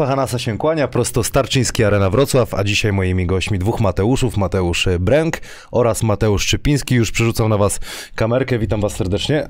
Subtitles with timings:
[0.00, 4.88] Strefa Hanasa się kłania, prosto Starczyński Arena Wrocław, a dzisiaj moimi gośćmi dwóch Mateuszów, Mateusz
[5.00, 5.36] Bręk
[5.70, 6.94] oraz Mateusz Szczypiński.
[6.94, 7.80] Już przerzucam na was
[8.14, 9.48] kamerkę, witam was serdecznie.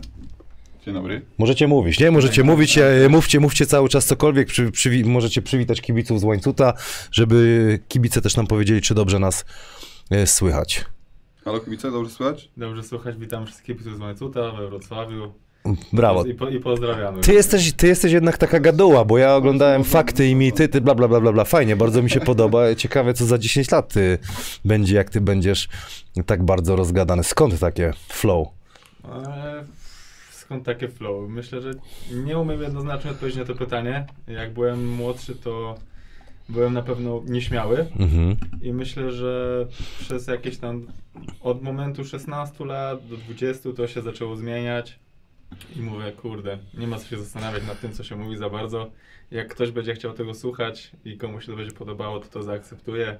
[0.85, 1.23] Dzień dobry.
[1.39, 2.11] Możecie mówić, nie?
[2.11, 6.73] Możecie mówić, e, mówcie, mówcie cały czas cokolwiek, przy, przywi- możecie przywitać kibiców z łańcuta,
[7.13, 9.45] żeby kibice też nam powiedzieli, czy dobrze nas
[10.11, 10.85] e, słychać.
[11.45, 12.49] Halo kibice, dobrze słychać?
[12.57, 15.33] Dobrze słuchać, witam wszystkich kibiców z Łańcuta we Wrocławiu
[15.93, 16.25] Brawo.
[16.25, 17.21] I, po, i pozdrawiamy.
[17.21, 20.95] Ty jesteś, ty jesteś jednak taka gaduła, bo ja oglądałem fakty i mity, ty bla
[20.95, 21.45] bla bla bla bla.
[21.45, 22.75] Fajnie, bardzo mi się podoba.
[22.75, 24.19] Ciekawe, co za 10 lat ty
[24.65, 25.69] będzie, jak ty będziesz
[26.27, 27.25] tak bardzo rozgadany.
[27.25, 28.49] Skąd takie flow?
[29.05, 29.65] E,
[30.31, 31.29] skąd takie flow?
[31.29, 31.71] Myślę, że
[32.25, 34.07] nie umiem jednoznacznie odpowiedzieć na to pytanie.
[34.29, 35.75] Jak byłem młodszy, to
[36.49, 38.37] byłem na pewno nieśmiały Mhm.
[38.63, 39.67] i myślę, że
[40.01, 40.87] przez jakieś tam
[41.41, 44.99] od momentu 16 lat do 20 to się zaczęło zmieniać.
[45.77, 48.91] I mówię, kurde, nie ma co się zastanawiać nad tym, co się mówi za bardzo.
[49.31, 53.19] Jak ktoś będzie chciał tego słuchać i komuś to będzie podobało, to to zaakceptuje.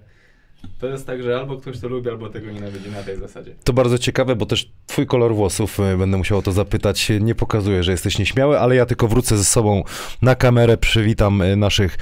[0.81, 3.55] To jest tak, że albo ktoś to lubi, albo tego nienawidzi na tej zasadzie.
[3.65, 7.35] To bardzo ciekawe, bo też twój kolor włosów, y, będę musiał o to zapytać, nie
[7.35, 9.83] pokazuje, że jesteś nieśmiały, ale ja tylko wrócę ze sobą
[10.23, 11.99] na kamerę, przywitam y, naszych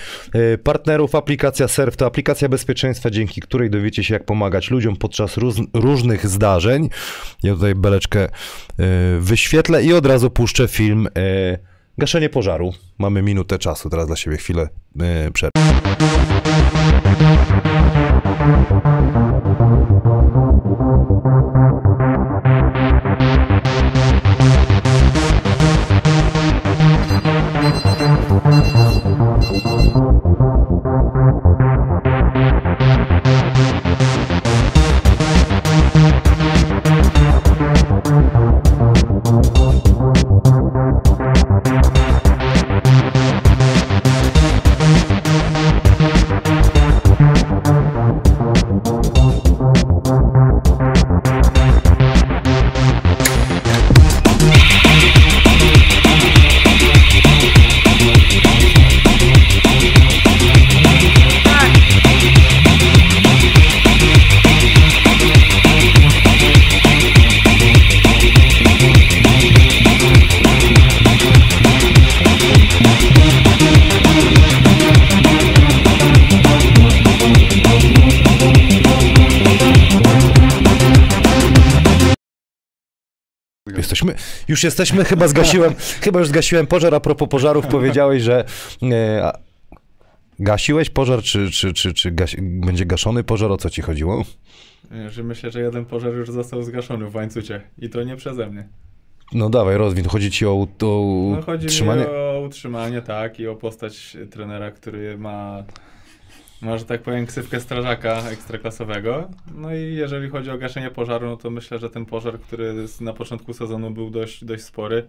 [0.64, 1.14] partnerów.
[1.14, 5.37] Aplikacja Surf to aplikacja bezpieczeństwa, dzięki której dowiecie się, jak pomagać ludziom podczas
[5.75, 6.88] różnych zdarzeń.
[7.43, 8.28] Ja tutaj beleczkę
[9.20, 11.08] wyświetlę i od razu puszczę film
[11.99, 12.72] Gaszenie pożaru.
[12.99, 14.69] Mamy minutę czasu, teraz dla siebie chwilę
[15.32, 15.61] przerwy.
[18.49, 19.45] thank
[84.58, 85.75] już jesteśmy, chyba zgasiłem,
[86.05, 86.94] chyba już zgasiłem pożar.
[86.94, 88.44] A propos pożarów, powiedziałeś, że
[88.82, 89.32] e,
[90.38, 93.52] gasiłeś pożar, czy, czy, czy, czy gasi, będzie gaszony pożar?
[93.52, 94.25] O co ci chodziło?
[94.93, 97.60] E, Że myślę, że jeden pożar już został zgaszony w łańcucie.
[97.78, 98.69] I to nie przeze mnie.
[99.32, 100.05] No dawaj, rozwin.
[100.08, 100.66] Chodzi ci o, o
[101.37, 102.06] No chodzi utrzymanie?
[102.08, 105.64] o utrzymanie, tak, i o postać trenera, który ma,
[106.62, 109.28] ma, że tak powiem, ksywkę strażaka ekstraklasowego.
[109.55, 113.12] No i jeżeli chodzi o gaszenie pożaru, no to myślę, że ten pożar, który na
[113.12, 115.08] początku sezonu był dość, dość spory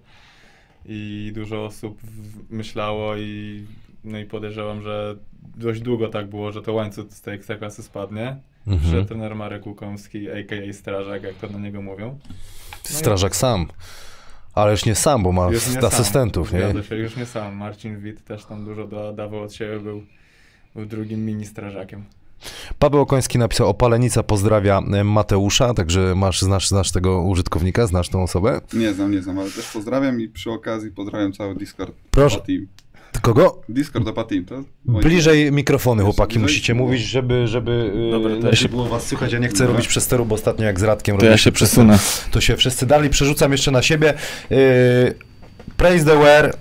[0.86, 2.02] i dużo osób
[2.50, 3.64] myślało i,
[4.04, 5.16] no i podejrzewam, że
[5.58, 8.38] dość długo tak było, że to łańcuch z tej ekstraklasy spadnie.
[8.68, 8.80] Mhm.
[8.80, 10.74] Przyszedł trener Marek Łukomski, a.k.a.
[10.74, 12.20] Strażak, jak to na niego mówią.
[12.84, 13.68] Strażak sam.
[14.54, 16.60] Ale już nie sam, bo ma nie asystentów, sam.
[16.60, 16.70] nie?
[16.70, 17.56] Zgadza się, już nie sam.
[17.56, 20.04] Marcin Witt też tam dużo da, dawał od siebie, był,
[20.76, 22.04] był drugim mini strażakiem.
[22.80, 28.24] Paweł Okoński napisał, opalenica pozdrawia e, Mateusza, także masz, znasz, znasz tego użytkownika, znasz tą
[28.24, 28.62] osobę?
[28.74, 32.42] Nie znam, nie znam, ale też pozdrawiam i przy okazji pozdrawiam cały Discord Proszę.
[33.22, 33.62] Kogo?
[33.70, 34.64] Discord Opa Team, to?
[34.86, 36.44] Bliżej mikrofony, chłopaki, bliżej?
[36.44, 39.34] musicie mówić, żeby, żeby Dobra, yy, to ja się- było was słychać.
[39.34, 39.74] Ja nie chcę Dobra.
[39.74, 42.00] robić przesteru, bo ostatnio jak z Radkiem To ja się przesunę.
[42.32, 43.10] To się wszyscy dali.
[43.10, 44.14] Przerzucam jeszcze na siebie.
[44.50, 44.58] Yy,
[45.78, 46.56] praise the wear.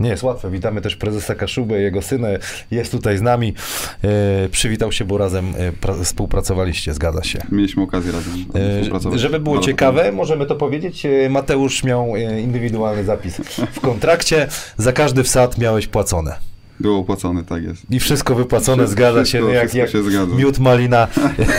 [0.00, 0.50] Nie jest łatwe.
[0.50, 2.28] Witamy też prezesa Kaszubę, jego syna
[2.70, 3.54] jest tutaj z nami.
[4.02, 7.38] Yy, przywitał się, bo razem yy, pra- współpracowaliście, zgadza się.
[7.52, 9.20] Mieliśmy okazję razem Yy, współpracować.
[9.20, 11.04] Żeby było Bardzo ciekawe, możemy to powiedzieć.
[11.04, 13.36] yy, Mateusz miał indywidualny zapis
[13.72, 14.48] w kontrakcie.
[14.76, 16.36] Za każdy wsad miałeś płacone.
[16.80, 17.82] Było opłacone, tak jest.
[17.90, 20.34] I wszystko wypłacone, Wszystko- zgadza się, wszystko- no jak, wszystko jak się zgadza.
[20.36, 21.08] miód malina.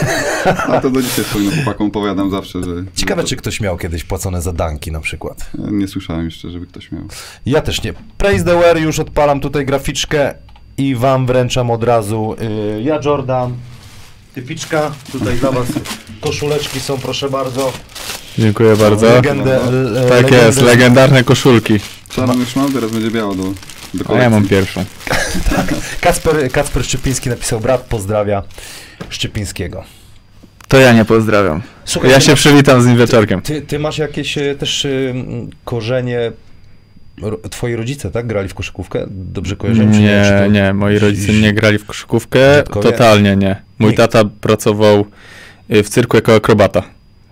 [0.67, 2.69] A to do dzisiaj swoim chłopakom powiadam zawsze, że...
[2.95, 5.51] Ciekawe, że czy ktoś miał kiedyś płacone za danki na przykład.
[5.71, 7.01] nie słyszałem jeszcze, żeby ktoś miał.
[7.45, 7.93] Ja też nie.
[8.17, 10.33] Praise the wear, już odpalam tutaj graficzkę
[10.77, 12.35] i wam wręczam od razu.
[12.75, 13.53] Yy, ja Jordan,
[14.35, 15.67] typiczka, tutaj dla was
[16.21, 17.71] koszuleczki są, proszę bardzo.
[18.37, 19.05] Dziękuję bardzo.
[19.13, 21.79] Legendę, le- Tak legendę- jest, legendarne koszulki.
[22.09, 23.43] Czarny już mam, teraz będzie biało do,
[23.93, 24.85] do A ja mam pierwszą.
[26.01, 28.43] Kacper, Kacper Szczypiński napisał, brat pozdrawia
[29.09, 29.83] Szczypińskiego.
[30.67, 31.61] To ja nie pozdrawiam.
[31.85, 33.41] Słuchaj, Ja się masz- przywitam z nim wieczorkiem.
[33.41, 34.89] Ty, ty masz jakieś e, też e,
[35.65, 36.31] korzenie
[37.49, 39.05] twoi rodzice, tak, grali w koszykówkę?
[39.09, 42.91] Dobrze czy Nie, Czy to- nie, moi rodzice nie grali w koszykówkę, Dziadkowie?
[42.91, 43.61] totalnie nie.
[43.79, 45.05] Mój tata pracował
[45.71, 46.83] y, w cyrku jako akrobata.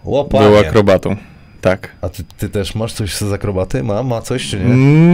[0.05, 1.15] O, Był akrobatą,
[1.61, 1.91] tak.
[2.01, 3.83] A ty, ty też masz coś z akrobaty?
[3.83, 4.65] Ma, ma coś, czy nie?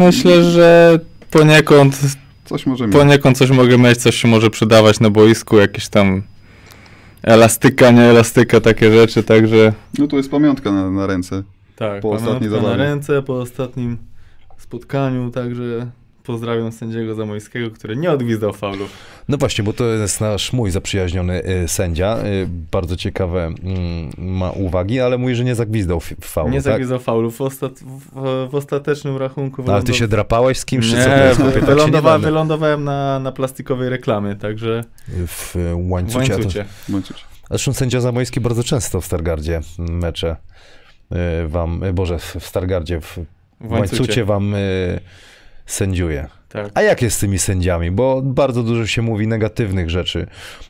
[0.05, 1.00] Myślę, że
[1.31, 2.00] poniekąd,
[2.50, 2.96] Coś może mieć.
[2.96, 6.24] poniekąd coś mogę mieć, coś się może przydawać na boisku, jakieś tam
[7.24, 9.74] elastyka, nie elastyka, takie rzeczy, także...
[10.00, 11.44] No to jest pamiątka na, na ręce.
[11.75, 12.77] Tak, Po ostatniej pamiątka na zabawie.
[12.89, 13.98] ręce, po ostatnim
[14.58, 15.91] spotkaniu, także
[16.29, 18.93] pozdrawiam sędziego Zamojskiego, który nie odgwizdał faulów.
[19.29, 22.17] No właśnie, bo to jest nasz mój zaprzyjaźniony y, sędzia.
[22.25, 26.63] Y, bardzo ciekawe mm, ma uwagi, ale mówi, że nie zagwizdał faulu, nie tak?
[26.63, 27.38] zagwizdał faulów.
[27.38, 27.71] W, ostat...
[27.79, 31.09] w, w ostatecznym rachunku No, ale ty się drapałeś z kimś, Nie, co?
[31.09, 32.09] To jest, wy- chłopie, się nie wylądowa...
[32.12, 32.25] damy.
[32.25, 34.83] wylądowałem na, na plastikowej reklamie, także
[35.27, 36.33] W y, w łańcucie.
[36.33, 36.65] łańcucie.
[37.50, 40.36] Zresztą sędzia Zamojski bardzo często w Stargardzie mecze
[41.43, 43.19] y, wam, y, Boże, w Stargardzie, w
[43.62, 45.00] W łańcucie wam y,
[45.72, 46.28] sędziuje.
[46.50, 46.72] Tak.
[46.74, 47.92] A jak jest z tymi sędziami?
[47.92, 50.28] Bo bardzo dużo się mówi negatywnych rzeczy.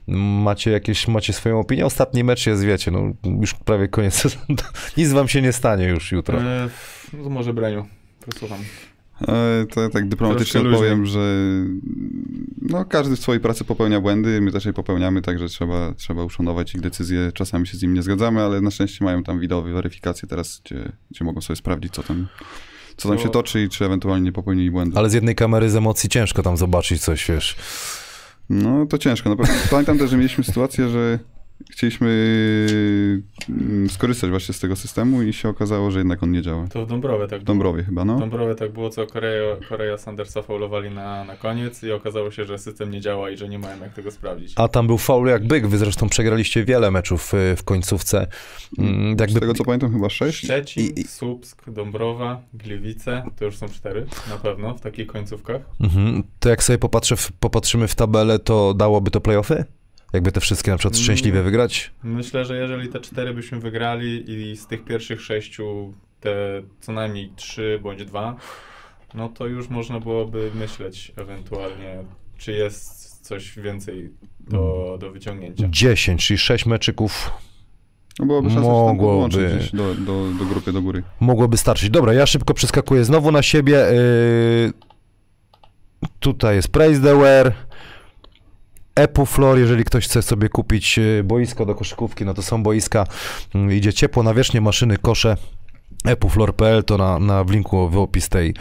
[0.08, 1.86] Macie jakieś, macie swoją opinię?
[1.86, 4.46] Ostatni mecz jest, wiecie, no już prawie koniec sezonu.
[4.98, 6.42] Nic wam się nie stanie już jutro.
[6.42, 6.70] E,
[7.14, 7.86] no to może Breniu,
[8.26, 8.60] posłucham.
[9.28, 11.36] E, To ja tak dyplomatycznie powiem, że
[12.62, 16.76] no, każdy w swojej pracy popełnia błędy, my też je popełniamy, także trzeba, trzeba uszanować
[16.76, 17.32] ich decyzje.
[17.34, 20.92] Czasami się z nimi nie zgadzamy, ale na szczęście mają tam widowy weryfikację teraz, gdzie,
[21.12, 22.28] gdzie mogą sobie sprawdzić, co tam,
[23.00, 24.98] co tam Bo- się toczy i czy ewentualnie nie popełnili błędu.
[24.98, 27.56] Ale z jednej kamery z emocji ciężko tam zobaczyć coś, wiesz.
[28.50, 29.30] No to ciężko.
[29.30, 29.54] Na pewno.
[29.72, 31.20] Pamiętam też, że mieliśmy sytuację, że
[31.72, 32.10] chcieliśmy
[33.50, 36.68] mm, skorzystać właśnie z tego systemu i się okazało, że jednak on nie działa.
[36.68, 38.20] To w Dąbrowie tak W Dąbrowie chyba, W no.
[38.20, 42.58] Dąbrowie tak było, co Korea, Korea Sandersa faulowali na, na koniec i okazało się, że
[42.58, 44.54] system nie działa i że nie mają jak tego sprawdzić.
[44.56, 45.68] A tam był faul jak byk.
[45.68, 48.28] Wy zresztą przegraliście wiele meczów y, w końcówce.
[48.78, 50.38] Mm, Z Jakby, tego co pamiętam chyba sześć.
[50.38, 55.62] Szczecin, I- i- Słupsk, Dąbrowa, Gliwice, to już są cztery na pewno w takich końcówkach.
[55.82, 56.24] mhm.
[56.40, 59.64] To jak sobie popatrzę w, popatrzymy w tabelę, to dałoby to playoffy?
[60.14, 61.04] Jakby te wszystkie na przykład Mm.
[61.04, 61.92] szczęśliwie wygrać?
[62.04, 66.32] Myślę, że jeżeli te cztery byśmy wygrali i z tych pierwszych sześciu te
[66.82, 68.36] co najmniej trzy bądź dwa,
[69.14, 72.04] no to już można byłoby myśleć ewentualnie,
[72.38, 75.68] czy jest coś więcej do, do wyciągnięcia.
[75.70, 77.32] 10, czyli 6 meczyków
[78.20, 79.60] No byłoby szansa, że tam Mogłoby.
[79.74, 81.04] do, do, do grupy do góry.
[81.20, 81.90] mogłoby starczyć.
[81.90, 83.74] Dobra, ja szybko przeskakuję znowu na siebie.
[83.74, 84.74] Yy,
[86.20, 87.54] tutaj jest Praise the Wear.
[89.00, 93.06] Epuflor, jeżeli ktoś chce sobie kupić yy, boisko do koszykówki, no to są boiska,
[93.54, 95.38] yy, idzie ciepło, nawierzchnie, maszyny, kosze.
[96.06, 98.54] epuflor.pl to na, na w linku w opis tej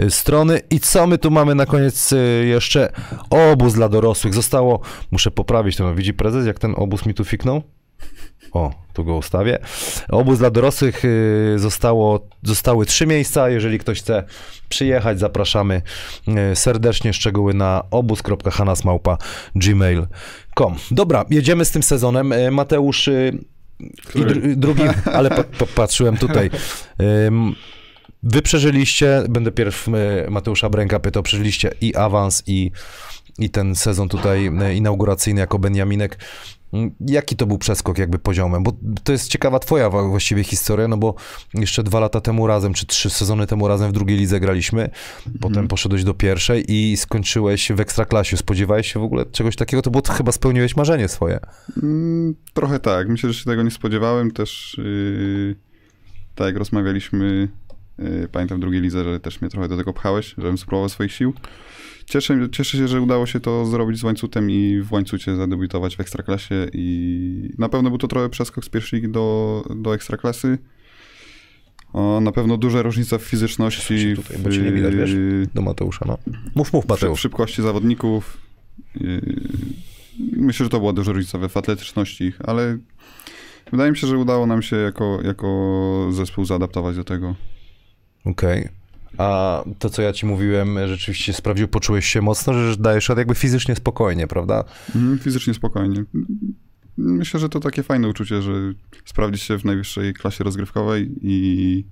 [0.00, 0.60] y, strony.
[0.70, 2.92] I co my tu mamy na koniec y, jeszcze?
[3.30, 4.34] Obóz dla dorosłych.
[4.34, 7.62] Zostało, muszę poprawić to, no, widzi prezes, jak ten obóz mi tu fiknął?
[8.52, 9.58] O, tu go ustawię.
[10.08, 13.48] Obóz dla dorosłych y, zostało, zostały trzy miejsca.
[13.50, 14.24] Jeżeli ktoś chce
[14.68, 15.82] przyjechać, zapraszamy
[16.52, 17.12] y, serdecznie.
[17.12, 22.32] Szczegóły na obóz.hanasmałpa.gmail.com Dobra, jedziemy z tym sezonem.
[22.32, 23.12] Y, Mateusz, i
[24.06, 24.34] Który?
[24.34, 24.82] dr- drugi,
[25.12, 25.30] ale
[25.74, 26.50] patrzyłem tutaj.
[28.22, 29.86] Wy przeżyliście, będę pierw
[30.30, 32.70] Mateusza Bręka pytał, przeżyliście i awans, i,
[33.38, 36.18] i ten sezon tutaj inauguracyjny jako Beniaminek.
[37.00, 38.62] Jaki to był przeskok jakby poziomem?
[38.62, 38.72] Bo
[39.04, 41.14] to jest ciekawa twoja właściwie historia, no bo
[41.54, 44.90] jeszcze dwa lata temu razem, czy trzy sezony temu razem w drugiej lidze graliśmy,
[45.40, 48.36] potem poszedłeś do pierwszej i skończyłeś w Ekstraklasie.
[48.36, 49.82] Spodziewałeś się w ogóle czegoś takiego?
[49.82, 51.40] To było chyba spełniłeś marzenie swoje.
[51.82, 53.08] Mm, trochę tak.
[53.08, 54.30] Myślę, że się tego nie spodziewałem.
[54.30, 55.56] Też yy,
[56.34, 57.48] tak jak rozmawialiśmy,
[57.98, 61.12] yy, pamiętam w drugiej lidze, że też mnie trochę do tego pchałeś, żebym spróbował swoich
[61.12, 61.32] sił.
[62.06, 66.00] Cieszę, cieszę się, że udało się to zrobić z łańcutem i w łańcucie zadebiutować w
[66.00, 70.58] Ekstraklasie i na pewno był to trochę przeskok z pierwszej ligi do, do Ekstraklasy.
[71.92, 75.10] O, na pewno duża różnica w fizyczności, tutaj, bo cię nie widać, wiesz?
[75.14, 76.18] w, Do Mateusza, no.
[76.54, 77.20] Mów, mów w Mateusz.
[77.20, 78.38] szybkości zawodników.
[80.36, 82.78] Myślę, że to była duża różnica w atletyczności ich, ale
[83.72, 87.34] wydaje mi się, że udało nam się jako, jako zespół zaadaptować do tego.
[88.24, 88.68] Okej.
[89.18, 93.34] A to, co ja ci mówiłem, rzeczywiście sprawdził, poczułeś się mocno, że dajesz radę jakby
[93.34, 94.64] fizycznie spokojnie, prawda?
[94.94, 96.04] Mhm, Fizycznie spokojnie.
[96.96, 98.52] Myślę, że to takie fajne uczucie, że
[99.04, 101.84] sprawdzić się w najwyższej klasie rozgrywkowej i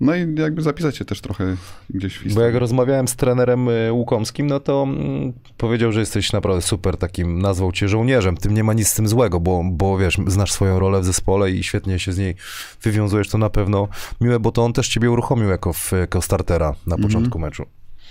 [0.00, 1.56] no i jakby zapisać się też trochę
[1.90, 2.46] gdzieś w Bo historii.
[2.52, 7.38] jak rozmawiałem z trenerem y, Łukomskim, no to mm, powiedział, że jesteś naprawdę super takim,
[7.38, 8.36] nazwał cię żołnierzem.
[8.36, 11.50] Tym nie ma nic z tym złego, bo, bo wiesz, znasz swoją rolę w zespole
[11.50, 12.34] i świetnie się z niej
[12.82, 13.88] wywiązujesz, to na pewno
[14.20, 17.02] miłe, bo to on też ciebie uruchomił jako, w, jako startera na Mhm.
[17.02, 17.64] początku meczu.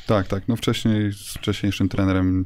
[0.07, 0.47] Tak, tak.
[0.47, 2.45] No wcześniej z wcześniejszym trenerem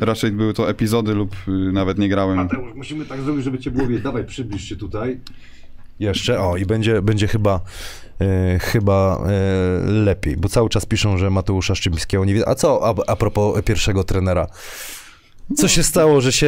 [0.00, 2.36] raczej były to epizody lub y, nawet nie grałem.
[2.36, 4.02] Mateusz, musimy tak zrobić, żeby cię było widać.
[4.04, 5.20] Dawaj, przybliż się tutaj.
[6.00, 7.60] Jeszcze, o, i będzie, będzie chyba,
[8.20, 12.48] e, chyba e, lepiej, bo cały czas piszą, że Mateusza Szczypińskiego nie widać.
[12.48, 14.46] A co a, a propos pierwszego trenera?
[15.56, 16.46] Co się stało, że się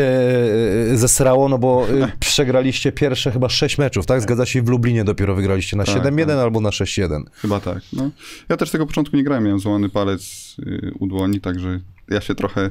[0.92, 1.48] e, zesrało?
[1.48, 4.20] No bo e, przegraliście pierwsze chyba sześć meczów, tak?
[4.22, 6.36] Zgadza się, w Lublinie dopiero wygraliście na Tak, 7-1 tak.
[6.36, 7.22] albo na 6-1.
[7.32, 7.78] Chyba tak.
[7.92, 8.10] No.
[8.48, 12.34] Ja też tego początku nie grałem, miałem złamany palec y, u dłoni, także ja się
[12.34, 12.70] trochę,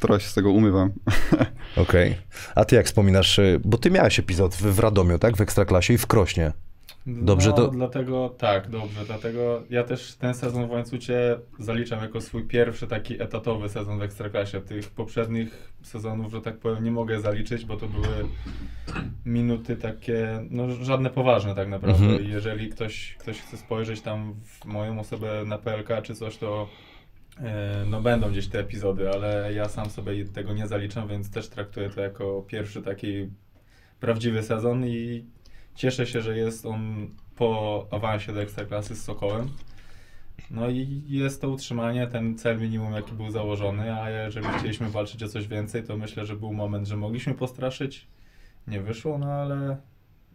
[0.00, 0.92] trochę się z tego umywam.
[1.76, 2.16] Okej.
[2.54, 5.36] A ty jak wspominasz, e, bo ty miałeś epizod w, w Radomiu, tak?
[5.36, 6.52] W Ekstraklasie i w Krośnie.
[7.06, 12.20] Dobrze no, to- dlatego, tak, dobrze, dlatego ja też ten sezon w Łańcucie zaliczam jako
[12.20, 14.60] swój pierwszy taki etatowy sezon w Ekstraklasie.
[14.60, 18.06] Tych poprzednich sezonów, że tak powiem, nie mogę zaliczyć, bo to były
[19.26, 22.04] minuty takie, no żadne poważne tak naprawdę.
[22.04, 22.24] Mhm.
[22.24, 26.68] I jeżeli ktoś, ktoś chce spojrzeć tam w moją osobę na PLK czy coś, to
[27.86, 31.90] no będą gdzieś te epizody, ale ja sam sobie tego nie zaliczam, więc też traktuję
[31.90, 33.28] to jako pierwszy taki
[34.00, 35.24] prawdziwy sezon i
[35.74, 39.48] cieszę się, że jest on po awansie do Ekstraklasy z Sokołem.
[40.50, 45.22] No i jest to utrzymanie, ten cel minimum jaki był założony, a jeżeli chcieliśmy walczyć
[45.22, 48.06] o coś więcej, to myślę, że był moment, że mogliśmy postraszyć.
[48.66, 49.76] Nie wyszło, no ale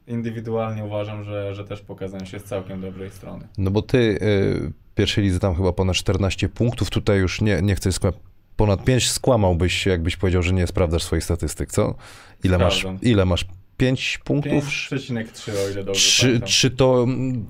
[0.07, 3.47] indywidualnie uważam, że, że też pokazałem się z całkiem dobrej strony.
[3.57, 7.75] No bo ty y, pierwszej lidze tam chyba ponad 14 punktów, tutaj już nie, nie
[7.75, 8.13] chcę skła-
[8.55, 11.95] ponad 5 skłamałbyś, jakbyś powiedział, że nie sprawdzasz swoich statystyk, co?
[12.43, 13.45] Ile masz, ile masz?
[13.77, 14.63] 5 punktów?
[14.63, 16.47] 5,3 o ile dobrze Czy, pamiętam.
[16.49, 17.47] czy to mm,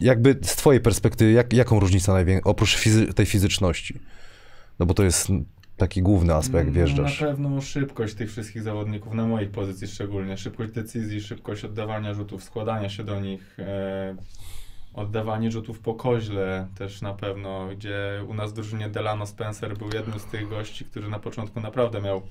[0.00, 3.98] jakby z twojej perspektywy, jak, jaką różnicę największą, oprócz fizy- tej fizyczności?
[4.78, 5.28] No bo to jest
[5.76, 7.20] taki główny aspekt, No, wjeżdżasz.
[7.20, 10.36] Na pewno szybkość tych wszystkich zawodników, na moich pozycji szczególnie.
[10.38, 14.16] Szybkość decyzji, szybkość oddawania rzutów, składania się do nich, e,
[14.96, 19.88] oddawanie rzutów po koźle też na pewno, gdzie u nas w drużynie Delano Spencer był
[19.94, 22.22] jednym z tych gości, który na początku naprawdę miał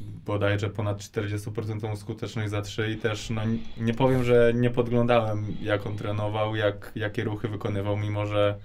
[0.00, 3.42] bodajże ponad 40% skuteczność za 3 i też no,
[3.76, 8.58] nie powiem, że nie podglądałem jak on trenował, jak, jakie ruchy wykonywał, mimo że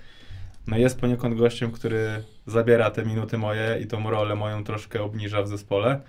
[0.68, 5.42] no jest poniekąd gościem, który zabiera te minuty moje i tą rolę moją troszkę obniża
[5.42, 6.02] w zespole.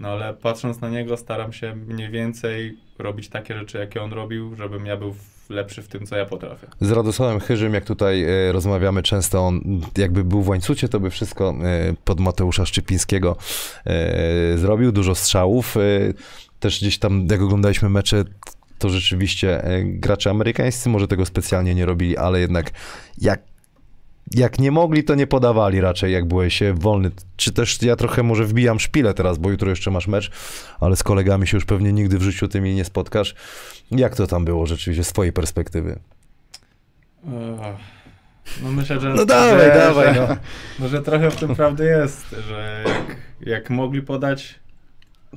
[0.00, 4.54] No ale patrząc na niego, staram się mniej więcej robić takie rzeczy, jakie on robił,
[4.54, 6.66] żebym ja był w- lepszy w tym, co ja potrafię.
[6.80, 11.10] Z Radosławem Chyżym, jak tutaj e, rozmawiamy często, on jakby był w łańcucie, to by
[11.10, 13.36] wszystko e, pod Mateusza Szczypińskiego
[13.86, 15.74] e, zrobił, dużo strzałów.
[16.60, 18.24] Też gdzieś tam, jak oglądaliśmy mecze,
[18.78, 22.70] to rzeczywiście gracze amerykańscy może tego specjalnie nie robili, ale jednak
[23.18, 23.40] jak
[24.34, 27.10] jak nie mogli, to nie podawali raczej, jak byłeś e, wolny.
[27.36, 30.30] Czy też ja trochę może wbijam szpilę teraz, bo jutro jeszcze masz mecz,
[30.80, 33.34] ale z kolegami się już pewnie nigdy w życiu tymi nie spotkasz.
[33.90, 35.98] Jak to tam było rzeczywiście z twojej perspektywy?
[38.62, 39.14] No myślę, że...
[39.14, 40.36] No dawaj, że, dawaj, że, no.
[40.78, 44.60] no, że trochę w tym prawdy jest, że jak, jak mogli podać,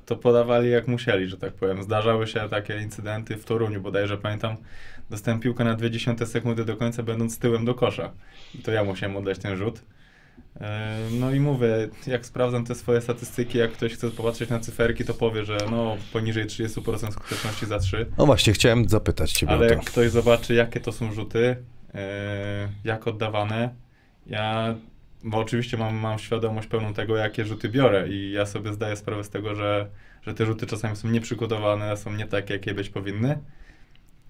[0.05, 1.83] to podawali jak musieli, że tak powiem.
[1.83, 4.57] Zdarzały się takie incydenty w Toruniu, bodajże pamiętam,
[5.09, 8.11] dostałem piłkę na 20 sekundy do końca, będąc tyłem do kosza.
[8.55, 9.81] I to ja musiałem oddać ten rzut.
[10.61, 15.05] E, No i mówię, jak sprawdzam te swoje statystyki, jak ktoś chce popatrzeć na cyferki,
[15.05, 18.05] to powie, że no poniżej 30% skuteczności za 3.
[18.17, 19.75] No właśnie, chciałem zapytać ciebie Ale o to.
[19.75, 21.55] jak ktoś zobaczy, jakie to są rzuty,
[21.95, 23.69] e, jak oddawane,
[24.27, 24.75] ja,
[25.23, 29.23] bo oczywiście mam, mam świadomość pełną tego, jakie rzuty biorę i ja sobie zdaję sprawę
[29.23, 29.89] z tego, że,
[30.21, 33.39] że te rzuty czasami są nieprzygotowane, są nie takie, jakie być powinny,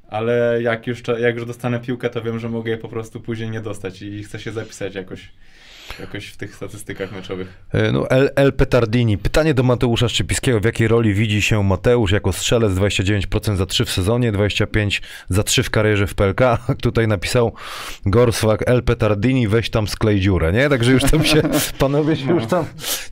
[0.09, 3.49] ale jak już, jak już dostanę piłkę, to wiem, że mogę je po prostu później
[3.49, 5.31] nie dostać i chcę się zapisać jakoś,
[5.99, 7.47] jakoś w tych statystykach meczowych.
[7.73, 9.17] E, No, El, El Petardini.
[9.17, 10.59] Pytanie do Mateusza Szczypiskiego.
[10.59, 12.73] W jakiej roli widzi się Mateusz jako strzelec?
[12.73, 16.41] 29% za 3 w sezonie, 25% za 3 w karierze w PLK.
[16.81, 17.53] Tutaj napisał
[18.05, 20.69] Gorswag El Petardini, weź tam sklej dziurę, nie?
[20.69, 21.41] Także już tam się,
[21.79, 22.65] panowie się już tam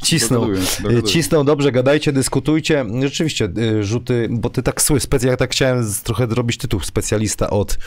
[0.03, 0.39] cisną.
[0.39, 1.03] Dogaduję, dogaduję.
[1.03, 2.85] Cisną, dobrze, gadajcie, dyskutujcie.
[3.03, 7.49] Rzeczywiście, y, rzuty, bo ty tak sły, specy, ja tak chciałem trochę zrobić tytuł specjalista
[7.49, 7.77] od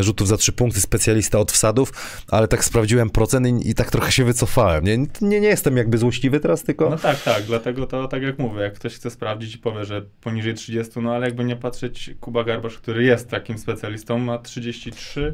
[0.00, 1.92] rzutów za trzy punkty, specjalista od wsadów,
[2.28, 4.84] ale tak sprawdziłem procent i, i tak trochę się wycofałem.
[4.84, 6.90] Nie, nie, nie jestem jakby złośliwy teraz, tylko...
[6.90, 10.02] No tak, tak, dlatego to tak jak mówię, jak ktoś chce sprawdzić i powie, że
[10.20, 15.32] poniżej 30, no ale jakby nie patrzeć, Kuba Garbasz, który jest takim specjalistą, ma 33,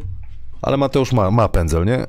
[0.63, 2.07] Ale Mateusz ma, ma pędzel, nie?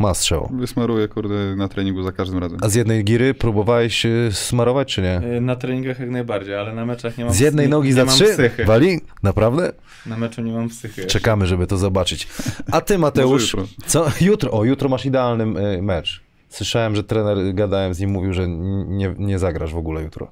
[0.00, 0.48] Ma strzał.
[0.52, 2.58] Wysmaruję, kurde, na treningu za każdym razem.
[2.62, 5.36] A z jednej giry próbowałeś y, smarować, czy nie?
[5.36, 7.94] y, na treningach jak najbardziej, ale na meczach nie mam Z jednej nie, nogi nie
[7.94, 8.24] za trzy?
[8.24, 8.64] Psychy.
[8.64, 9.00] Wali?
[9.22, 9.72] Naprawdę?
[10.06, 11.06] Na meczu nie mam psychy.
[11.06, 12.28] Czekamy, żeby to zobaczyć.
[12.72, 14.06] A ty, Mateusz, Może co?
[14.20, 16.22] Jutro, o, jutro masz idealny y, mecz.
[16.48, 20.30] Słyszałem, że trener, gadałem z nim, mówił, że nie, nie zagrasz w ogóle jutro.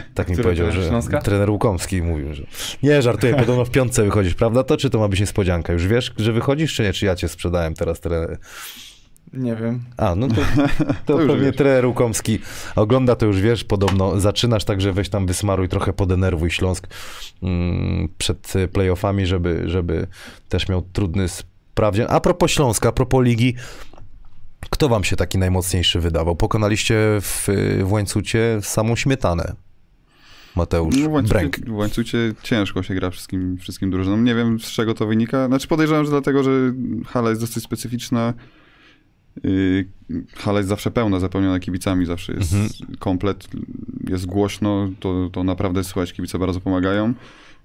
[0.14, 1.20] Tak mi powiedział, że Śląska?
[1.20, 2.42] trener Łukomski mówił, że
[2.82, 4.64] nie, żartuję, podobno w piątce wychodzisz, prawda?
[4.64, 5.72] To czy to ma być niespodzianka?
[5.72, 6.92] Już wiesz, że wychodzisz, czy nie?
[6.92, 8.38] Czy ja cię sprzedałem teraz trener?
[9.32, 9.84] Nie wiem.
[9.96, 10.34] A, no to,
[11.06, 12.38] to, To pewnie trener Łukomski
[12.76, 16.88] ogląda, to już wiesz, podobno zaczynasz, także weź tam wysmaruj, trochę podenerwuj Śląsk
[17.42, 20.06] mm, przed playoffami, żeby, żeby
[20.48, 22.06] też miał trudny sprawdzian.
[22.10, 23.54] A propos Śląska, a propos ligi,
[24.70, 26.36] kto wam się taki najmocniejszy wydawał?
[26.36, 27.48] Pokonaliście w,
[27.84, 29.54] w łańcucie samą śmietanę.
[30.56, 31.56] Mateusz No, w, łańcucie, Bręk.
[31.60, 34.24] w łańcucie ciężko się gra wszystkim, wszystkim drużynom.
[34.24, 35.46] Nie wiem, z czego to wynika.
[35.46, 36.50] Znaczy podejrzewam, że dlatego, że
[37.06, 38.34] hala jest dosyć specyficzna.
[39.44, 39.86] Yy,
[40.36, 42.96] Hala jest zawsze pełna, zapełniona kibicami, zawsze jest Mhm.
[42.98, 43.48] komplet,
[44.08, 47.14] jest głośno, to, to naprawdę słychać, kibice bardzo pomagają.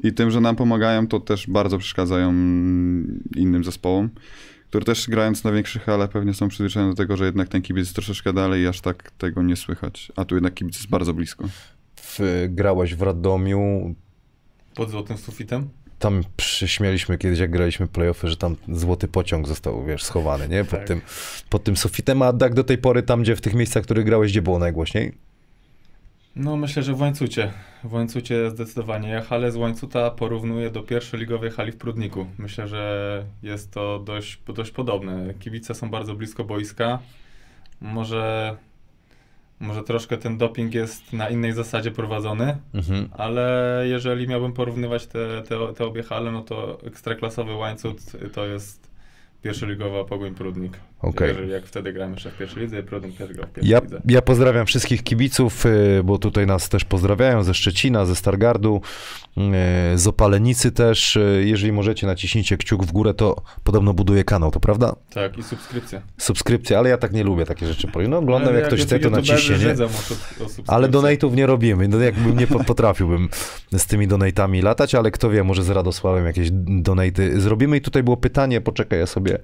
[0.04, 2.32] I tym, że nam pomagają, to też bardzo przeszkadzają
[3.36, 4.10] innym zespołom,
[4.70, 7.82] które też grając na większych halach pewnie są przyzwyczajone do tego, że jednak ten kibic
[7.82, 10.12] jest troszeczkę dalej i aż tak tego nie słychać.
[10.16, 11.46] A tu jednak kibic jest bardzo blisko.
[12.02, 13.96] W, grałeś w Radomiu,
[14.76, 15.70] Pod złotym sufitem?
[16.00, 20.62] tam przyśmialiśmy kiedyś, jak graliśmy playoffy, że tam złoty pociąg został, wiesz, schowany, nie?
[20.64, 20.88] Pod, Tak.
[20.88, 21.02] tym,
[21.50, 24.06] pod tym sufitem, a tak do tej pory tam, gdzie w tych miejscach, w których
[24.06, 25.14] grałeś, gdzie było najgłośniej?
[26.36, 27.54] No myślę, że w łańcucie.
[27.84, 29.10] W łańcucie zdecydowanie.
[29.10, 32.28] Ja halę z łańcuta porównuję do pierwszoligowej hali w Prudniku.
[32.38, 35.34] Myślę, że jest to dość, dość podobne.
[35.40, 37.00] Kibice są bardzo blisko boiska.
[37.82, 38.58] Może,
[39.60, 43.10] może troszkę ten doping jest na innej zasadzie prowadzony, Mhm.
[43.12, 47.98] ale jeżeli miałbym porównywać te, te, te obie hale, no to ekstraklasowy łańcut
[48.34, 48.88] to jest
[49.42, 50.80] pierwszoligowa Pogoń Prudnik.
[51.22, 54.02] Jeżeli jak wtedy grałem jeszcze w pierwszej lidze, Prudnik też grał w pierwszej Ja, lidze.
[54.10, 58.82] ja pozdrawiam wszystkich kibiców, y, bo tutaj nas też pozdrawiają ze Szczecina, ze Stargardu,
[59.94, 61.16] y, z Opalenicy też.
[61.16, 64.96] Y, Jeżeli możecie, naciśnijcie kciuk w górę, to podobno buduje kanał, to prawda?
[65.14, 66.02] Tak, i subskrypcja.
[66.18, 67.88] Subskrypcja, ale ja tak nie lubię takie rzeczy.
[68.10, 69.76] No oglądam, Ale jak ktoś chce, to naciśnie, nie?
[70.68, 71.88] Ale donate'ów nie robimy.
[71.88, 73.30] No, jakbym nie po- potrafiłbym
[73.78, 76.50] z tymi donate'ami latać, ale kto wie, może z Radosławem jakieś
[76.82, 77.78] donate'y zrobimy.
[77.78, 79.40] I tutaj było pytanie, poczekaj, ja sobie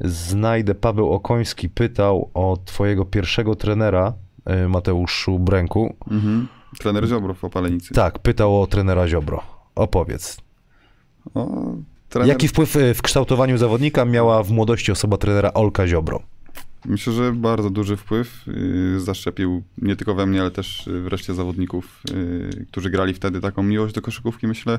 [0.00, 0.74] znajdę.
[0.74, 4.12] Paweł Okoński pytał o twojego pierwszego trenera,
[4.64, 5.96] y, Mateuszu Bręku.
[6.10, 6.48] Mhm.
[6.78, 7.94] Trener Ziobro w Opalenicy.
[7.94, 9.42] Tak, pytał o trenera Ziobro.
[9.74, 10.36] Opowiedz.
[11.34, 11.72] O,
[12.08, 16.22] trener, Jaki wpływ y, w kształtowaniu zawodnika miała w młodości osoba trenera Olka Ziobro?
[16.84, 21.34] Myślę, że bardzo duży wpływ yy, zaszczepił nie tylko we mnie, ale też yy, wreszcie
[21.34, 22.02] zawodników,
[22.70, 24.78] którzy grali wtedy taką miłość do koszykówki, myślę.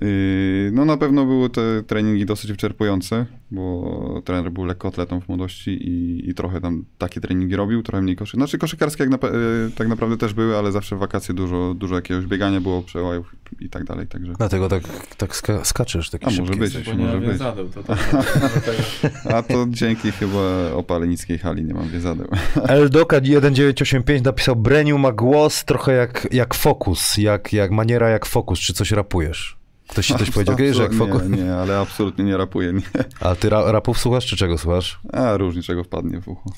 [0.00, 5.70] Yy, no na pewno były te treningi dosyć wyczerpujące, bo trener był lekkoatletą w młodości
[5.70, 8.34] i, i trochę tam takie treningi robił, trochę mniej koszyk.
[8.34, 11.94] Znaczy koszykarskie jak na, yy, tak naprawdę też były, ale zawsze w wakacje dużo, dużo
[11.94, 14.32] jakiegoś biegania było, przełajów i tak dalej, także...
[14.38, 14.82] Dlatego tak,
[15.16, 16.60] tak ska skaczesz, taki A, może być.
[16.74, 16.86] jesteś.
[16.86, 17.28] Bo nie może mam być.
[17.30, 17.98] więzadeł, to tak.
[18.40, 22.26] Dlatego- A to dzięki chyba Opalenickiej hali nie mam wiedzadeł.
[22.68, 28.58] Eldoka 1985 napisał, Breniu ma głos trochę jak, jak Focus, jak, jak maniera jak Focus.
[28.60, 29.63] Czy coś rapujesz?
[29.88, 31.22] Ktoś ci coś powiedział kiedyś, że jak Focus?
[31.22, 32.72] Nie, nie, ale absolutnie nie rapuję.
[32.72, 32.82] Nie.
[33.20, 35.00] A ty ra rapów słuchasz, czy czego słuchasz?
[35.12, 36.50] A różnie czego wpadnie w ucho.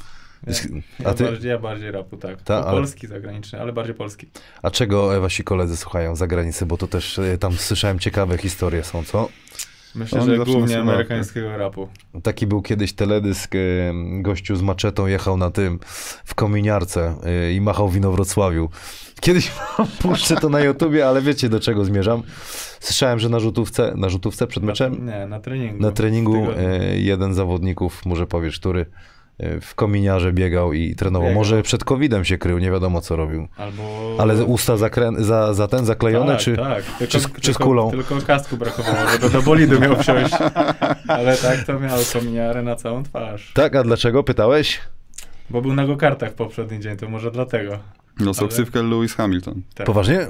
[0.47, 1.25] Ja, A ty?
[1.25, 2.43] bardziej, ja bardziej rapu, tak.
[2.43, 4.27] Ta, Po ale- Polski zagraniczny, ale bardziej polski.
[4.63, 6.67] A czego wasi koledzy słuchają z zagranicy?
[6.67, 9.29] Bo to też e, tam słyszałem ciekawe historie są, co?
[9.97, 11.89] Myślę, Oni że głównie amerykańskiego rapu.
[12.23, 13.59] Taki był kiedyś teledysk, e,
[14.23, 15.79] gościu z maczetą jechał na tym,
[16.25, 18.69] w kominiarce e, i machał wino Wrocławiu.
[19.21, 19.51] Kiedyś
[20.03, 22.23] puszczę to na YouTubie, ale wiecie do czego zmierzam.
[22.81, 25.83] Słyszałem, że na rzutówce, na rzutówce przed meczem, Na, nie, na treningu.
[25.83, 28.87] na treningu e, jeden z zawodników, może powiesz, który
[29.61, 31.29] w kominiarze biegał i trenował.
[31.29, 31.41] Biegał.
[31.41, 33.49] Może przed COVID-em się krył, nie wiadomo co robił.
[33.57, 34.17] Albo...
[34.19, 36.57] Ale usta zakrę- za, za ten zaklejone, tak, czy...
[36.57, 36.85] tak.
[36.85, 37.91] Tylko, czy z- tylko, czy z kulą?
[37.91, 40.35] Tylko kasku brakowało, żeby do bolidu miał wsiąść.
[41.09, 43.53] Ale tak to miał kominiarę na całą twarz.
[43.55, 44.23] Tak, a dlaczego?
[44.23, 44.81] Pytałeś?
[45.51, 47.79] Bo był na go-kartach w poprzedni dzień, to może dlatego.
[48.21, 49.63] Dostał Ale- ksywkę Lewis Hamilton.
[49.75, 49.87] Tak.
[49.87, 50.27] Poważnie?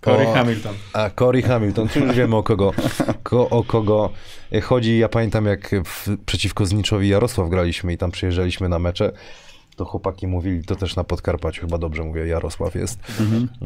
[0.00, 0.74] Corey O, Hamilton.
[0.92, 2.72] A Corey Hamilton, czy już wiemy o kogo,
[3.22, 4.10] ko, o kogo
[4.62, 4.98] chodzi.
[4.98, 9.12] Ja pamiętam jak w, przeciwko Zniczowi Jarosław graliśmy i tam przyjeżdżaliśmy na mecze,
[9.76, 13.00] to chłopaki mówili, to też na Podkarpaciu, chyba dobrze mówię, Jarosław jest.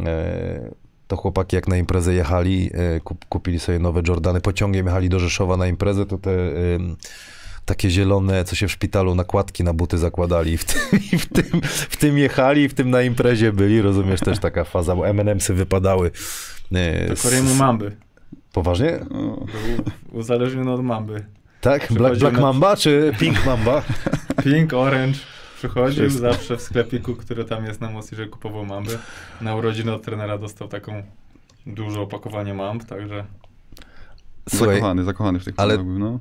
[0.06, 0.70] E,
[1.08, 5.18] to chłopaki jak na imprezę jechali, e, kup, kupili sobie nowe Jordany, pociągiem jechali do
[5.18, 6.30] Rzeszowa na imprezę, to te
[7.64, 10.80] takie zielone, co się w szpitalu nakładki na buty zakładali i w tym,
[11.12, 14.64] i w tym, w tym jechali i w tym na imprezie byli, rozumiesz, też taka
[14.64, 16.10] faza, bo M&M'sy wypadały.
[16.72, 17.96] e, To z- Corey'emu Mamby.
[18.52, 19.00] Poważnie?
[19.10, 21.24] O, Był uzależniony od Mamby.
[21.60, 21.92] Tak?
[21.92, 23.82] Black, Black Mamba czy Pink Mamba?
[24.44, 25.18] Pink, orange.
[25.58, 26.32] Przychodził Wszystko.
[26.32, 28.98] zawsze w sklepiku, który tam jest na Mosi, że kupował mamby.
[29.40, 31.02] Na urodziny od trenera dostał taką
[31.66, 33.24] duże opakowanie mamb, także
[34.48, 36.20] Słuchaj, zakochany, zakochany w tych ale- no.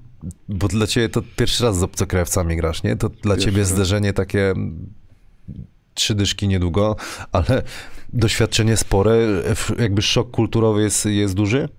[0.49, 2.95] bo dla ciebie to pierwszy raz z obcokrajowcami grasz, nie?
[2.95, 3.69] To dla Pierwszy ciebie raz.
[3.69, 4.53] zderzenie takie
[5.93, 6.95] trzy dyszki niedługo,
[7.31, 7.63] ale
[8.13, 9.17] doświadczenie spore,
[9.79, 11.69] jakby szok kulturowy jest, jest duży?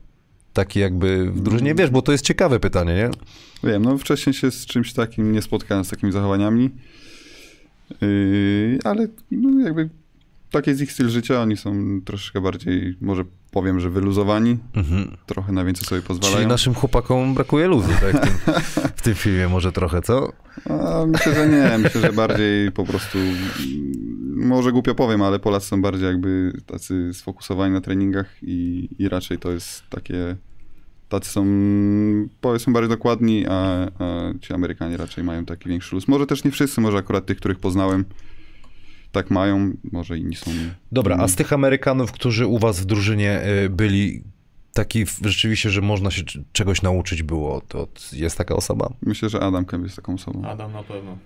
[0.53, 1.75] taki jakby w drużynie?
[1.75, 3.11] Wiesz, bo to jest ciekawe pytanie, nie?
[3.71, 6.71] Wiem, no wcześniej się z czymś takim nie spotkałem, z takimi zachowaniami,
[8.01, 9.89] yy, ale no jakby
[10.51, 15.17] taki jest ich styl życia, oni są troszeczkę bardziej, może powiem, że wyluzowani, Mhm.
[15.27, 16.37] trochę na więcej sobie pozwalają.
[16.37, 18.17] Czyli naszym chłopakom brakuje luzu, tak?
[18.17, 18.55] W tym,
[18.97, 20.33] w tym filmie może trochę, co?
[20.71, 23.19] A, myślę, że nie, myślę, że bardziej po prostu,
[24.37, 29.39] może głupio powiem, ale Polacy są bardziej jakby tacy sfokusowani na treningach i, i raczej
[29.39, 30.37] to jest takie,
[31.09, 31.45] tacy są,
[32.41, 33.53] powiedzmy, bardziej dokładni, a,
[33.99, 36.09] a ci Amerykanie raczej mają taki większy luz.
[36.09, 38.05] Może też nie wszyscy, może akurat tych, których poznałem,
[39.13, 40.51] tak mają, może inni są...
[40.93, 44.23] Dobra, a z tych Amerykanów, którzy u was w drużynie y, byli,
[44.73, 46.23] taki rzeczywiście, że można się
[46.53, 48.93] czegoś nauczyć było, to jest taka osoba?
[49.03, 50.45] Myślę, że Adam Kemp jest taką osobą.
[50.45, 51.19] Adam na pewno.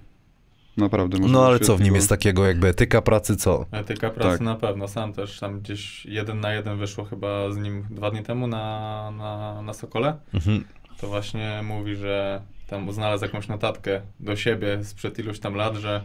[0.76, 1.18] Naprawdę.
[1.18, 3.66] można No ale co w nim jest takiego jakby etyka pracy, co?
[3.70, 4.40] Etyka pracy Tak.
[4.40, 4.88] na pewno.
[4.88, 9.10] Sam też tam gdzieś jeden na jeden wyszło chyba z nim dwa dni temu na,
[9.10, 10.16] na, na Sokole.
[10.34, 10.64] Mhm.
[11.00, 16.02] To właśnie mówi, że tam znalazł jakąś notatkę do siebie sprzed iluś tam lat, że,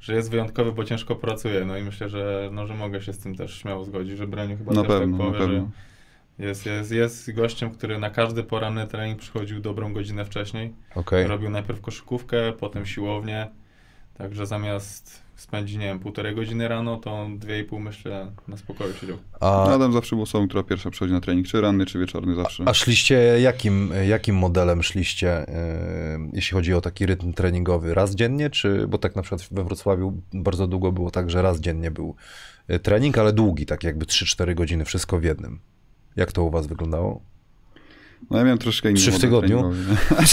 [0.00, 1.64] że jest wyjątkowy, bo ciężko pracuje.
[1.64, 4.56] No i myślę, że, no, że mogę się z tym też śmiało zgodzić, że Breniu
[4.58, 5.70] chyba Na też pewno, tak na powie, pewno.
[6.38, 10.74] że jest, jest, jest gościem, który na każdy poranny trening przychodził dobrą godzinę wcześniej.
[10.94, 11.26] Okej.
[11.26, 13.48] Robił najpierw koszykówkę, potem siłownię.
[14.14, 18.56] Także zamiast spędzić, nie wiem, półtorej godziny rano, to on dwie i pół, myślę, na
[18.56, 19.16] spokoju siedział.
[19.40, 22.64] A, Adam zawsze był osobą, która pierwsza przychodzi na trening, czy ranny, czy wieczorny zawsze.
[22.66, 25.48] a szliście, jakim, jakim modelem szliście, y,
[26.32, 27.94] jeśli chodzi o taki rytm treningowy?
[27.94, 31.60] Raz dziennie, czy, bo tak na przykład we Wrocławiu bardzo długo było tak, że raz
[31.60, 32.14] dziennie był
[32.70, 35.60] y, trening, ale długi, tak jakby 3-4 godziny, wszystko w jednym.
[36.16, 37.20] Jak to u was wyglądało?
[38.30, 39.72] No ja miałem troszkę inny Trzy w tygodniu?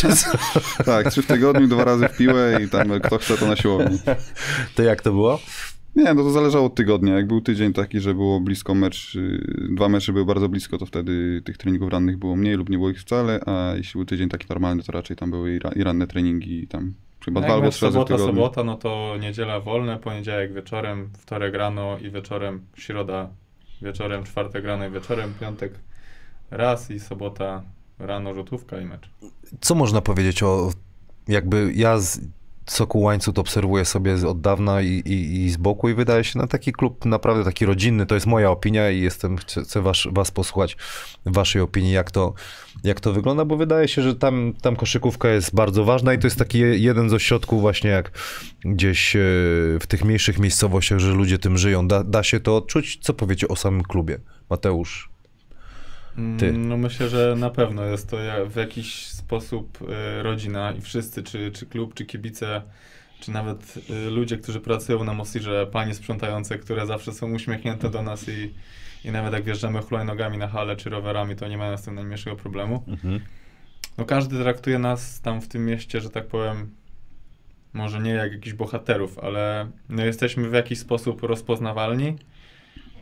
[0.86, 4.00] tak, trzy w tygodniu, dwa razy w piłę i tam kto chce to na siłowni.
[4.76, 5.40] To jak to było?
[5.96, 7.16] Nie, no to zależało od tygodnia.
[7.16, 10.86] Jak był tydzień taki, że było blisko mecz, y, dwa mecze były bardzo blisko, to
[10.86, 14.30] wtedy tych treningów rannych było mniej lub nie było ich wcale, a jeśli był tydzień
[14.30, 16.94] taki normalny, to raczej tam były i, ra, i ranne treningi i tam
[17.26, 18.36] chyba Jak dwa albo trzy razy w sobota, tygodniu.
[18.36, 23.30] sobota, no to niedziela wolne, poniedziałek wieczorem, wtorek rano i wieczorem, środa
[23.82, 25.74] wieczorem, czwartek rano i wieczorem, piątek
[26.58, 27.62] raz i sobota
[28.00, 29.10] rano rzutówka i mecz.
[29.62, 30.72] Co można powiedzieć o,
[31.28, 32.20] jakby ja z
[32.66, 36.48] Soku Łańcut obserwuję sobie od dawna i, i, i z boku i wydaje się na
[36.48, 40.32] taki klub naprawdę taki rodzinny, to jest moja opinia i jestem, chcę, chcę was, was
[40.32, 40.78] posłuchać
[41.26, 42.34] waszej opinii, jak to,
[42.84, 46.28] jak to wygląda, bo wydaje się, że tam, tam koszykówka jest bardzo ważna i to
[46.28, 48.12] jest taki je- jeden z ośrodków właśnie jak
[48.66, 49.20] gdzieś e,
[49.80, 51.88] w tych mniejszych miejscowościach, że ludzie tym żyją.
[51.88, 52.98] Da, da się to odczuć?
[53.02, 54.20] Co powiecie o samym klubie?
[54.50, 55.15] Mateusz.
[56.16, 56.48] Ty.
[56.50, 58.18] Mm, No myślę, że na pewno jest to
[58.50, 62.62] w jakiś sposób y, rodzina i wszyscy, czy, czy klub, czy kibice,
[63.20, 68.02] czy nawet y, ludzie, którzy pracują na Mosirze, panie sprzątające, które zawsze są uśmiechnięte do
[68.02, 68.54] nas i,
[69.06, 72.36] i nawet jak wjeżdżamy hulajnogami na halę czy rowerami, to nie mają z tym najmniejszego
[72.36, 72.84] problemu.
[73.98, 76.72] No każdy traktuje nas tam w tym mieście, że tak powiem,
[77.74, 82.16] może nie jak jakichś bohaterów, ale no jesteśmy w jakiś sposób rozpoznawalni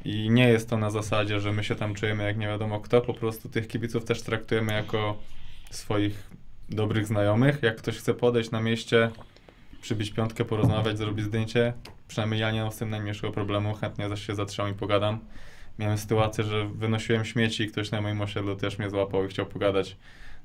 [0.06, 3.02] i nie jest to na zasadzie, że my się tam czujemy jak nie wiadomo kto,
[3.02, 5.18] po prostu tych kibiców też traktujemy jako
[5.72, 6.30] swoich
[6.70, 7.64] dobrych znajomych.
[7.64, 9.10] Jak ktoś chce podejść na mieście,
[9.82, 11.74] przybić piątkę, porozmawiać, zrobić zdjęcie,
[12.08, 15.20] przynajmniej ja nie mam z tym najmniejszego problemu, chętnie zaś się zatrzymam i pogadam.
[15.80, 19.46] Miałem sytuację, że wynosiłem śmieci i ktoś na moim osiedlu też mnie złapał i chciał
[19.46, 19.98] pogadać.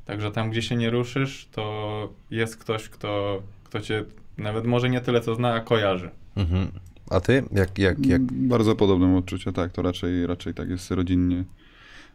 [0.04, 4.04] Także tam, gdzie się nie ruszysz, to jest ktoś, kto, kto cię
[4.38, 6.10] nawet może nie tyle co zna, a kojarzy.
[6.36, 6.70] Mhm.
[7.10, 7.42] A ty?
[7.52, 8.22] Jak, jak, jak?
[8.32, 11.44] Bardzo podobne odczucia, tak, to raczej, raczej tak jest rodzinnie.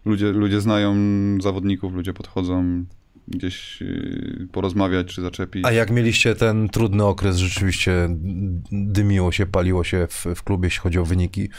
[0.06, 0.95] Ludzie, ludzie znają
[1.41, 2.86] zawodników, ludzie podchodzą
[3.27, 5.65] gdzieś yy, porozmawiać czy zaczepić.
[5.65, 8.10] A jak mieliście ten trudny okres, rzeczywiście
[8.71, 11.49] dymiło się, paliło się w, w klubie, jeśli chodzi o wyniki,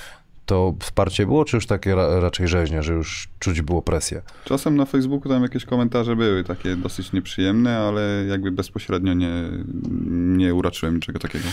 [0.46, 4.22] to wsparcie było, czy już takie ra, raczej rzeźnie, że już czuć było presję?
[4.44, 9.32] Czasem na Facebooku tam jakieś komentarze były takie dosyć nieprzyjemne, ale jakby bezpośrednio nie,
[10.36, 11.48] nie uraczyłem niczego takiego.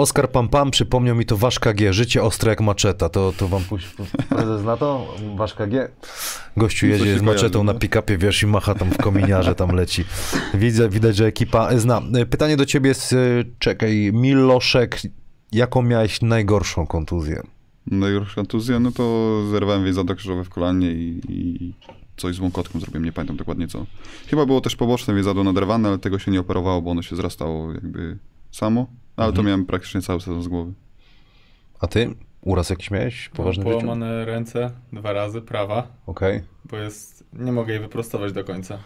[0.00, 3.08] Oskar Pampam przypomniał mi to Wasz KG, życie ostre jak maczeta.
[3.08, 3.86] To, to wam puść,
[4.28, 5.14] prezes na to?
[5.36, 5.88] Wasz KG?
[6.56, 7.78] Gościu jedzie z maczetą na no.
[7.78, 10.04] pick-upie, wiesz, i macha tam w kominiarze, tam leci.
[10.54, 12.02] Widzę, widać, że ekipa zna.
[12.30, 15.00] Pytanie do ciebie jest, y, czekaj, Miloszek,
[15.52, 17.42] jaką miałeś najgorszą kontuzję?
[17.86, 21.74] Najgorsza kontuzja, no to zerwałem więzadło krzyżowe w kolanie i, i
[22.16, 23.86] coś z łąkotką zrobiłem, nie pamiętam dokładnie co.
[24.26, 27.72] Chyba było też poboczne więzadło naderwane, ale tego się nie operowało, bo ono się zrastało
[27.72, 28.18] jakby
[28.52, 28.86] samo,
[29.16, 29.46] ale to Mhm.
[29.46, 30.72] miałem praktycznie cały sezon z głowy.
[31.80, 32.14] A ty?
[32.40, 33.28] Uraz jakiś miałeś?
[33.28, 33.78] Poważny życiu?
[33.80, 36.42] Połamane ręce dwa razy, prawa, Okej.
[36.64, 38.78] bo jest, nie mogę jej wyprostować do końca.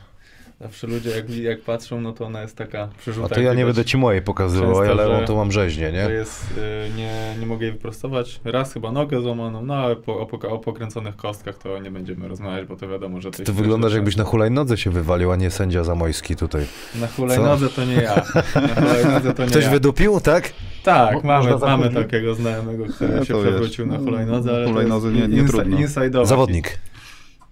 [0.61, 3.27] Zawsze ludzie jak, jak patrzą, no to ona jest taka przerzuta.
[3.27, 5.99] A to ja nie będę ci mojej pokazywał, często, lewą że- to mam rzeźnię, nie?
[5.99, 8.41] jest, y, nie, nie mogę jej wyprostować.
[8.45, 12.67] Raz chyba nogę złamaną, no ale po, o, o pokręconych kostkach to nie będziemy rozmawiać,
[12.69, 15.51] bo to wiadomo, że to Ty jest wyglądasz jakbyś na hulajnodze się wywalił, a nie
[15.51, 16.67] sędzia Zamojski tutaj.
[17.01, 18.15] Na hulajnodze to nie ja.
[18.55, 19.71] Na hulajnodze to nie Ktoś ja.
[19.71, 20.53] wydupił, tak?
[20.85, 24.51] Tak, Mo- mamy, mamy takiego znajomego, który Ja się to wiesz, przewrócił na no, hulajnodze,
[24.55, 25.31] ale hulajnodze to jest
[25.69, 26.79] nie- nie Zawodnik.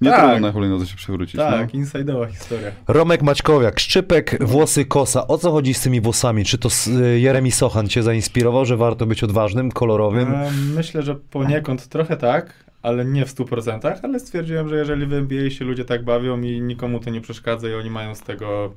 [0.03, 0.21] Nie Tak.
[0.31, 1.37] trudno na hulajnodze się przewrócić.
[1.37, 1.81] Tak, No.
[1.81, 2.71] inside'owa historia.
[2.89, 5.27] Romek Maćkowiak, szczypek, włosy, kosa.
[5.29, 6.45] O co chodzi z tymi włosami?
[6.45, 6.69] Czy to
[7.03, 10.35] y, Jeremi Sochan cię zainspirował, że warto być odważnym, kolorowym?
[10.35, 15.13] E, Myślę, że poniekąd trochę tak, ale nie w 100%, ale stwierdziłem, że jeżeli w
[15.13, 18.73] NBA się ludzie tak bawią i nikomu to nie przeszkadza i oni mają z tego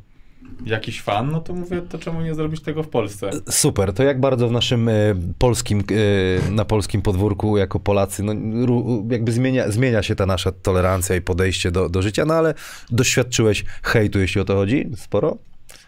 [0.65, 3.29] jakiś fan, no to mówię, to czemu nie zrobić tego w Polsce?
[3.49, 8.33] Super, to jak bardzo w naszym y, polskim, y, na polskim podwórku jako Polacy, no,
[8.65, 12.53] ru, jakby zmienia, zmienia się ta nasza tolerancja i podejście do, do życia, no ale
[12.91, 14.89] doświadczyłeś hejtu, jeśli o to chodzi?
[14.95, 15.37] Sporo?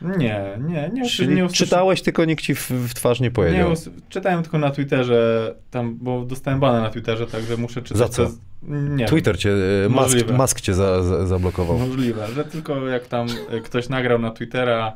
[0.01, 1.09] Nie, nie, nie.
[1.09, 3.69] Czyli nie usłyszy- czytałeś, tylko nikt ci w, w twarz nie Nie, powiedział.
[3.69, 7.97] us- czytałem tylko na Twitterze, tam, bo dostałem bana na Twitterze, także muszę czytać.
[7.97, 8.25] Za co?
[8.25, 8.31] to
[8.63, 9.07] Nie wiem.
[9.07, 9.51] Twitter cię,
[9.89, 10.33] Musk, Możliwe.
[10.33, 11.77] Musk cię za, za, zablokował.
[11.79, 14.95] Możliwe, że tylko jak tam y, ktoś nagrał na Twittera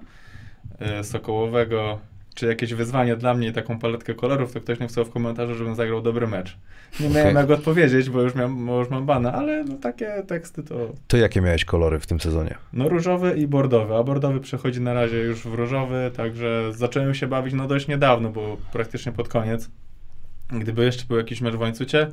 [1.00, 2.00] y, Sokołowego,
[2.36, 5.76] czy jakieś wyzwanie dla mnie i taką paletkę kolorów, to ktoś napisał w komentarzu, żebym
[5.76, 6.58] zagrał dobry mecz.
[7.00, 7.50] Nie miałem Okej.
[7.50, 10.76] jak odpowiedzieć, bo już, miałem, bo już mam bana, ale no, takie teksty to
[11.08, 12.56] To jakie miałeś kolory w tym sezonie?
[12.74, 17.28] no różowy i bordowy, a bordowy przechodzi na razie już w różowy, także zacząłem się
[17.28, 19.69] bawić no dość niedawno, bo praktycznie pod koniec.
[20.50, 22.12] Gdyby jeszcze był jakiś mecz w łańcucie,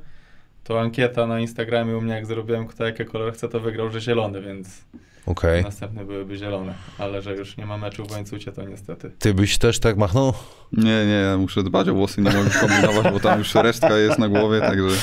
[0.69, 4.01] to ankieta na Instagramie u mnie, jak zrobiłem, kto jakie kolory chce, to wygrał, że
[4.01, 4.85] zielony, więc
[5.27, 5.63] Okej.
[5.63, 6.75] następne byłyby zielone.
[6.99, 9.11] Ale że już nie ma meczu w łańcucie, to niestety.
[9.19, 10.33] Ty byś też tak machnął?
[10.73, 14.19] Nie, nie, ja muszę dbać o włosy, nie mogę kombinować, bo tam już resztka jest
[14.19, 14.97] na głowie, także...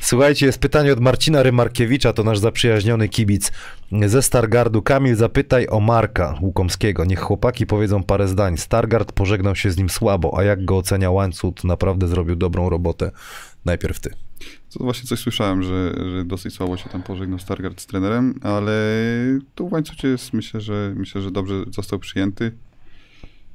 [0.00, 3.52] Słuchajcie, jest pytanie od Marcina Rymarkiewicza, to nasz zaprzyjaźniony kibic
[4.06, 4.82] ze Stargardu.
[4.82, 7.04] Kamil, zapytaj o Marka Łukomskiego.
[7.04, 8.56] Niech chłopaki powiedzą parę zdań.
[8.56, 13.10] Stargard pożegnał się z nim słabo, a jak go ocenia łańcuch, naprawdę zrobił dobrą robotę.
[13.64, 14.10] Najpierw ty.
[14.72, 18.72] To właśnie coś słyszałem, że, że dosyć słabo się tam pożegnał Stargard z trenerem, ale
[19.54, 22.52] tu w łańcucie jest, myślę, że myślę, że dobrze został przyjęty.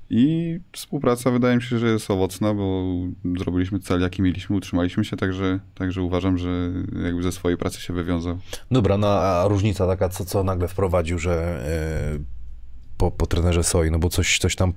[0.09, 2.93] I współpraca wydaje mi się, że jest owocna, bo
[3.37, 6.71] zrobiliśmy cel, jaki mieliśmy, utrzymaliśmy się, także, także uważam, że
[7.03, 8.37] jakby ze swojej pracy się wywiązał.
[8.71, 11.63] Dobra, no a różnica taka, co, co nagle wprowadził, że
[12.15, 12.36] e,
[12.97, 14.73] po, po trenerze Soi, no bo coś, coś tam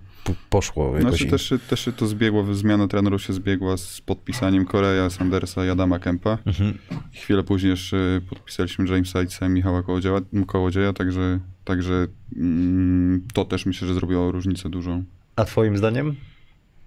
[0.50, 0.86] poszło.
[0.98, 5.10] Jakoś Znaczy też, się- też się to zbiegło, zmiana trenerów się zbiegła z podpisaniem Korea,
[5.10, 6.38] Sandersa i Adama Kempa.
[6.46, 6.78] Mhm.
[7.12, 12.06] Chwilę później jeszcze podpisaliśmy Jamesa Itza i Michała Kołodzieja, Kołodzieja także, także
[12.36, 15.04] mm, to też myślę, że zrobiło różnicę dużą.
[15.36, 16.16] A twoim zdaniem?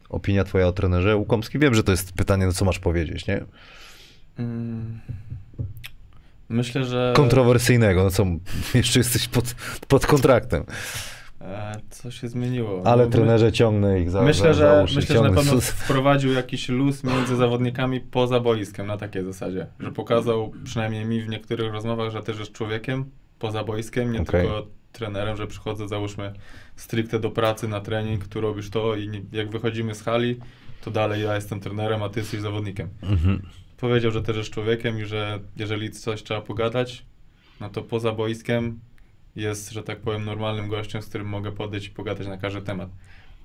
[0.09, 1.59] Opinia twoja o trenerze Łukomski?
[1.59, 3.45] Wiem, że to jest pytanie, no co masz powiedzieć, nie?
[4.37, 4.99] Mm.
[6.49, 7.13] Myślę, że...
[7.15, 8.25] Kontrowersyjnego, no co,
[8.73, 9.55] jeszcze jesteś pod,
[9.87, 10.63] pod kontraktem.
[11.43, 12.81] E, co się zmieniło?
[12.85, 15.61] Ale No, trenerze ciągnę ich za Myślę, za, że, za uszy, myślę, że na pewno
[15.83, 21.29] wprowadził jakiś luz między zawodnikami poza boiskiem na takiej zasadzie, że pokazał przynajmniej mi w
[21.29, 23.05] niektórych rozmowach, że też jest człowiekiem
[23.39, 24.41] poza boiskiem, nie Okej.
[24.41, 26.33] tylko trenerem, że przychodzę załóżmy
[26.75, 30.39] stricte do pracy na trening, tu robisz to i nie- jak wychodzimy z hali,
[30.83, 32.89] to dalej ja jestem trenerem, a ty jesteś zawodnikiem.
[33.03, 33.41] Mhm.
[33.77, 37.05] Powiedział, że też jest człowiekiem i że jeżeli coś trzeba pogadać,
[37.61, 38.79] no to poza boiskiem
[39.35, 42.89] jest, że tak powiem, normalnym gościem, z którym mogę podejść i pogadać na każdy temat.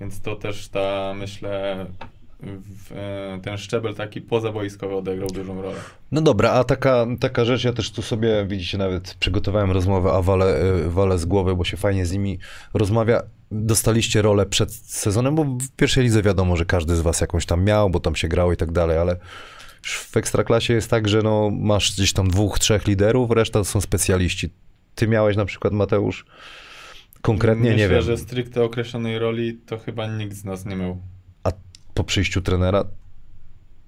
[0.00, 1.86] Więc to też ta, myślę,
[2.40, 5.78] w, e, ten szczebel taki pozaboiskowy odegrał dużą rolę.
[6.12, 10.22] No dobra, a taka, taka rzecz, ja też tu sobie, widzicie, nawet przygotowałem rozmowę, a
[10.22, 12.38] walę, y, walę z głowy, bo się fajnie z nimi
[12.74, 13.22] rozmawia.
[13.50, 17.64] Dostaliście rolę przed sezonem, bo w pierwszej lidze wiadomo, że każdy z was jakąś tam
[17.64, 19.16] miał, bo tam się grało i tak dalej, ale
[19.82, 23.80] w Ekstraklasie jest tak, że no, masz gdzieś tam dwóch, trzech liderów, reszta to są
[23.80, 24.50] specjaliści.
[24.98, 26.24] Ty miałeś na przykład, Mateusz,
[27.22, 30.98] konkretnie, Myślę, nie wiem, że stricte określonej roli to chyba nikt z nas nie miał.
[31.44, 31.50] a
[31.94, 32.84] po przyjściu trenera,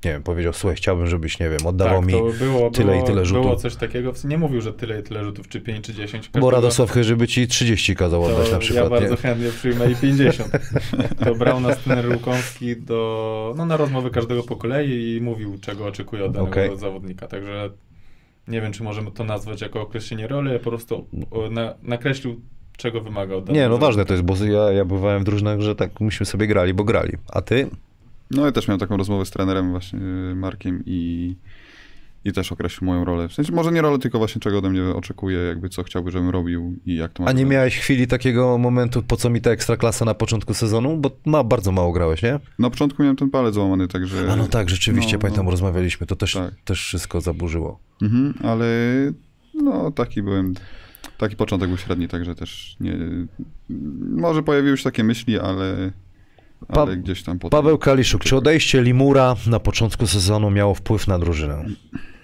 [0.05, 3.07] nie wiem, powiedział, słuchaj, chciałbym, żebyś, nie wiem, oddawał tak, mi było, tyle było, i
[3.07, 3.43] tyle rzutów.
[3.43, 6.29] Było coś takiego, nie mówił, że tyle i tyle rzutów, czy 5, czy 10.
[6.29, 8.85] Bo Każdego- Radosław Chyży by ci 30 kazał oddać na przykład.
[8.85, 9.17] ja bardzo nie?
[9.17, 10.51] chętnie przyjmę i 50.
[11.25, 15.87] To brał nas trener Łukowski do, no, na rozmowy każdego po kolei i mówił, czego
[15.87, 16.79] oczekuje od danego Okej.
[16.79, 17.29] zawodnika.
[17.29, 17.71] Także
[18.51, 21.07] nie wiem, czy możemy to nazwać jako określenie roli, ale po prostu
[21.51, 22.41] na, nakreślił,
[22.77, 25.75] czego wymaga od Nie, no ważne to jest, bo ja, ja bywałem w drużynach, że
[25.75, 27.13] tak myśmy sobie grali, bo grali.
[27.29, 27.71] A ty?
[28.31, 31.35] No ja też miałem taką rozmowę z trenerem właśnie y, Markiem i,
[32.25, 33.29] i też określił moją rolę.
[33.29, 36.29] W sensie może nie rolę, tylko właśnie czego ode mnie oczekuje, jakby co chciałby, żebym
[36.29, 39.51] robił i jak to ma A nie miałeś chwili takiego momentu, po co mi ta
[39.51, 40.97] ekstraklasa na początku sezonu?
[40.97, 42.41] Bo ma, bardzo mało grałeś, nie?
[42.59, 44.33] Na początku miałem ten palec złamany, także...
[44.33, 45.51] A no tak, rzeczywiście, no, pamiętam, no.
[45.51, 46.55] rozmawialiśmy, to też, Tak.
[46.65, 47.79] też wszystko zaburzyło.
[48.03, 48.67] Mhm, ale
[49.55, 50.55] no taki byłem
[51.19, 52.97] taki początek był średni, także też nie...
[54.11, 55.91] Może pojawiły się takie myśli, ale,
[56.69, 57.59] Pa- ale gdzieś tam potem...
[57.59, 61.65] Paweł Kaliszuk, czy odejście Limura na początku sezonu miało wpływ na drużynę?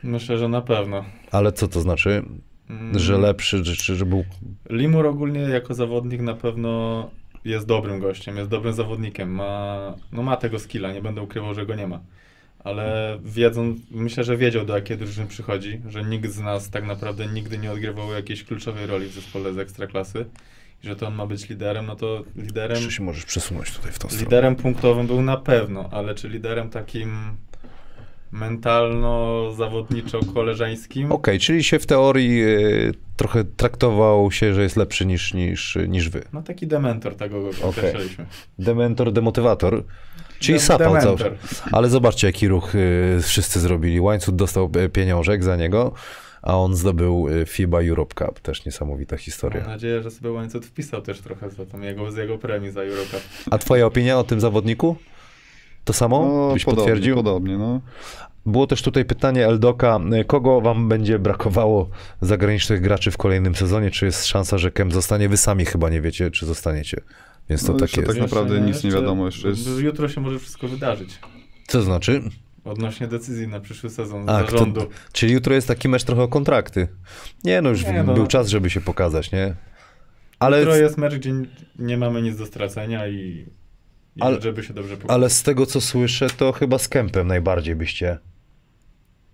[0.07, 1.05] Myślę, że na pewno.
[1.33, 2.23] Ale co to znaczy?
[2.71, 4.25] Mm, Że lepszy, czy, że był...
[4.71, 7.11] Limur ogólnie jako zawodnik na pewno
[7.45, 9.31] jest dobrym gościem, jest dobrym zawodnikiem.
[9.35, 12.01] Ma, no ma tego skilla, nie będę ukrywał, że go nie ma.
[12.65, 17.27] Ale wiedzą, myślę, że wiedział do jakiej drużyny przychodzi, że nikt z nas tak naprawdę
[17.27, 20.25] nigdy nie odgrywał jakiejś kluczowej roli w zespole z ekstraklasy.
[20.85, 23.93] I że to on ma być liderem, no to liderem, Czy się możesz przesunąć tutaj
[23.93, 24.25] w tą stronę?
[24.25, 27.37] liderem punktowym był na pewno, ale czy liderem takim
[28.37, 31.13] mentalno-zawodniczo-koleżeńskim?
[31.13, 32.47] Okej, czyli się w teorii e,
[33.17, 36.23] trochę traktował się, że jest lepszy niż, niż, niż wy.
[36.33, 37.63] No taki dementor tego go Okej.
[37.65, 38.27] określiliśmy.
[38.59, 39.85] Dementor, demotywator.
[40.39, 41.17] Czyli Dem- sapał cały
[41.73, 44.01] Ale zobaczcie, jaki ruch y, wszyscy zrobili.
[44.01, 45.93] Łańcuch dostał e, pieniążek za niego,
[46.43, 48.41] a on zdobył y, FIBA Europe Cup.
[48.41, 49.67] Też niesamowita Mam historia.
[49.67, 53.21] nadzieję, że sobie łańcuch wpisał też trochę za tam jego, z jego premii za Eurocup.
[53.51, 54.97] A twoja opinia o tym zawodniku?
[55.87, 56.27] To samo?
[56.49, 57.15] No, Byś podobnie, potwierdził?
[57.17, 57.81] Podobnie, no.
[58.47, 61.89] Było też tutaj pytanie Eldoka, kogo wam będzie brakowało
[62.21, 63.91] zagranicznych graczy w kolejnym sezonie?
[63.91, 65.29] Czy jest szansa, że Kem zostanie?
[65.29, 67.01] Wy sami chyba nie wiecie, czy zostaniecie.
[67.51, 68.09] Więc to No, tak jest.
[68.09, 71.19] tak naprawdę Jeszcze nic nie wiadomo, jeszcze jest- Jutro się może wszystko wydarzyć.
[71.67, 72.23] Co znaczy?
[72.65, 74.81] Odnośnie decyzji na przyszły sezon A, kto, zarządu.
[75.13, 76.89] czyli jutro jest taki mecz trochę o kontrakty.
[77.45, 78.15] Nie no, już Nie, no.
[78.15, 79.55] był czas, żeby się pokazać, nie?
[80.39, 81.33] Ale, Jutro jest mecz, gdzie
[81.79, 83.47] nie mamy nic do stracenia i,
[84.17, 85.15] i Ale- żeby się dobrze pokazać.
[85.15, 88.19] ale z tego, co słyszę, to chyba z Kempem najbardziej byście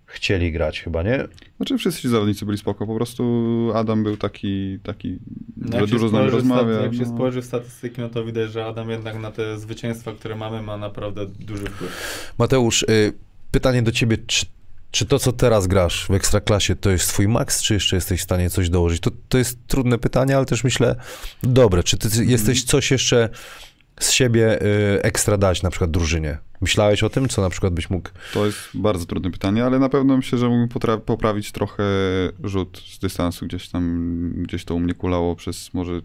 [0.05, 1.27] chcieli grać chyba, nie?
[1.57, 3.23] Znaczy wszyscy ci zawodnicy byli spoko, po prostu
[3.75, 5.19] Adam był taki, taki
[5.57, 6.81] No że jak się dużo z nami rozmawia.
[6.81, 7.15] Jak się no.
[7.15, 10.77] spojrzy w statystyki, no to widać, że Adam jednak na te zwycięstwa, które mamy, ma
[10.77, 12.33] naprawdę duży wpływ.
[12.37, 13.13] Mateusz, y,
[13.51, 14.45] pytanie do ciebie, czy,
[14.91, 18.23] czy to, co teraz grasz w Ekstraklasie, to jest twój maks, czy jeszcze jesteś w
[18.23, 18.99] stanie coś dołożyć?
[19.01, 20.95] To, to jest trudne pytanie, ale też myślę,
[21.43, 21.83] dobre.
[21.83, 23.29] Czy ty jesteś coś jeszcze
[23.99, 26.37] z siebie y, ekstra dać, na przykład drużynie?
[26.61, 28.09] Myślałeś o tym, co na przykład byś mógł...
[28.33, 31.83] To jest bardzo trudne pytanie, ale na pewno myślę, że mógłbym poprawić trochę
[32.43, 33.45] rzut z dystansu.
[33.45, 36.01] Gdzieś tam, gdzieś to u mnie kulało przez może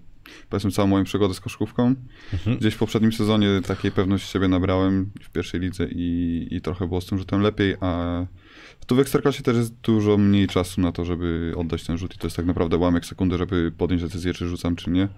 [0.51, 1.95] powiedzmy całą moją przygodę z koszkówką.
[2.33, 2.57] Mhm.
[2.59, 7.01] Gdzieś w poprzednim sezonie takiej pewności siebie nabrałem w pierwszej lidze i, i trochę było
[7.01, 8.25] z tym rzutem lepiej, a
[8.87, 12.19] tu w Ekstraklasie też jest dużo mniej czasu na to, żeby oddać ten rzut i
[12.19, 15.09] to jest tak naprawdę ułamek sekundy, żeby podjąć decyzję, czy rzucam, czy nie.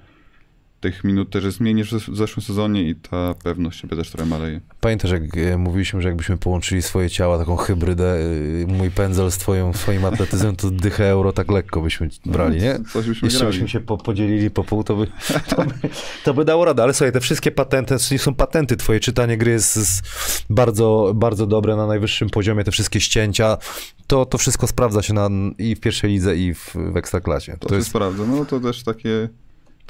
[0.81, 4.27] Tych minut też jest mniej niż w zeszłym sezonie i ta pewność siebie też trochę
[4.31, 4.61] maleje.
[4.81, 9.39] Pamiętasz, jak e, mówiliśmy, że jakbyśmy połączyli swoje ciała, taką hybrydę, y, mój pędzel z
[9.39, 12.79] twoją, swoim atletyzmem, to dychę euro tak lekko byśmy brali, nie?
[12.93, 13.53] Coś byśmy Jeszcze grali.
[13.53, 15.07] byśmy się po, podzielili po pół, to by,
[15.57, 15.75] to, by,
[16.25, 16.83] to by dało radę.
[16.83, 18.77] Ale słuchaj, te wszystkie patenty, nie są patenty.
[18.77, 20.03] Twoje czytanie gry jest, jest
[20.51, 22.65] bardzo, bardzo dobre na najwyższym poziomie.
[22.65, 23.59] Te wszystkie ścięcia,
[24.07, 25.29] to, to wszystko sprawdza się na,
[25.59, 27.53] i w pierwszej lidze, i w, w ekstraklasie.
[27.53, 28.25] To, To się jest, sprawdza.
[28.27, 29.29] No to też takie,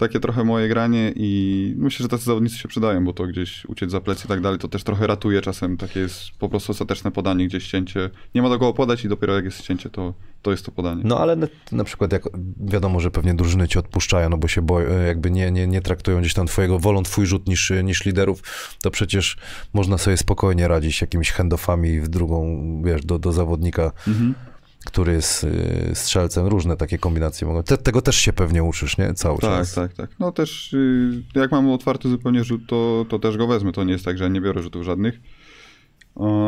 [0.00, 3.90] takie trochę moje granie i myślę, że tacy zawodnicy się przydają, bo to gdzieś uciec
[3.90, 5.76] za plecy i tak dalej, to też trochę ratuje czasem.
[5.76, 8.10] Takie jest po prostu ostateczne podanie, gdzieś ścięcie.
[8.34, 11.02] Nie ma do kogo podać i dopiero jak jest ścięcie, to, to jest to podanie.
[11.04, 12.22] no ale na, na przykład jak
[12.60, 16.20] wiadomo, że pewnie drużyny cię odpuszczają, no bo się boją, jakby nie, nie, nie traktują
[16.20, 18.42] gdzieś tam twojego, wolą twój rzut niż, niż liderów,
[18.82, 19.36] to przecież
[19.72, 23.92] można sobie spokojnie radzić jakimiś handoffami w drugą, wiesz, do, do zawodnika.
[24.08, 24.34] Mhm.
[24.86, 27.62] Który jest y, strzelcem, różne takie kombinacje mogą.
[27.62, 29.14] Te, tego też się pewnie uczysz, nie?
[29.14, 29.74] Cały Tak, czas.
[29.74, 30.10] tak, tak.
[30.18, 33.72] No też y, jak mam otwarty zupełnie rzut, to, to też go wezmę.
[33.72, 35.20] To nie jest tak, że ja nie biorę rzutów żadnych.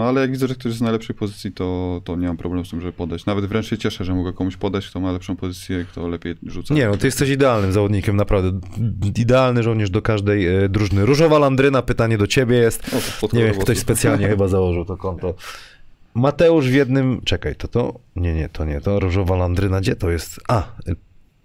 [0.04, 2.70] Ale jak widzę, że ktoś jest w najlepszej pozycji, to, to nie mam problemu z
[2.70, 3.26] tym, żeby podać.
[3.26, 6.74] Nawet wręcz się cieszę, że mogę komuś podać, kto ma lepszą pozycję, kto lepiej rzuca.
[6.74, 8.60] Nie, no ty jesteś idealnym zawodnikiem, naprawdę.
[9.16, 11.06] Idealny żołnierz do każdej e, drużyny.
[11.06, 12.90] Różowa Landryna, pytanie do ciebie jest.
[13.22, 15.34] O, Nie wiem, ktoś specjalnie chyba założył to konto.
[16.14, 17.20] Mateusz w jednym...
[17.24, 18.00] Czekaj, to to?
[18.16, 18.80] Nie, nie, to nie.
[18.80, 20.40] To Różowa Landryna, gdzie to jest?
[20.48, 20.96] A, y,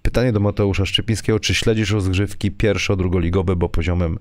[0.02, 1.40] pytanie do Mateusza Szczypińskiego.
[1.40, 4.20] Czy śledzisz rozgrywki pierwszo-drugoligowe, bo poziomem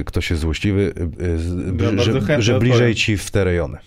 [0.00, 3.78] y, ktoś jest złośliwy, y, y, Ja że, że bliżej ci w te rejony?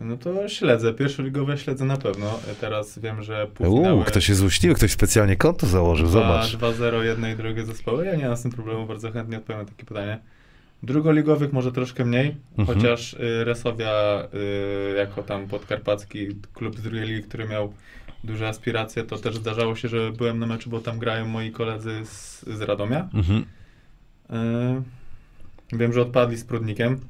[0.00, 2.40] No to śledzę, pierwszoligowe śledzę na pewno.
[2.60, 4.04] Teraz wiem, że Uuu, półfinały...
[4.04, 6.56] ktoś jest złośliwy, ktoś specjalnie konto założył, zobacz.
[6.56, 8.06] 2-0 jedne i drugie zespoły.
[8.06, 10.18] Ja nie mam z tym problemu, bardzo chętnie odpowiem na takie pytanie.
[10.82, 12.78] Drugoligowych może troszkę mniej, Mhm.
[12.78, 14.22] chociaż y, Resowia
[14.94, 17.72] y, jako tam podkarpacki klub z drugiej ligi, który miał
[18.24, 22.00] duże aspiracje, to też zdarzało się, że byłem na meczu, bo tam grają moi koledzy
[22.04, 23.08] z, z Radomia.
[23.14, 23.44] Mhm.
[25.72, 27.00] Y, wiem, że odpadli z Prudnikiem.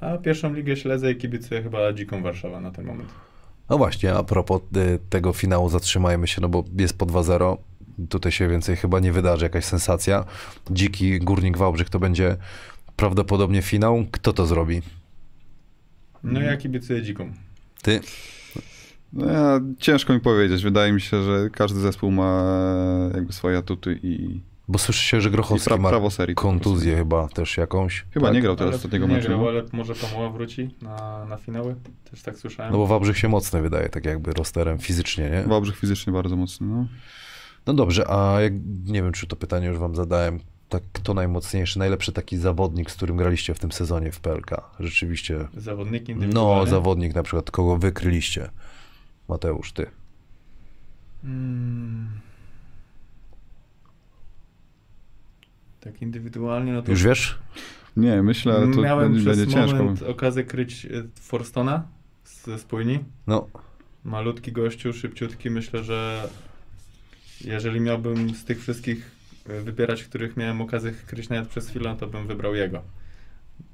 [0.00, 3.08] A pierwszą ligę śledzę i kibicuję chyba dziką Warszawa na ten moment.
[3.70, 4.60] No właśnie, a propos
[5.10, 7.56] tego finału, zatrzymajmy się, no bo jest po 2-0.
[8.08, 10.24] Tutaj się więcej chyba nie wydarzy, jakaś sensacja.
[10.70, 12.36] Dziki Górnik Wałbrzych to będzie
[12.96, 14.04] prawdopodobnie finał.
[14.10, 14.82] Kto to zrobi?
[16.22, 17.32] No ja kibicuję dziką.
[17.82, 18.00] Ty?
[19.12, 20.62] No ja, ciężko mi powiedzieć.
[20.62, 22.44] Wydaje mi się, że każdy zespół ma
[23.14, 26.34] jakby swoje atuty i, Bo słyszy się, że Grochowski ma prawo serii.
[26.34, 28.04] po kontuzję chyba też jakąś.
[28.10, 28.34] Chyba tak?
[28.34, 29.28] nie grał teraz ostatniego nie meczu.
[29.28, 29.48] grał, no.
[29.48, 31.74] ale może Pamuła wróci na, na finały?
[32.10, 32.72] Też tak słyszałem.
[32.72, 35.42] No bo Wałbrzych się mocno wydaje, tak jakby rosterem fizycznie, nie?
[35.42, 36.66] Wałbrzych fizycznie bardzo mocny.
[36.66, 36.86] No.
[37.66, 38.52] No dobrze, a jak,
[38.86, 40.40] nie wiem, czy to pytanie już wam zadałem.
[40.68, 44.50] Tak, kto najmocniejszy, najlepszy taki zawodnik, z którym graliście w tym sezonie w PLK?
[44.80, 45.48] Rzeczywiście.
[45.56, 46.70] Zawodniki No, indywidualne?
[46.70, 48.50] zawodnik na przykład, kogo wykryliście?
[49.28, 49.86] Mateusz, ty.
[51.24, 52.08] Mm.
[55.80, 57.38] Tak indywidualnie, no to Już wiesz?
[57.96, 59.76] Nie, myślę, ale to miałem będzie, przez będzie ciężko.
[59.78, 60.88] moment okazję kryć e,
[61.20, 61.82] Forstona
[62.44, 62.98] ze spójni.
[63.26, 63.46] No,
[64.04, 65.50] Malutki gościu, szybciutki.
[65.50, 66.28] Myślę, że
[67.40, 69.10] jeżeli miałbym z tych wszystkich
[69.48, 72.82] e, wybierać, których miałem okazję kryć nawet przez chwilę, to bym wybrał jego.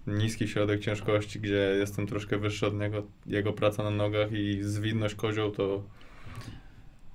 [0.06, 3.02] Niski środek ciężkości, gdzie jestem troszkę wyższy od niego.
[3.26, 5.82] Jego praca na nogach i zwinność kozioł to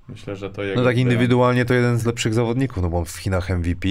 [0.10, 0.82] myślę, że to jego.
[0.82, 3.88] no tak indywidualnie to jeden z lepszych zawodników, no bo on w Chinach MVP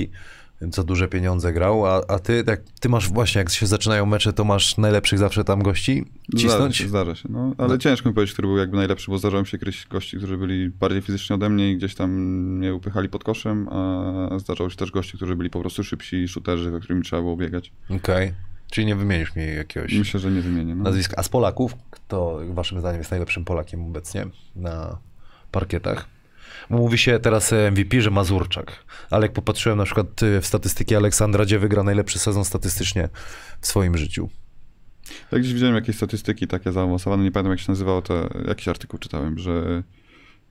[0.71, 4.33] za duże pieniądze grał, a, a ty, tak, ty masz właśnie, jak się zaczynają mecze,
[4.33, 6.77] to masz najlepszych zawsze tam gości Zdarza cisnąć?
[6.77, 7.29] się, zdarza się.
[7.33, 7.79] No, ale No.
[7.79, 10.71] ciężko mi powiedzieć, który był jakby najlepszy, bo zdarzało mi się kryć gości, którzy byli
[10.71, 12.11] bardziej fizycznie ode mnie i gdzieś tam
[12.59, 16.71] mnie upychali pod koszem, a zdarzało się też gości, którzy byli po prostu szybsi, shooterzy,
[16.71, 17.73] za którymi trzeba było biegać.
[17.91, 18.33] Okej.
[18.71, 20.75] Czyli nie wymienisz mi jakiegoś Myślę, że nie wymienię.
[20.75, 20.85] No.
[20.85, 21.15] nazwiska.
[21.19, 24.99] A z Polaków, kto waszym zdaniem jest najlepszym Polakiem obecnie na
[25.51, 26.07] parkietach?
[26.71, 30.97] Bo Mówi się teraz MVP, że Mazurczak, ale jak popatrzyłem na przykład e, w statystyki
[30.97, 33.09] Aleksandra, gdzie wygra najlepszy sezon statystycznie
[33.61, 34.29] w swoim życiu.
[35.33, 38.99] Ja gdzieś widziałem jakieś statystyki takie zaawansowane, nie pamiętam jak się nazywało, to jakiś artykuł
[38.99, 39.83] czytałem, że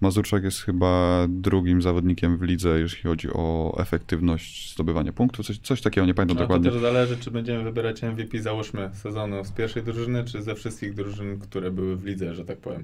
[0.01, 5.82] Mazurczak jest chyba drugim zawodnikiem w lidze, jeśli chodzi o efektywność zdobywania punktów, coś, coś
[5.82, 6.72] takiego, nie pamiętam No to dokładnie.
[6.72, 11.39] też zależy, czy będziemy wybierać MVP, załóżmy, sezonu z pierwszej drużyny, czy ze wszystkich drużyn,
[11.39, 12.84] które były w lidze, że tak powiem.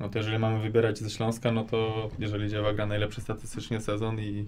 [0.00, 4.20] No to jeżeli mamy wybierać ze Śląska, no to jeżeli dzieła gra najlepszy statystycznie sezon
[4.20, 4.44] i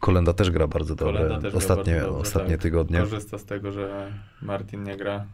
[0.00, 1.42] Kolenda też gra bardzo Kolenda dobrze.
[1.42, 2.62] też gra Ostatnie, bardzo dobrze, ostatnie tak.
[2.62, 2.98] tygodnie.
[3.00, 5.24] korzysta z tego, że Martin nie gra.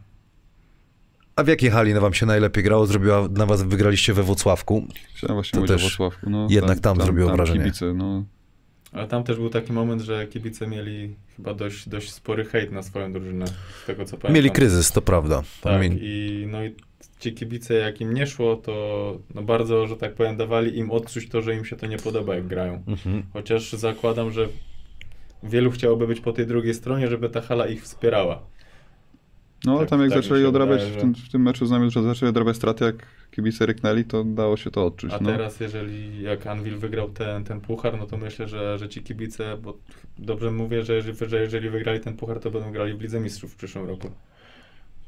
[1.35, 2.85] A w jakiej hali wam się najlepiej grało?
[2.85, 4.87] Zrobiła na was, wygraliście we Włocławku.
[5.15, 6.29] Chciałem właśnie To też Włocławku.
[6.29, 7.59] No, jednak tam zrobiło wrażenie.
[7.59, 8.23] Kibice, no,
[8.91, 12.83] Ale tam też był taki moment, że kibice mieli chyba dość, dość spory hejt na
[12.83, 14.33] swoją drużynę, z tego co pamiętam.
[14.33, 15.43] Mieli kryzys, to prawda.
[15.61, 16.75] Tak, Mieli- i, no i
[17.19, 21.29] ci kibice, jak im nie szło, to no bardzo, że tak powiem, dawali im odczuć
[21.29, 22.83] to, że im się to nie podoba, jak grają.
[22.87, 23.23] Mhm.
[23.33, 24.47] Chociaż zakładam, że
[25.43, 28.43] wielu chciałoby być po tej drugiej stronie, żeby ta hala ich wspierała.
[29.65, 31.65] no ale Tak- tam jak tak zaczęli odrabiać wydaje, w, że- tym, w tym meczu
[31.65, 35.13] z nami, że zaczęli odrabiać straty, jak kibice ryknęli, to dało się to odczuć.
[35.13, 35.29] A no.
[35.29, 39.57] teraz, jeżeli jak Anvil wygrał ten, ten puchar, no to myślę, że, że ci kibice,
[39.57, 39.77] bo
[40.17, 43.53] dobrze mówię, że jeżeli, że jeżeli wygrali ten puchar, to będą grali w Lidze Mistrzów
[43.53, 44.11] w przyszłym roku.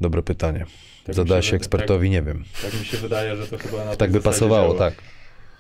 [0.02, 0.66] Dobre pytanie.
[1.06, 2.44] Tak się wyda- ekspertowi, nie wiem.
[2.62, 4.80] Tak, tak mi się wydaje, że to chyba na Tak by pasowało, działa.
[4.92, 5.02] tak.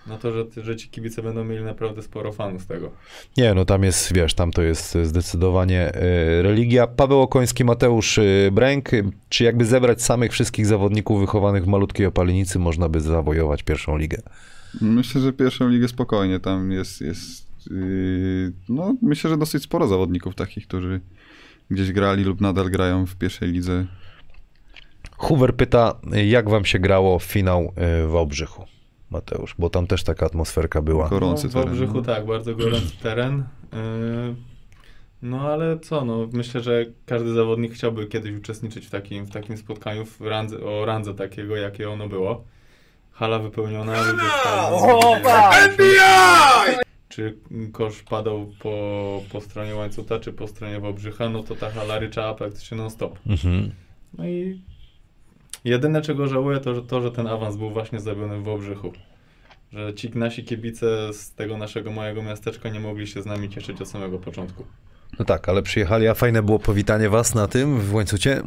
[0.07, 2.91] No to, że, że ci kibice będą mieli naprawdę sporo fanów z tego.
[3.37, 6.87] Nie, no tam jest, wiesz, tam to jest zdecydowanie y, religia.
[6.87, 8.89] Paweł Okoński, Mateusz y, Bręk.
[9.29, 14.17] Czy jakby zebrać samych wszystkich zawodników wychowanych w malutkiej opalenicy, można by zawojować pierwszą ligę?
[14.81, 16.39] Myślę, że pierwszą ligę spokojnie.
[16.39, 21.01] Tam jest, jest yy, no myślę, że dosyć sporo zawodników takich, którzy
[21.71, 23.85] gdzieś grali lub nadal grają w pierwszej lidze.
[25.19, 25.95] Hoover pyta,
[26.25, 28.65] jak wam się grało w finał y, w Obrzychu,
[29.09, 29.55] Mateusz?
[29.59, 31.09] Bo tam też taka atmosferka była.
[31.09, 32.01] Gorący no, w teren, Obrzychu no.
[32.01, 33.43] tak, bardzo gorący teren.
[33.73, 34.35] Yy,
[35.21, 39.57] No ale co, no myślę, że każdy zawodnik chciałby kiedyś uczestniczyć w takim, w takim
[39.57, 42.43] spotkaniu w randze, o randze takiego, jakie ono było.
[43.11, 44.75] Hala wypełniona, ludzie stali.
[47.09, 47.37] Czy
[47.71, 52.33] kosz padał po, po stronie łańcucha, czy po stronie Wałbrzycha, no to ta hala ryczała
[52.33, 53.19] praktycznie non-stop.
[53.27, 53.71] Mhm.
[54.17, 54.61] No i
[55.65, 58.93] jedyne czego żałuję to, że to, że ten awans był właśnie zrobiony w Wałbrzychu.
[59.73, 63.81] Że ci nasi kibice z tego naszego małego miasteczka nie mogli się z nami cieszyć
[63.81, 64.65] od samego początku.
[65.19, 68.41] No tak, ale przyjechali, a fajne było powitanie was na tym w łańcucie?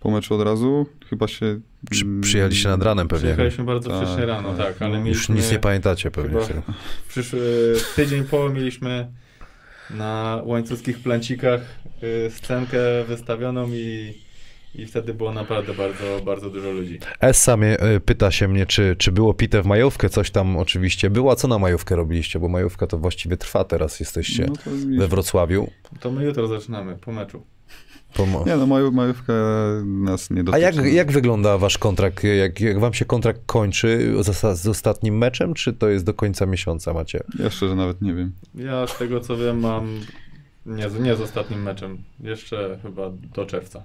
[0.00, 1.60] Po meczu od razu chyba się...
[1.90, 3.22] Przy, przyjechaliście nad ranem pewnie.
[3.22, 4.66] Przyjechaliśmy bardzo Tak, wcześnie rano, tak.
[4.66, 5.06] tak, ale No.
[5.06, 6.40] Już nic nie pamiętacie pewnie.
[6.40, 6.62] chyba
[7.08, 9.08] Przyszły tydzień po mieliśmy
[9.90, 11.60] na łańcuskich plancikach
[12.02, 14.14] y, scenkę wystawioną i,
[14.74, 16.98] i wtedy było naprawdę bardzo, bardzo dużo ludzi.
[17.20, 21.10] Essa mnie, y, pyta się mnie, czy, czy było pite w majówkę, coś tam oczywiście
[21.10, 24.54] było, a co na majówkę robiliście, bo majówka to właściwie trwa teraz, jesteście No
[24.98, 25.70] we Wrocławiu.
[26.00, 27.42] To my jutro zaczynamy, po meczu.
[28.14, 29.32] Pomo- Nie no, maju, majówka
[29.84, 30.62] nas nie a dotyczy.
[30.64, 32.24] jak, jak wygląda wasz kontrakt?
[32.24, 36.46] Jak, jak wam się kontrakt kończy z, z ostatnim meczem, czy to jest do końca
[36.46, 37.20] miesiąca macie?
[37.38, 38.32] Ja szczerze nawet nie wiem.
[38.54, 40.00] Ja z tego co wiem mam,
[40.66, 43.82] nie, nie z ostatnim meczem, jeszcze chyba do czerwca.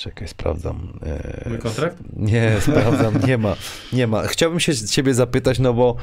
[0.00, 0.98] Czekaj, sprawdzam.
[1.02, 1.96] E, Mój kontrakt?
[2.16, 3.56] Nie, sprawdzam, nie ma,
[3.92, 4.22] nie ma.
[4.26, 5.96] Chciałbym się ciebie zapytać, no bo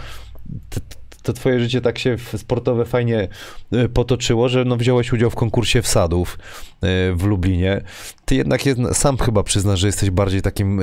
[0.70, 0.80] to,
[1.24, 3.28] to twoje życie tak się sportowe fajnie
[3.72, 6.40] e, potoczyło, że no wziąłeś udział w konkursie wsadów
[6.82, 7.82] e, w Lublinie.
[8.26, 10.82] Ty jednak jedna, sam chyba przyznasz, że jesteś bardziej takim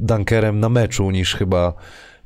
[0.00, 1.72] dunkerem na meczu niż chyba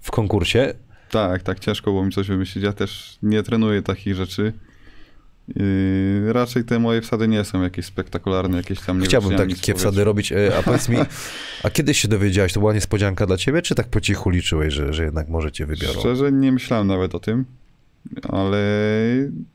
[0.01, 0.75] w konkursie.
[1.11, 2.65] Tak, tak ciężko było mi coś wymyślić.
[2.65, 4.53] Ja też nie trenuję takich rzeczy.
[5.49, 10.05] Yy, raczej te moje wsady nie są jakieś spektakularne, jakieś tam nie Chciałbym takie wsady
[10.05, 10.33] robić.
[10.33, 10.97] E, A powiedz mi,
[11.65, 14.93] a kiedy się dowiedziałeś, to była niespodzianka dla ciebie, czy tak po cichu liczyłeś, że,
[14.93, 16.01] że jednak może cię wybiorą?
[16.01, 17.45] Szczerze nie myślałem nawet o tym,
[18.29, 18.59] ale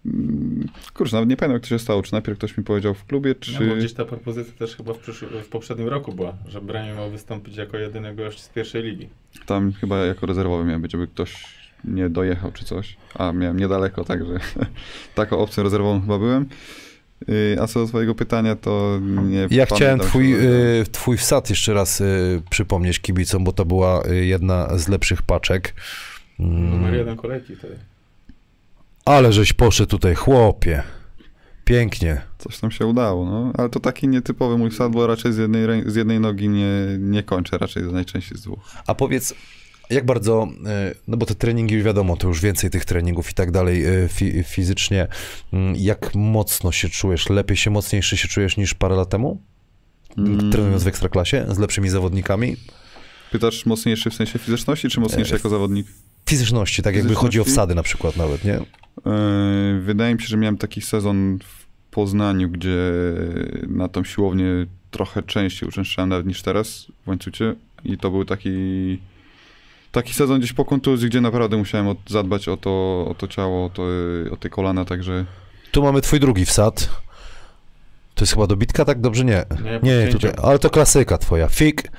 [0.05, 2.03] mm, kurczę, nawet nie pamiętam jak to się stało.
[2.03, 3.53] Czy najpierw ktoś mi powiedział w klubie, czy...
[3.53, 6.95] No, bo gdzieś ta propozycja też chyba w, przyszły, w poprzednim roku była, że Braniu
[6.95, 9.09] miał wystąpić jako jedyny gość z pierwszej ligi.
[9.45, 12.97] Tam chyba jako rezerwowy miałem być, żeby ktoś nie dojechał czy coś.
[13.15, 14.39] A miałem niedaleko, także
[15.15, 16.49] taką opcją rezerwową chyba byłem.
[17.27, 20.35] Yy, A co do twojego pytania, to nie Ja chciałem twój,
[20.81, 25.21] y, twój wsad jeszcze raz y, przypomnieć kibicom, bo to była y, jedna z lepszych
[25.21, 25.75] paczek.
[26.39, 27.75] Mm, Numer jeden kolejki wtedy.
[29.05, 30.83] Ale żeś poszedł tutaj, chłopie.
[31.65, 32.21] Pięknie.
[32.37, 33.51] Coś tam się udało, no.
[33.57, 37.23] Ale to taki nietypowy mój wsad, bo raczej z jednej, z jednej nogi nie, nie
[37.23, 38.59] kończę, raczej najczęściej z dwóch.
[38.87, 39.33] A powiedz,
[39.89, 40.47] jak bardzo,
[40.91, 43.87] y, no bo te treningi już wiadomo, to już więcej tych treningów i tak dalej
[44.03, 45.07] y, fi, fizycznie.
[45.53, 47.29] Mm, Jak mocno się czujesz?
[47.29, 49.41] Lepiej się, mocniejszy się czujesz niż parę lat temu?
[50.17, 50.51] Mm.
[50.51, 52.55] Trenując w Ekstraklasie z lepszymi zawodnikami?
[53.31, 55.87] Pytasz mocniejszy w sensie fizyczności, czy mocniejszy E, jako zawodnik?
[56.29, 57.51] Fizyczności, tak jakby chodzi o Fizyczności?
[57.55, 58.51] wsady na przykład nawet, nie?
[59.05, 62.77] Yy, Wydaje mi się, że miałem taki sezon w Poznaniu, gdzie
[63.67, 64.45] na tą siłownię
[64.91, 68.49] trochę częściej uczęszczałem nawet niż teraz w łańcucie i to był taki
[69.91, 73.65] taki sezon gdzieś po kontuzji, gdzie naprawdę musiałem od, zadbać o to, o to ciało,
[73.65, 73.83] o, to,
[74.31, 75.25] o te kolana, także
[75.71, 76.89] Tu mamy twój drugi wsad.
[78.15, 79.01] To jest chyba dobitka, tak?
[79.01, 79.45] Dobrze, nie.
[79.63, 81.47] Nie, Nie, nie, tutaj, ale to klasyka twoja.
[81.47, 81.91] Fik,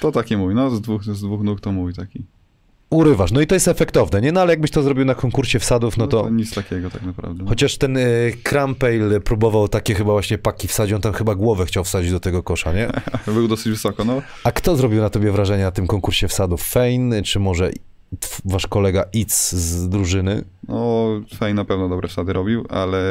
[0.00, 2.24] to taki mój, no z dwóch, z dwóch nóg to mój taki.
[2.90, 3.32] Urywasz.
[3.32, 4.32] No i to jest efektowne, nie?
[4.32, 6.30] No ale jakbyś to zrobił na konkursie wsadów, no to...
[6.30, 7.44] nic takiego tak naprawdę.
[7.48, 11.84] Chociaż ten y, Crampale próbował takie chyba właśnie paki wsadzić, on tam chyba głowę chciał
[11.84, 12.90] wsadzić do tego kosza, nie?
[13.34, 14.22] Był dosyć wysoko, no.
[14.44, 16.62] A kto zrobił na tobie wrażenie na tym konkursie wsadów?
[16.62, 17.70] Fein, czy może
[18.44, 20.44] wasz kolega Itz z drużyny?
[20.68, 21.06] No,
[21.38, 23.02] Fej na pewno dobre wsady robił, ale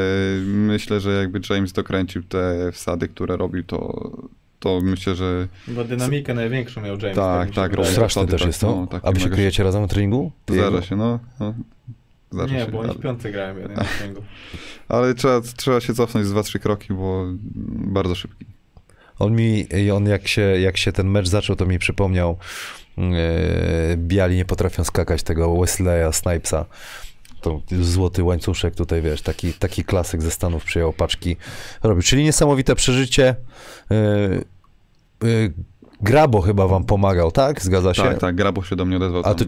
[0.46, 4.12] myślę, że jakby James dokręcił te wsady, które robił, to,
[4.60, 7.16] to myślę, że Bo dynamikę największą miał James.
[7.16, 7.72] Tak, się tak.
[7.72, 8.76] Straszny wsady, też tak, jest to.
[8.76, 10.32] no, tak, A wy się kryjecie razem na treningu?
[10.50, 11.20] Zdarza się, no.
[11.40, 11.54] no
[12.32, 14.22] zdarza Nie, się, bo oni ale, w piątce grają jeden na treningu.
[14.88, 17.26] ale trzeba, trzeba się cofnąć z 2-3 kroki, bo
[17.70, 18.46] bardzo szybki.
[19.20, 22.38] On mi, on jak się, jak się ten mecz zaczął, to mi przypomniał
[22.98, 23.02] e,
[23.98, 26.66] biali nie potrafią skakać tego Wesleya, Snipesa.
[27.42, 31.38] To złoty łańcuszek tutaj, wiesz, taki, taki klasyk ze Stanów przyjął paczki
[31.84, 32.04] robił.
[32.04, 33.36] Czyli niesamowite przeżycie.
[33.92, 33.96] E,
[35.24, 35.50] e,
[36.02, 37.62] Grabo chyba wam pomagał, tak?
[37.62, 38.04] Zgadza się?
[38.04, 39.46] Tak, tak, Grabo się do mnie odezwał A ty,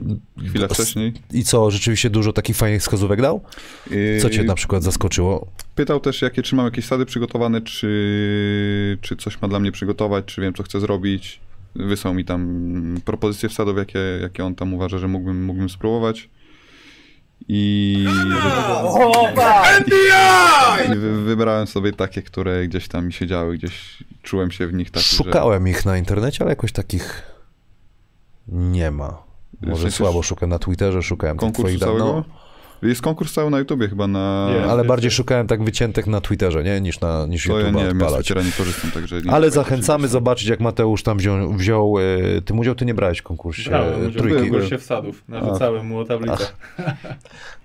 [0.48, 1.14] chwilę wcześniej.
[1.34, 3.42] I co, rzeczywiście dużo takich fajnych wskazówek dał?
[4.22, 5.48] Co cię Yy, na przykład zaskoczyło?
[5.76, 10.26] Pytał też, jakie, czy mam jakieś sady przygotowane, czy, czy coś ma dla mnie przygotować,
[10.26, 11.40] czy wiem, co chcę zrobić.
[11.76, 16.30] Wysłał mi tam propozycje wsadów, jakie, jakie on tam uważa, że mógłbym, mógłbym spróbować.
[17.48, 18.06] I,
[20.92, 24.92] I wy, wybrałem sobie takie, które gdzieś tam mi siedziały, gdzieś czułem się w nich
[24.92, 27.24] tak, Szukałem ich na internecie, ale jakoś takich
[28.48, 29.24] nie ma.
[29.62, 32.06] Może słabo szukałem na Twitterze, szukałem tych konkursu twoich całego.
[32.06, 32.24] no,
[32.82, 34.50] Jest konkurs cały na YouTubie chyba na...
[34.56, 34.70] Jest.
[34.70, 36.82] ale bardziej szukałem tak wyciętych na Twitterze, nie?
[36.82, 38.26] Niż na niż To ja nie ja odpalać.
[38.26, 39.22] Twittera nie korzystam, także...
[39.22, 42.94] Nie Ale zachęcamy się zobaczyć, jak Mateusz tam wziął, wziął e, tym udział, ty nie
[42.94, 44.50] brałeś w konkursie Brałem e, udział w trójki.
[44.50, 45.24] konkursie wsadów.
[45.28, 46.48] Narzucałem mu o tablicę.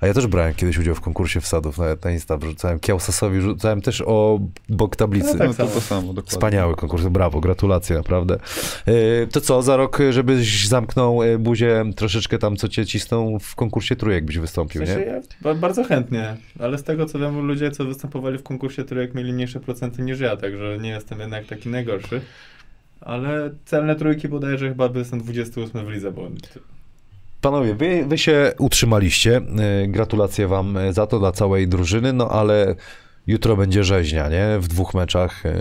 [0.01, 3.81] A ja też brałem kiedyś udział w konkursie wsadów, nawet na Insta wrzucałem, Kiałsasowi rzucałem
[3.81, 5.33] też o bok tablicy.
[5.33, 5.71] No tak No to samo.
[5.71, 6.31] to samo, dokładnie.
[6.31, 8.39] Wspaniały konkurs, brawo, gratulacje naprawdę.
[8.87, 13.97] E, To co, za rok, żebyś zamknął buzię troszeczkę tam, co cię cisną w konkursie
[13.97, 15.06] trójek byś W wystąpił, sensie nie?
[15.07, 19.15] Ja ba- bardzo chętnie, ale z tego co wiem, ludzie, co występowali w konkursie trójek
[19.15, 22.21] mieli mniejsze procenty niż ja, także nie jestem jednak taki najgorszy.
[23.01, 26.29] Ale celne trójki bodajże chyba jestem 28 w lidze, bo
[27.41, 29.37] Panowie, wy, wy się utrzymaliście.
[29.37, 32.75] E, Gratulacje wam e, za to, dla całej drużyny, no ale
[33.27, 34.59] jutro będzie rzeźnia, nie?
[34.61, 35.53] W dwóch meczach e,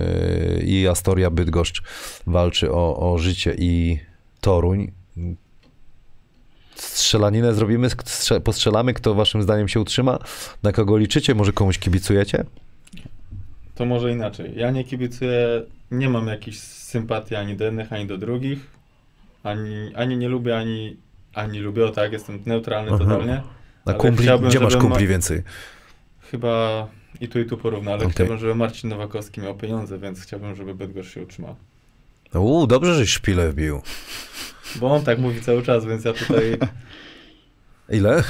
[0.64, 1.84] i Astoria Bydgoszcz
[2.28, 4.00] walczy o, o życie i
[4.42, 4.92] Toruń.
[6.76, 10.20] Strzelaninę zrobimy, strze- postrzelamy, kto waszym zdaniem się utrzyma?
[10.64, 11.36] Na kogo liczycie?
[11.36, 12.46] Może komuś kibicujecie?
[13.76, 14.52] to może inaczej.
[14.56, 15.62] Ja nie kibicuję,
[15.92, 18.60] nie mam jakichś sympatii ani do jednych, ani do drugich.
[19.44, 20.98] Ani, ani nie lubię, ani,
[21.34, 23.00] ani lubię, o tak, jestem neutralny Aha.
[23.00, 23.42] totalnie.
[23.86, 25.44] Na kumpli, gdzie masz kumpli więcej?
[26.32, 26.88] Chyba
[27.22, 28.12] i tu i tu porówna, ale Okej.
[28.12, 31.56] chciałbym, żeby Marcin Nowakowski miał pieniądze, więc chciałbym, żeby Bydgoszcz się utrzymał.
[32.34, 33.82] Uuu, dobrze, żeś szpilę wbił.
[34.76, 36.58] Bo on tak mówi cały czas, więc ja tutaj
[37.98, 38.24] Ile?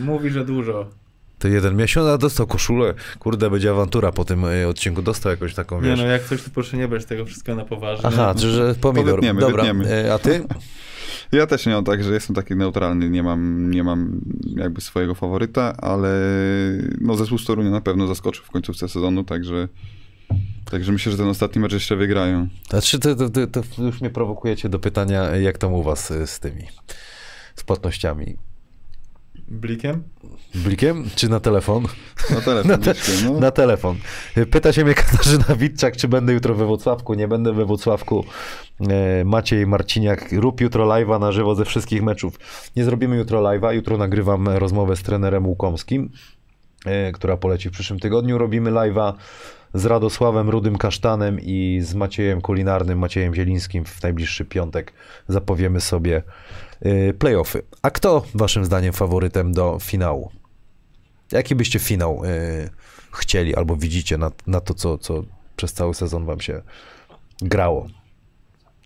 [0.00, 0.90] mówi, że dużo.
[1.38, 2.94] To jeden miesiąc, a dostał koszulę.
[3.18, 5.02] Kurde, będzie awantura po tym e, odcinku.
[5.02, 5.98] Dostał jakąś taką, Nie wiesz...
[5.98, 8.06] no, jak coś, to proszę nie brać tego wszystkiego na poważnie.
[8.06, 9.14] Aha, czy że pomidor.
[9.14, 9.90] wytniemy, Dobra, wytniemy.
[10.08, 10.44] e, a ty?
[11.32, 14.20] Ja też nie mam tak, że jestem taki neutralny, nie mam, nie mam
[14.56, 16.10] jakby swojego faworyta, ale
[17.00, 19.68] no zespół z Torunia na pewno zaskoczył w końcówce sezonu, także,
[20.70, 22.48] także myślę, że ten ostatni mecz jeszcze wygrają.
[22.70, 26.26] Znaczy, to, to, to, to już mnie prowokujecie do pytania, jak tam u was e,
[26.26, 26.62] z tymi,
[27.54, 28.36] z płatnościami.
[29.48, 30.02] Blikiem?
[30.54, 31.84] Blikiem czy na telefon?
[32.30, 33.40] Na telefon, Na te- no.
[33.40, 33.96] Na telefon.
[34.50, 37.14] Pyta się mnie Katarzyna Witczak, czy będę jutro we Włocławku.
[37.14, 38.24] Nie będę we Włocławku.
[38.90, 42.38] E, Maciej Marciniak, rób jutro live'a na żywo ze wszystkich meczów.
[42.76, 43.74] Nie zrobimy jutro live'a.
[43.74, 46.10] Jutro nagrywam rozmowę z trenerem Łukomskim,
[46.86, 48.38] e, która poleci w przyszłym tygodniu.
[48.38, 49.12] Robimy live'a
[49.78, 54.92] z Radosławem Rudym Kasztanem i z Maciejem Kulinarnym, Maciejem Zielińskim w najbliższy piątek.
[55.28, 56.22] Zapowiemy sobie
[56.80, 57.62] e, playoffy.
[57.82, 60.30] A kto waszym zdaniem faworytem do finału?
[61.32, 62.70] Jaki byście finał y,
[63.12, 65.24] chcieli albo widzicie na, na to, co, co
[65.56, 66.62] przez cały sezon wam się
[67.42, 67.86] grało?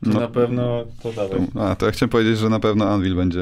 [0.03, 0.21] No.
[0.21, 1.41] Na pewno to dawaj.
[1.61, 3.41] A, to ja chciałem powiedzieć, że na pewno Anvil będzie,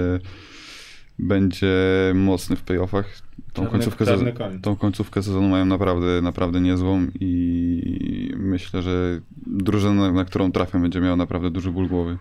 [1.23, 1.77] będzie
[2.15, 3.07] mocny w playoffach.
[3.53, 4.61] Tą Czarny- końcówkę, czarny koń.
[4.61, 11.01] tą końcówkę sezonu mają naprawdę, naprawdę niezłą i myślę, że drużyna, na którą trafią, będzie
[11.01, 12.19] miała naprawdę duży ból głowy.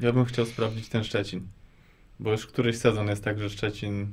[0.00, 1.40] Ja bym chciał sprawdzić ten Szczecin.
[2.20, 4.06] Bo już któryś sezon jest tak, że Szczecin...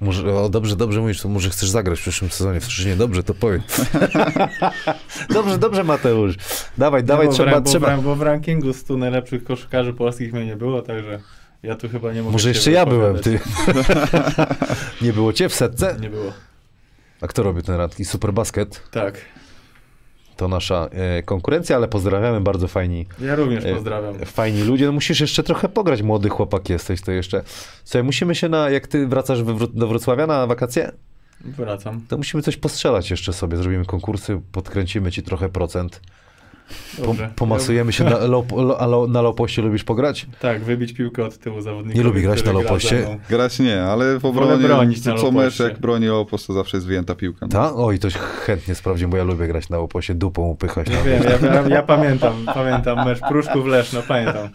[0.00, 2.96] Może, o, dobrze, dobrze mówisz, to może chcesz zagrać w przyszłym sezonie w Szczecinie.
[2.96, 3.62] Dobrze, to powiem.
[5.34, 6.34] dobrze, dobrze Mateusz.
[6.78, 7.96] Dawaj, dawaj, no, bo, trzeba, w, trzeba.
[7.96, 11.20] Bo, w, bo w rankingu 100 najlepszych koszykarzy polskich mnie nie było, także
[11.62, 13.40] ja tu chyba nie mogę Może jeszcze ja byłem, ty.
[15.02, 15.96] Nie było cię w setce?
[16.00, 16.32] Nie było.
[17.20, 18.04] A kto robi ten radki?
[18.04, 18.82] Superbasket?
[18.90, 19.20] Tak.
[20.36, 24.18] To nasza e, konkurencja, ale pozdrawiamy, bardzo fajni Ja również E, pozdrawiam.
[24.18, 27.42] Fajni ludzie, no musisz jeszcze trochę pograć, młody chłopak jesteś, to jeszcze...
[27.84, 30.92] Słuchaj, musimy się na, jak ty wracasz we, do Wrocławia na wakacje,
[31.40, 32.00] Wracam.
[32.08, 36.00] to musimy coś postrzelać jeszcze sobie, zrobimy konkursy, podkręcimy ci trochę procent,
[36.96, 37.30] po, Dobrze.
[37.36, 40.26] pomasujemy się na, lo, lo, na low-poście, lubisz pograć?
[40.40, 41.98] Tak, wybić piłkę od tyłu zawodnika.
[41.98, 43.18] Nie lubi grać na low-poście?
[43.28, 46.76] Grać nie, ale w Wolę obronie bronić na co mecz jak broni Opos, to zawsze
[46.76, 47.46] jest wyjęta piłka.
[47.46, 47.48] No.
[47.48, 47.72] Tak?
[47.76, 48.08] Oj, to
[48.44, 50.88] chętnie sprawdzimy, bo ja lubię grać na low-poście, dupą upychać.
[50.88, 54.48] Ja na- wiem, ja, ja, ja pamiętam, pamiętam mecz Pruszków Leszno, pamiętam.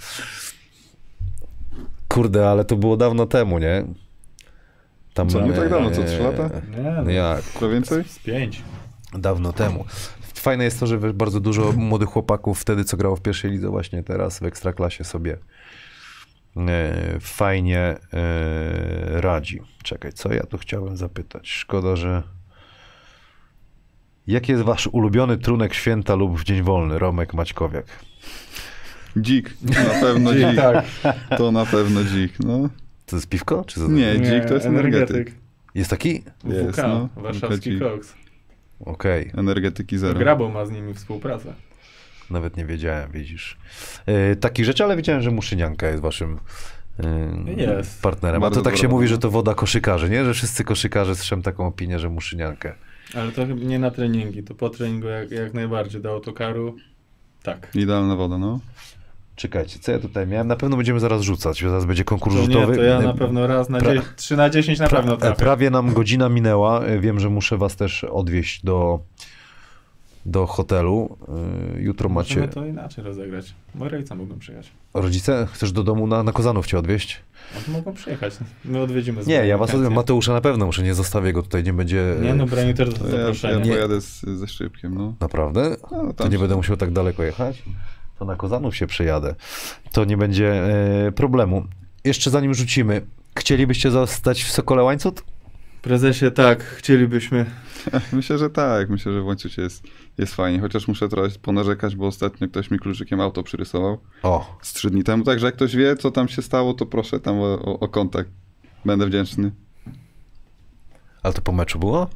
[2.08, 3.86] Kurde, ale to było dawno temu, nie?
[5.14, 6.50] Tam, Co, nie tak dawno, co, e, trzy lata?
[6.78, 7.42] Nie, no, jak?
[7.42, 8.04] Co więcej?
[8.04, 8.62] z pięć.
[9.14, 9.86] dawno temu.
[10.40, 14.04] Fajne jest to, że bardzo dużo młodych chłopaków wtedy, co grało w pierwszej lidze, właśnie
[14.04, 15.38] teraz w Ekstraklasie sobie
[16.58, 17.98] e, fajnie e,
[19.22, 19.62] radzi.
[19.84, 21.50] Czekaj, co ja tu chciałem zapytać?
[21.50, 22.24] Szkoda, że...
[24.28, 27.00] Jaki jest wasz ulubiony trunek święta lub w dzień wolny?
[27.00, 27.86] Romek Maćkowiak.
[29.18, 30.56] Dzik, na pewno dzik.
[30.56, 30.86] tak.
[31.38, 32.70] To na pewno dzik, no.
[33.06, 33.64] To jest piwko?
[33.66, 33.88] Czy to...
[33.88, 35.32] Nie, dzik to jest energetyk.
[35.76, 36.24] Jest taki?
[36.44, 37.10] Jest, WK, no.
[37.16, 38.14] warszawski koks.
[38.80, 40.20] Okej, Energetyki zero.
[40.20, 41.54] Grabo ma z nimi współpracę.
[42.30, 43.58] nawet nie wiedziałem, widzisz.
[44.06, 46.40] E, takich rzeczy, ale wiedziałem, że Muszynianka jest waszym
[47.00, 48.02] e, Jest.
[48.02, 48.42] partnerem.
[48.42, 50.26] A Bardzo to tak się dobra mówi, że to woda koszykarzy, nie?
[50.26, 52.74] Że wszyscy koszykarze słyszą taką opinię, że Muszyniankę.
[53.16, 56.02] Ale to chyba nie na treningi, to po treningu jak, jak najbardziej.
[56.02, 56.76] Do autokaru
[57.44, 57.68] tak.
[57.76, 58.60] Idealna woda, no.
[59.38, 60.48] Czekajcie, co ja tutaj miałem?
[60.48, 62.76] Na pewno będziemy zaraz rzucać, zaraz będzie konkurs To nie, rzutowy.
[62.76, 65.36] to ja na pewno raz na pra- dzie- 3 na 10 na pewno trafię.
[65.36, 66.82] Prawie nam godzina minęła.
[66.86, 69.00] E, Wiem, że muszę was też odwieźć do,
[70.26, 71.18] do hotelu.
[71.76, 72.54] E, Jutro Możemy macie...
[72.54, 73.54] to inaczej rozegrać.
[73.76, 74.72] Moi rodzice mogą przyjechać.
[74.94, 77.22] Rodzice, chcesz do domu na, na Kozanów cię odwieźć?
[77.56, 78.34] No to mogą przyjechać.
[78.66, 79.94] My odwiedzimy z Nie, ja was odwiem.
[79.94, 82.16] Mateusza na pewno muszę, nie zostawię go tutaj, nie będzie...
[82.22, 83.74] Nie no, Braniu też do To ja, ja zaproszenia.
[83.74, 85.14] Pojadę z, ze szczypkiem, no.
[85.20, 85.76] Naprawdę?
[85.92, 87.64] no To nie się- będę musiał tak daleko jechać?
[88.20, 89.36] To na Kozanów się przejadę.
[89.92, 90.54] To nie będzie
[91.08, 91.66] e, problemu.
[92.04, 93.02] Jeszcze zanim rzucimy,
[93.38, 95.24] chcielibyście zostać w Sokole Łańcut?
[95.82, 97.46] Prezesie, tak, chcielibyśmy.
[98.14, 98.90] Myślę, że tak.
[98.90, 99.84] Myślę, że w łańcucie jest,
[100.18, 100.60] jest fajnie.
[100.60, 105.04] Chociaż muszę trochę ponarzekać, bo ostatnio ktoś mi kluczykiem auto przyrysował O, z trzy dni
[105.04, 105.24] temu.
[105.24, 108.30] Także jak ktoś wie, co tam się stało, to proszę tam o, o, o kontakt.
[108.86, 109.52] Będę wdzięczny.
[111.24, 112.10] ale to po meczu było?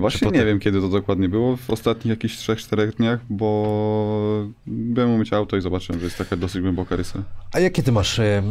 [0.00, 1.56] Właśnie potem- nie wiem, kiedy to dokładnie było.
[1.56, 6.62] W ostatnich jakichś 3-4 dniach, bo byłem umyć auto i zobaczyłem, że jest taka dosyć
[6.62, 7.22] głęboka rysa.
[7.52, 8.18] A jakie ty masz...
[8.18, 8.42] E,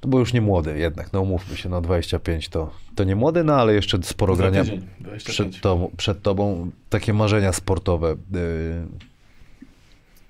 [0.00, 3.44] to był już nie młody jednak, no umówmy się, no 25 to, to nie młody,
[3.44, 5.24] no ale jeszcze sporo Za grania tydzień, 25.
[5.52, 6.70] przed tobą, przed tobą.
[6.90, 8.12] Takie marzenia sportowe.
[8.12, 8.16] y,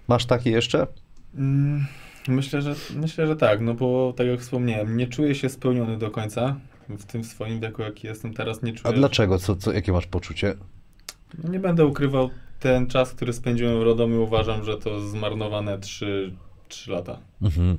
[0.08, 0.86] masz takie jeszcze?
[1.34, 1.86] Mm,
[2.28, 6.10] Myślę, że myślę, że tak, no bo tak jak wspomniałem, nie czuję się spełniony do
[6.10, 6.56] końca
[6.88, 8.94] W tym swoim wieku, jaki jestem teraz, nie czuję.
[8.94, 9.38] A dlaczego?
[9.38, 10.54] Co, co, jakie masz poczucie?
[11.44, 12.30] No nie będę ukrywał,
[12.60, 16.32] ten czas, który spędziłem w Radomiu, uważam, że to zmarnowane 3,
[16.68, 17.18] 3 lata.
[17.42, 17.78] Mhm.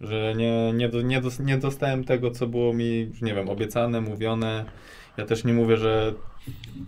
[0.00, 4.00] Że nie, nie, do, nie, dos, nie dostałem tego, co było mi, nie wiem, obiecane,
[4.00, 4.64] mówione.
[5.16, 6.14] Ja też nie mówię, że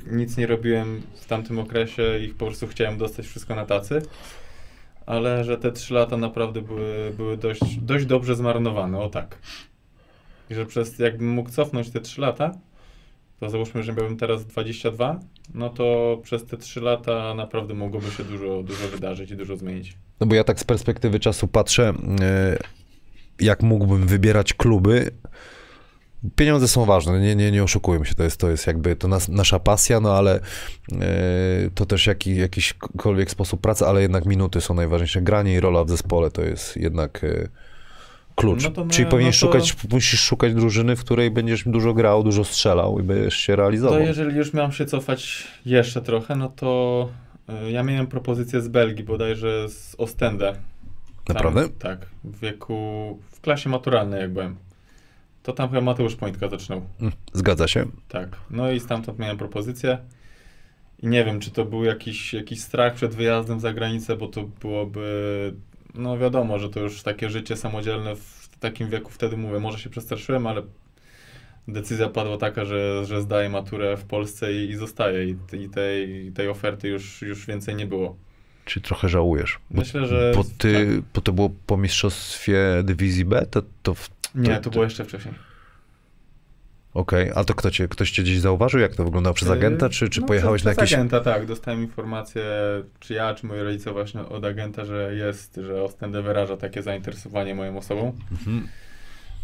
[0.07, 4.03] nic nie robiłem w tamtym okresie i po prostu chciałem dostać wszystko na tacy.
[5.07, 9.39] Ale że te 3 lata naprawdę były, były dość, dość dobrze zmarnowane, o tak.
[10.51, 12.59] I że przez, jakbym mógł cofnąć te 3 lata,
[13.41, 15.21] to załóżmy, że miałbym teraz 22,
[15.55, 19.97] no to przez te 3 lata naprawdę mogłoby się dużo, dużo wydarzyć i dużo zmienić.
[20.21, 22.59] No bo ja tak z perspektywy czasu patrzę, e,
[23.41, 25.11] jak mógłbym wybierać kluby.
[26.37, 29.29] Pieniądze są ważne, nie, nie, nie oszukujmy się, to jest, to jest jakby to nas,
[29.29, 30.41] nasza pasja, no ale
[30.93, 35.23] e, to też jaki, jakiśkolwiek sposób pracy, ale jednak minuty są najważniejsze.
[35.23, 37.49] Granie i rola w zespole to jest jednak e,
[38.39, 38.65] klucz.
[38.65, 42.23] No to Czyli powinieneś no to- szukać, musisz szukać drużyny, w której będziesz dużo grał,
[42.23, 43.99] dużo strzelał i będziesz się realizował.
[43.99, 47.09] To jeżeli już miałem się cofać jeszcze trochę, no to
[47.67, 50.53] y, ja miałem propozycję z Belgii, bodajże z Ostende.
[51.25, 51.69] Tam, Naprawdę?
[51.69, 54.57] Tak, w wieku, w klasie maturalnej jak byłem.
[55.43, 56.83] To tam chyba Mateusz Pointka zaczynał.
[57.01, 57.85] Mm, Zgadza się.
[58.09, 59.99] Tak, no i stamtąd miałem propozycję.
[61.03, 64.43] I nie wiem, czy to był jakiś, jakiś strach przed wyjazdem za granicę, bo to
[64.61, 65.55] byłoby,
[65.99, 69.91] no wiadomo, że to już takie życie samodzielne w takim wieku, wtedy mówię, może się
[69.91, 70.63] przestraszyłem, ale
[71.69, 76.33] decyzja padła taka, że, że zdaję maturę w Polsce i, i zostaję i, i tej,
[76.35, 78.17] tej oferty już, już więcej nie było.
[78.65, 79.59] Czy trochę żałujesz?
[79.71, 81.01] Bo, Myślę, że Bo, ty, tak.
[81.15, 85.05] bo to było po mistrzostwie dywizji B, to, to w- Nie, to- to było jeszcze
[85.05, 85.35] wcześniej.
[86.95, 90.09] Okej, a to kto cię, ktoś cię gdzieś zauważył, jak to wyglądało przez agenta, czy,
[90.09, 90.85] czy No, pojechałeś przez, na jakieś...
[90.85, 91.47] Przez agenta, tak.
[91.47, 92.45] Dostałem informację,
[93.01, 97.55] czy ja, czy moi rodzice właśnie od agenta, że jest, że Ostende wyraża takie zainteresowanie
[97.55, 98.13] moją osobą.
[98.33, 98.69] Mhm.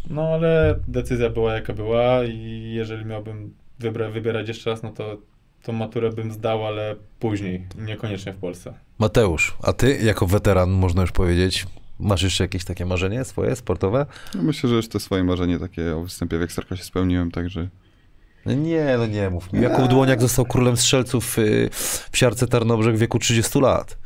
[0.09, 5.17] No ale decyzja była jaka była i jeżeli miałbym wybra- wybierać jeszcze raz, no to
[5.63, 8.73] tą maturę bym zdał, ale później, niekoniecznie w Polsce.
[8.99, 11.65] Mateusz, a ty jako weteran, można już powiedzieć,
[11.99, 14.05] masz jeszcze jakieś takie marzenie swoje, sportowe?
[14.35, 17.69] No myślę, że już te swoje marzenie takie o występie w Ekstraklasie spełniłem, także
[18.45, 19.61] Nie, no nie mów mi.
[19.61, 21.69] Jakub Dłoniak został królem strzelców y,
[22.11, 23.97] w siarce Tarnobrzeg w wieku 30 lat.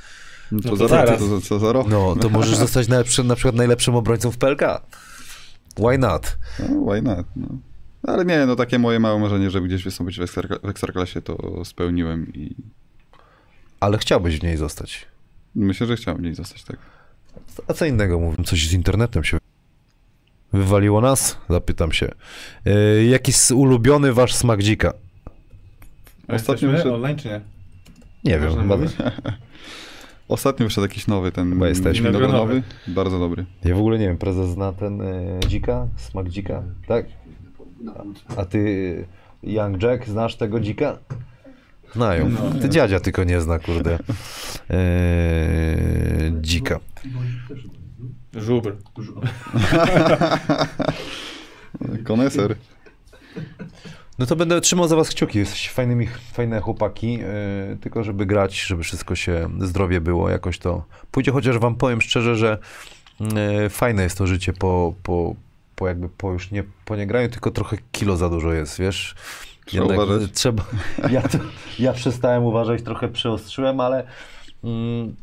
[0.51, 1.19] no to, No za to rok, zaraz.
[1.19, 1.87] to, to, co za rok.
[1.89, 4.61] No, to możesz zostać najlepszym, na przykład najlepszym obrońcą w PLK.
[5.77, 6.37] Why not?
[6.59, 7.47] No, why not, no.
[8.07, 11.65] Ale nie, no takie moje małe marzenie, żeby gdzieś wystąpić w, ekstrakla- w Ekstraklasie, to
[11.65, 12.55] spełniłem i
[13.79, 15.05] Ale chciałbyś w niej zostać.
[15.55, 16.77] myślę, że chciałem gdzieś zostać, tak.
[17.68, 18.43] A co innego mówię?
[18.43, 19.38] Coś z internetem się
[20.53, 21.38] wywaliło nas?
[21.49, 22.12] Zapytam się.
[22.68, 24.93] Y, jaki jest ulubiony wasz smak dzika?
[26.28, 27.41] Ostatnio jesteśmy wyszedł- online czy nie?
[28.24, 28.91] Nie wiem, Można mówić?
[30.28, 32.07] Ostatnio wyszedł jakiś nowy, ten Chyba jesteśmy.
[32.07, 32.64] winogronowy.
[32.88, 33.45] Bardzo dobry.
[33.66, 35.88] ja w ogóle nie wiem, prezes zna ten y, dzika?
[35.97, 36.64] Smak dzika?
[36.88, 37.05] Tak?
[38.38, 39.05] A, a ty,
[39.43, 40.97] Young Jack, znasz tego dzika?
[41.95, 42.30] Znają.
[42.30, 42.60] No.
[42.62, 43.99] Ty dziadzia tylko nie zna, kurde.
[44.70, 46.80] Eee, dzika.
[48.35, 48.75] Żubr.
[52.03, 52.55] Koneser.
[54.19, 55.39] No to będę trzymał za was kciuki.
[55.39, 57.19] Jesteście fajnymi, fajne chłopaki.
[57.21, 61.31] e, tylko żeby grać, żeby wszystko się, zdrowie było, jakoś to pójdzie.
[61.31, 62.57] Chociaż wam powiem szczerze, że
[63.35, 65.35] e, fajne jest to życie po, po,
[65.75, 69.15] po jakby po już nie po niegraniu, tylko trochę kilo za dużo jest, wiesz.
[69.65, 70.31] Trzeba uważać.
[70.31, 70.63] trzeba.
[71.11, 71.37] Ja, to,
[71.79, 74.07] ja przestałem uważać, trochę przeostrzyłem, ale.
[74.63, 75.15] Mm,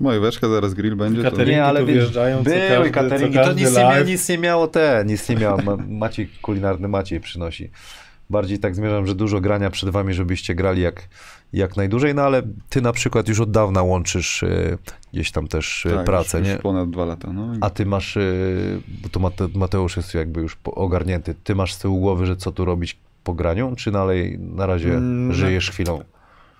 [0.00, 1.22] Mojeweczka, zaraz grill będzie.
[1.22, 1.30] To...
[1.30, 1.50] Catering.
[1.50, 2.56] nie, ale wjeżdżają, były
[2.90, 5.62] każdy- cateringi, to nic nie, mia, nic nie miało te, nic nie miało.
[5.62, 7.70] Ma, Maciej, kulinarny Maciej przynosi.
[8.30, 11.08] Bardziej tak zmierzam, że dużo grania przed wami, żebyście grali jak,
[11.52, 14.78] jak najdłużej, no ale ty na przykład już od dawna łączysz e,
[15.12, 16.52] gdzieś tam też e, tak, pracę, już, nie?
[16.52, 17.32] Już ponad dwa lata.
[17.32, 17.52] No.
[17.60, 18.20] A ty masz, e,
[19.02, 22.52] bo to Mate, Mateusz jest jakby już ogarnięty, ty masz z tyłu głowy, że co
[22.52, 26.00] tu robić po graniu, czy dalej na razie Mm, żyjesz chwilą?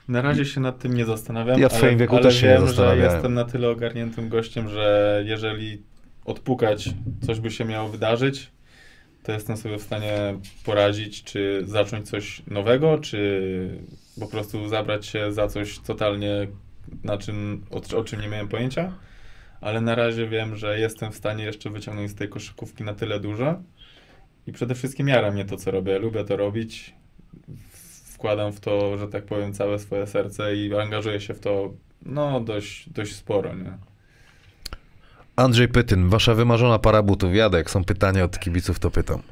[0.09, 1.61] Na razie się nad tym nie zastanawiam.
[1.61, 4.29] Ja w twoim ale, wieku ale też się nie wiem, że jestem na tyle ogarniętym
[4.29, 5.83] gościem, że jeżeli
[6.25, 6.91] odpukać
[7.27, 8.53] coś by się miało wydarzyć,
[9.23, 10.35] to jestem sobie w stanie
[10.65, 13.79] poradzić, czy zacząć coś nowego, czy
[14.21, 16.49] po prostu zabrać się za coś totalnie,
[17.05, 18.93] na czym, o, o czym nie miałem pojęcia.
[19.61, 23.21] Ale na razie wiem, że jestem w stanie jeszcze wyciągnąć z tej koszykówki na tyle
[23.21, 23.63] dużo.
[24.47, 25.99] I przede wszystkim jara mnie to, co robię.
[25.99, 26.95] Lubię to robić.
[28.19, 32.41] Wkładam w to, że tak powiem, całe swoje serce i angażuję się w to no
[32.41, 33.79] dość, dość sporo, nie?
[35.37, 37.35] Andrzej Pytyn, wasza wymarzona para butów.
[37.35, 39.23] Jadek, są pytania od kibiców, to pytam.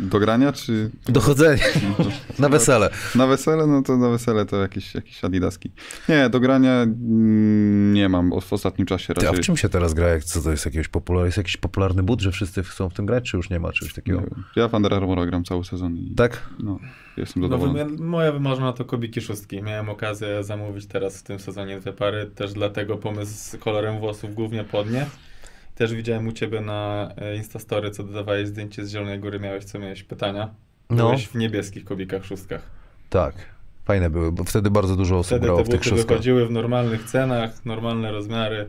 [0.00, 1.62] Do grania, czy Dochodzenie
[2.38, 2.90] na wesele.
[3.14, 3.66] na wesele?
[3.66, 5.70] No to na wesele to jakieś, jakieś adidaski.
[6.08, 9.42] Nie, do grania mm, nie mam o- w ostatnim czasie Ty, a raczej.
[9.42, 10.08] w czym się teraz gra?
[10.08, 11.24] Jak- Co to jest jakiegoś popular...
[11.26, 13.94] Jest jakiś popularny but, że wszyscy chcą w tym grać, czy już nie ma czegoś
[13.94, 14.22] takiego?
[14.56, 16.42] Ja w Under Armoura gram cały sezon i Tak?
[16.58, 16.78] no,
[17.16, 17.84] jestem No, zadowolony.
[17.84, 19.62] wy- moja wymarzona to kobiki szóstki.
[19.62, 24.34] Miałem okazję zamówić teraz w tym sezonie dwie pary, też dlatego pomysł z kolorem włosów
[24.34, 25.06] głównie pod nie.
[25.74, 29.78] Też widziałem u ciebie na e, Instastory, co dodawałeś zdjęcie z Zielonej Góry, miałeś co
[29.78, 30.54] miałeś pytania.
[30.90, 30.96] No.
[30.96, 32.62] Byłeś w niebieskich kobikach szóstkach.
[33.10, 33.34] Tak.
[33.84, 36.06] Fajne były, bo wtedy bardzo dużo osób Wtedy grało te w tych szóstkach.
[36.06, 38.68] wychodziły w normalnych cenach, normalne rozmiary.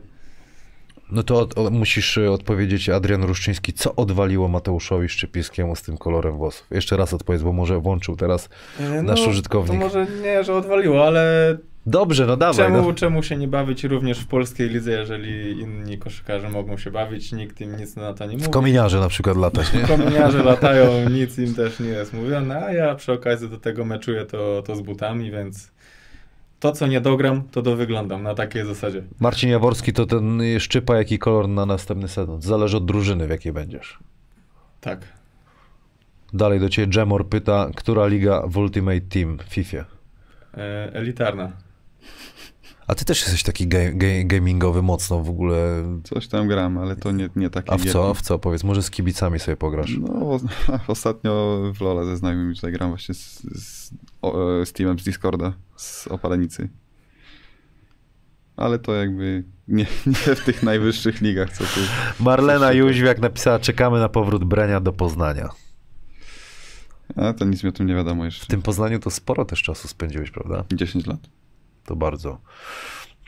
[1.12, 5.98] No to od, o, musisz y, odpowiedzieć, Adrian Ruszczyński, co odwaliło Mateuszowi Szczypińskiemu z tym
[5.98, 6.66] kolorem włosów?
[6.70, 8.48] Jeszcze raz odpowiedz, bo może włączył teraz
[8.80, 9.80] E, nasz użytkownik.
[9.80, 11.56] To może nie, że odwaliło, ale
[11.86, 12.56] Dobrze, no dawaj.
[12.56, 12.92] czemu, No.
[12.94, 17.60] czemu się nie bawić również w polskiej lidze, jeżeli inni koszykarze mogą się bawić, nikt
[17.60, 18.50] im nic na to nie W mówi.
[18.52, 19.80] kominiarze na przykład latać, nie?
[19.80, 24.24] Kominiarze latają, nic im też nie jest mówione, a ja przy okazji do tego meczuję
[24.24, 25.72] to, to z butami, więc
[26.60, 29.02] to, co nie dogram, to dowyglądam na takiej zasadzie.
[29.20, 32.42] Marcin Jaworski to ten szczypa, jaki kolor na następny sezon.
[32.42, 33.98] Zależy od drużyny, w jakiej będziesz.
[34.80, 35.00] Tak.
[36.32, 39.84] Dalej do ciebie Jamor pyta, która liga w Ultimate Team w FIFA?
[40.56, 41.52] E, elitarna.
[42.86, 45.82] A ty też jesteś taki ga, ga, gamingowy mocno w ogóle.
[46.04, 48.06] Coś tam gram, ale to nie, nie takie A w co?
[48.06, 48.18] gierki.
[48.18, 48.38] W co?
[48.38, 49.98] Powiedz, może z kibicami sobie pograsz.
[49.98, 50.40] No,
[50.88, 53.90] ostatnio w Lola ze znajomymi tutaj gram właśnie z, z,
[54.22, 54.34] o,
[54.64, 56.68] z teamem z Discorda, z Opalenicy.
[58.56, 61.80] Ale to jakby nie, nie w tych najwyższych ligach, co tu.
[62.20, 65.48] Marlena Jóźwiak napisała, czekamy na powrót Brenia do Poznania.
[67.16, 68.46] A to nic mi o tym nie wiadomo W jeszcze.
[68.46, 70.64] tym Poznaniu to sporo też czasu spędziłeś, prawda?
[70.72, 71.20] 10 lat.
[71.86, 72.38] To bardzo.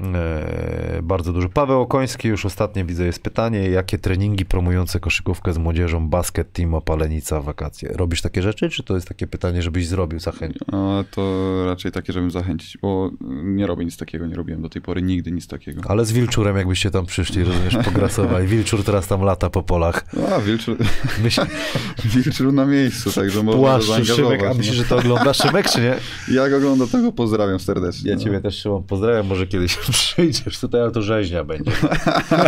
[0.00, 1.48] E, bardzo dużo.
[1.48, 6.74] Paweł Okoński, już ostatnie widzę, jest pytanie, jakie treningi promujące koszykówkę z młodzieżą, basket, team,
[6.74, 7.92] opalenica, wakacje.
[7.92, 10.60] Robisz takie rzeczy, czy to jest takie pytanie, żebyś zrobił, zachęcił?
[10.72, 13.10] A to raczej takie, żebym zachęcić, bo
[13.42, 15.82] nie robię nic takiego, nie robiłem do tej pory nigdy nic takiego.
[15.88, 18.46] Ale z Wilczurem, jakbyście tam przyszli, również pograsowali.
[18.46, 20.04] Wilczur teraz tam lata po polach.
[20.36, 20.76] A Wilczur,
[21.22, 21.42] Myśl,
[22.14, 24.04] Wilczur na miejscu, także można płaszczy.
[24.04, 24.54] Szymek, a no.
[24.54, 25.94] myślisz, że to oglądasz Szymek, czy nie?
[26.34, 28.10] Jak oglądam, to go pozdrawiam serdecznie.
[28.10, 28.22] Ja no.
[28.22, 31.72] ciebie też Szymon pozdrawiam, może kiedyś przyjdziesz tutaj, ale to rzeźnia będzie.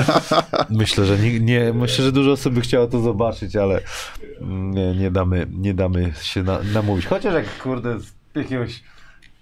[0.70, 3.80] Myślę, że nie, nie, myślę, że dużo osób by chciało to zobaczyć, ale
[4.50, 7.06] nie, nie damy, nie damy się na, namówić.
[7.06, 8.82] Chociaż jak kurde z jakiegoś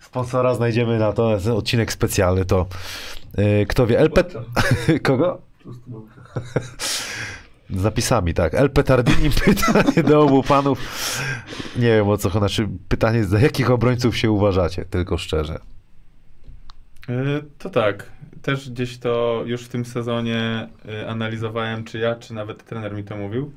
[0.01, 2.67] sponsora znajdziemy na to ten odcinek specjalny, to
[3.37, 4.25] yy, kto wie, LP...
[5.03, 5.41] Kogo?
[7.71, 8.55] Z napisami, tak.
[8.55, 10.79] El Petardini pytanie do obu panów.
[11.77, 12.39] Nie wiem o co chodzi.
[12.39, 15.59] Znaczy, pytanie za jakich obrońców się uważacie, tylko szczerze.
[17.09, 17.15] E,
[17.59, 18.11] To tak.
[18.43, 23.05] Też gdzieś to już w tym sezonie e, analizowałem, czy ja, czy nawet trener mi
[23.05, 23.53] to mówił.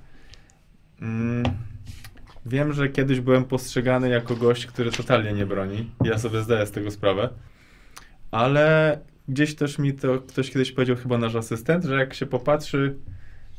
[1.01, 1.43] Mm,
[2.45, 5.91] Wiem, że kiedyś byłem postrzegany jako gość, który totalnie nie broni.
[6.03, 7.29] Ja sobie zdaję z tego sprawę.
[8.31, 12.95] Ale gdzieś też mi to ktoś kiedyś powiedział, chyba nasz asystent, że jak się popatrzy,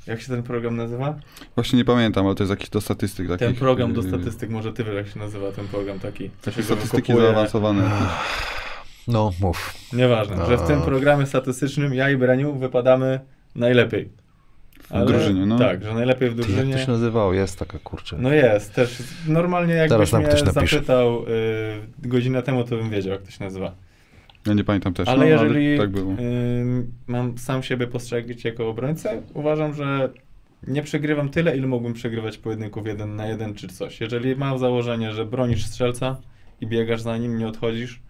[0.06, 1.14] jak się ten program nazywa?
[1.54, 3.28] Właśnie nie pamiętam, ale to jest jakiś do statystyk.
[3.38, 6.30] Ten program do yy, statystyk, może ty wiesz, jak się nazywa ten program taki.
[6.40, 7.90] Co się statystyki zaawansowane.
[9.08, 9.74] No, mów.
[9.92, 10.82] Nieważne, że w tym A.
[10.82, 13.20] programie statystycznym ja i Breniu wypadamy
[13.54, 14.08] najlepiej.
[14.90, 15.58] W drużynie, no.
[15.58, 16.72] Tak, że najlepiej w Ty, jak drużynie.
[16.72, 17.32] to się nazywało?
[17.32, 18.16] Jest taka kurczę.
[18.20, 19.02] No jest, też.
[19.28, 21.28] Normalnie jakbyś mnie zapytał y,
[22.08, 23.74] godzinę temu, to bym wiedział, jak to się nazywa.
[24.46, 25.08] Ja nie pamiętam też.
[25.08, 26.12] Ale no, jeżeli Ale tak było.
[26.12, 26.16] y,
[27.06, 30.10] mam sam siebie postrzegać jako obrońcę, uważam, że
[30.66, 34.00] nie przegrywam tyle, ile mógłbym przegrywać pojedynków jeden na jeden czy coś.
[34.00, 36.16] Jeżeli mam założenie, że bronisz strzelca
[36.60, 38.02] i biegasz za nim, nie odchodzisz,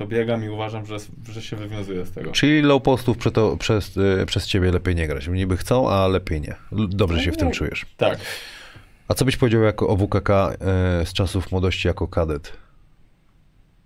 [0.00, 0.96] to biegam i uważam, że,
[1.32, 2.32] że się wywiązuję z tego.
[2.32, 5.28] Czyli low postów prze to, przez, y, przez ciebie lepiej nie grać.
[5.28, 6.54] Niby chcą, a lepiej nie.
[6.72, 7.86] Dobrze się w tym No, czujesz.
[7.96, 8.18] Tak.
[9.08, 12.52] A co byś powiedział jako o WKK y, z czasów młodości jako kadet?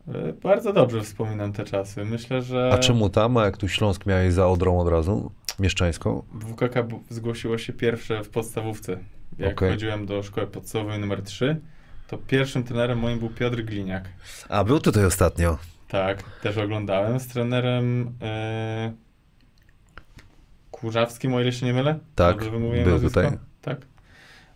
[0.09, 2.05] Y, Bardzo dobrze wspominam te czasy.
[2.05, 5.31] Myślę, że A czemu tam, a jak tu Śląsk miałeś za Odrą od razu?
[5.59, 6.23] Mieszczańską?
[6.41, 6.75] WKK
[7.11, 8.99] zgłosiło się pierwsze w podstawówce.
[9.39, 9.71] Jak Okej.
[9.71, 11.61] chodziłem do szkoły podstawowej numer 3,
[12.09, 14.09] to pierwszym trenerem moim był Piotr Gliniak.
[14.49, 15.59] A, był tutaj ostatnio.
[15.95, 18.93] Tak, też oglądałem z trenerem e,
[20.71, 21.99] Kurzawskim, o ile się nie mylę.
[22.15, 23.09] Tak, Dobrze był nazwisko?
[23.09, 23.39] tutaj.
[23.63, 23.79] Tak.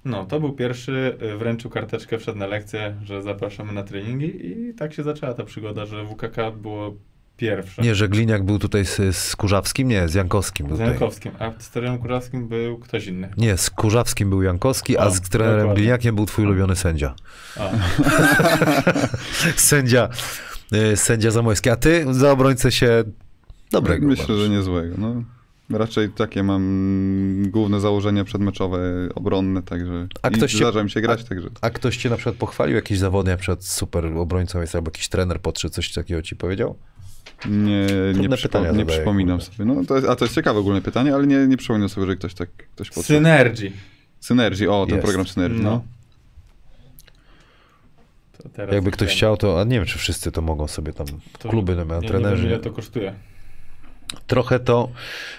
[0.05, 4.75] No, to był pierwszy, y, wręczył karteczkę, wszedł na lekcję, że zapraszamy na treningi i
[4.75, 6.95] tak się zaczęła ta przygoda, że WKK było
[7.37, 7.83] pierwsze.
[7.83, 9.89] Nie, że Gliniak był tutaj z, z Kurzawskim?
[9.89, 10.91] Nie, z Jankowskim był Z tutaj.
[10.91, 13.29] Jankowskim, a z trenerem Kurzawskim był ktoś inny.
[13.37, 15.83] Nie, z Kurzawskim był Jankowski, a z trenerem dokładnie.
[15.83, 17.15] Gliniakiem był twój ulubiony sędzia.
[19.57, 20.09] Sędzia,
[20.95, 21.71] sędzia Zamojski.
[21.71, 23.05] A ty za obrońcę się
[23.73, 24.43] dobrego Myślę, uważasz.
[24.43, 24.95] że niezłego.
[24.99, 25.23] No.
[25.79, 28.79] Raczej takie mam główne założenia przedmeczowe,
[29.15, 32.17] obronne, także A i ktoś cię- zdarza mi się grać, także A ktoś cię na
[32.17, 36.37] przykład pochwalił, jakiś zawodnik, przed super obrońcą jest, albo jakiś trener podszedł, coś takiego ci
[36.37, 36.77] powiedział?
[37.49, 39.65] nie, nie, przypo, pytania nie przypominam sobie.
[39.65, 42.17] No, to jest, a to jest ciekawe ogólne pytanie, ale nie, nie przypominam sobie, że
[42.17, 43.07] ktoś tak ktoś podszedł.
[43.19, 43.73] Synergy.
[44.21, 45.05] Synergii, o, ten Jest.
[45.07, 45.71] program Synergii, no.
[45.71, 45.83] No.
[48.43, 50.93] To teraz Jakby ktoś ten- chciał, to, a nie wiem, czy wszyscy to mogą sobie
[50.93, 51.07] tam,
[51.39, 52.47] to- kluby, no, Ja nie wiem, trenerzy.
[52.47, 53.15] ile to kosztuje.
[54.27, 54.89] Trochę to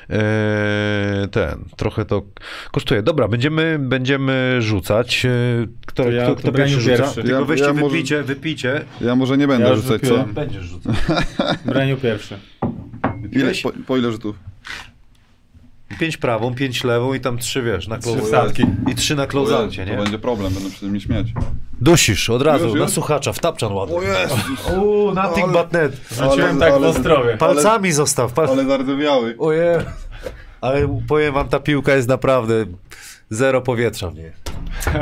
[0.10, 2.22] e, ten, trochę to
[2.72, 3.02] kosztuje.
[3.04, 5.26] Dobra, będziemy, będziemy rzucać.
[5.26, 5.30] E,
[5.86, 6.97] Kto, To ja- kto, to kto pierwszy rzuca?
[6.97, 7.24] pierwszy.
[7.24, 8.82] Tylko Ja- weźcie, ja może- wypijcie, wypijcie.
[9.02, 10.24] Ja może nie będę Ja rzucać, co?
[10.24, 10.95] Będziesz rzucać.
[11.66, 12.39] Braniu pierwszy.
[13.32, 14.36] Ile, po, po ile rzutów?
[16.00, 18.66] Pięć prawą, pięć lewą i tam trzy, wiesz, na wsadki.
[18.92, 19.46] I trzy na To
[19.86, 19.98] nie?
[19.98, 21.28] będzie problem, będą przy tym nie śmiać.
[21.82, 22.92] Dusisz od razu, Już, na już?
[22.92, 23.96] słuchacza, w tapczan ładny.
[23.96, 24.70] Jezus!
[24.78, 26.02] Uuu, nothing Ale- but net.
[26.12, 27.38] Rzuciłem tak ale- w Ostrowie.
[27.38, 28.34] Palcami zostaw.
[28.34, 28.48] Pal...
[28.50, 29.36] Ale zardzewiały.
[29.40, 29.78] Ojej.
[30.62, 32.54] Ale powiem wam, ta piłka jest naprawdę
[33.30, 34.32] zero powietrza w niej.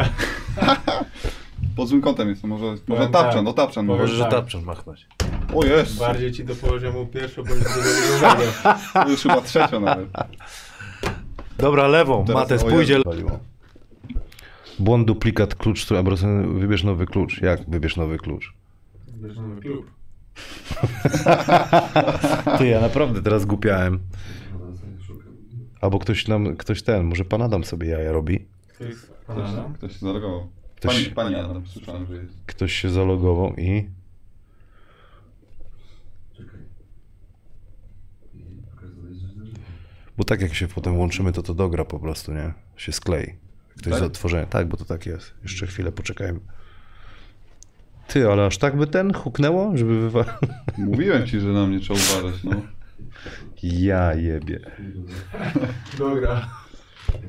[1.75, 3.47] Pod złym kątem jest, to może, może Powiem tapczan, tak.
[3.47, 3.87] o tapczan.
[3.87, 4.13] Powiem Może.
[4.13, 4.31] Może, że tak.
[4.31, 5.07] tapczan machnąć.
[5.55, 8.51] O jest, Bardziej ci do poziomu pierwszego bądź drugego.
[9.03, 10.07] to już chyba trzecia nawet.
[11.57, 12.25] Dobra, lewą.
[12.25, 13.01] Teraz- Mates, o pójdzie.
[14.79, 15.99] Błąd, duplikat, klucz, który
[16.59, 17.41] wybierz nowy klucz.
[17.41, 18.53] Jak wybierz nowy klucz?
[19.21, 19.91] Wiesz, nowy klub.
[22.57, 23.99] Ty, ja naprawdę teraz głupiałem.
[25.81, 28.45] Albo ktoś nam, ktoś ten, może pan Adam sobie jaja robi.
[28.67, 28.93] Ktoś,
[29.27, 29.73] Adam.
[29.73, 30.47] ktoś się zalogował.
[30.75, 32.33] Ktoś- Pani, pani Adam, słyszałem, że jest.
[32.45, 33.89] Ktoś się zalogował i...
[40.17, 42.53] Bo tak jak się potem łączymy, to to dogra po prostu, nie?
[42.77, 43.33] Się sklei.
[43.77, 43.99] Ktoś Tak?
[43.99, 44.45] z otworzenia.
[44.45, 45.33] Tak, bo to tak jest.
[45.43, 46.39] Jeszcze chwilę poczekajmy.
[48.07, 50.39] Ty, ale aż tak by ten huknęło, żeby wywa...
[50.77, 52.61] Mówiłem ci, że na mnie trzeba uważać, no.
[53.63, 54.59] Ja jebie.
[55.97, 56.49] Dobra.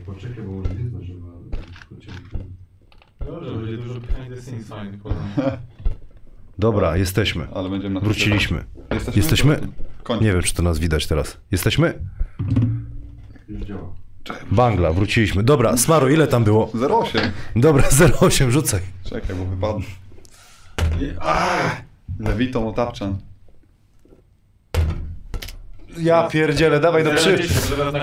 [0.07, 1.29] Poczekaj, bo może nie ma...
[3.27, 5.19] Dobrze, będzie dużo behind the scenes fajnych potem.
[6.59, 7.47] Dobra, jesteśmy.
[7.55, 8.65] Ale będziemy na Wróciliśmy.
[8.91, 9.17] Jesteśmy?
[9.17, 9.61] Jesteśmy?
[10.21, 11.39] Nie wiem, czy to nas widać teraz.
[11.51, 11.99] Jesteśmy?
[13.49, 13.89] Już działa.
[14.51, 15.43] Bangla, wróciliśmy.
[15.43, 16.71] Dobra, Smaro, ile tam było?
[16.91, 17.23] 08.
[17.57, 17.85] Dobra,
[18.21, 18.81] 08, rzucaj.
[19.05, 19.81] Czekaj, bo wypadł.
[22.21, 23.19] Lewitą o tapczan.
[25.99, 27.39] Ja pierdzielę, dawaj do przy...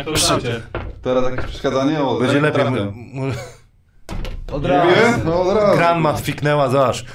[0.06, 0.62] Kloszcie.
[1.02, 2.02] Teraz jakieś przeszkadzanie?
[2.02, 2.62] O, Będzie lepiej.
[2.62, 2.94] trafię.
[4.52, 5.22] Od Mówiłem?
[5.26, 5.78] No od razu.
[5.78, 7.06] Grandma fiknęła, zobacz.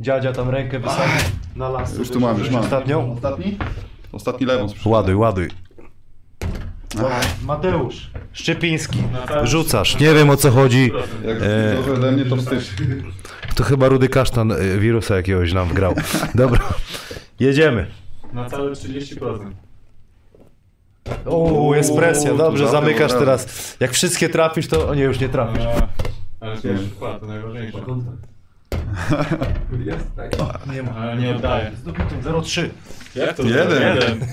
[0.00, 1.98] Dziadzia tam rękę wysadził na las.
[1.98, 2.64] Już tu mam, już mam.
[2.64, 3.12] Ostatnią?
[3.12, 3.58] Ostatni?
[4.12, 4.66] Ostatni lewą.
[4.84, 5.48] Ładuj, ładuj.
[7.42, 8.10] Mateusz.
[9.28, 9.98] Cały- Rzucasz.
[10.00, 10.92] Nie wiem o co chodzi.
[11.26, 12.70] Jak E, ode mnie, to wstyd.
[13.56, 15.94] To chyba Rudy Kasztan e, wirusa jakiegoś nam wgrał.
[16.34, 16.60] Dobra.
[17.40, 17.86] Jedziemy.
[18.32, 19.50] Na całe 30%.
[21.26, 22.34] O, jest presja.
[22.34, 23.76] Dobrze, zamykasz teraz.
[23.80, 24.88] Jak wszystkie trafisz, to...
[24.88, 25.64] O nie, już nie trafisz.
[25.64, 25.88] A,
[26.46, 26.56] Ale
[27.20, 27.78] to najważniejsze.
[29.84, 30.32] Jest, tak?
[30.72, 30.92] Nie ma.
[30.92, 31.72] Ale nie oddaję.
[32.22, 32.68] 0-3.
[33.14, 33.42] Jak to?
[33.42, 33.82] Jeden.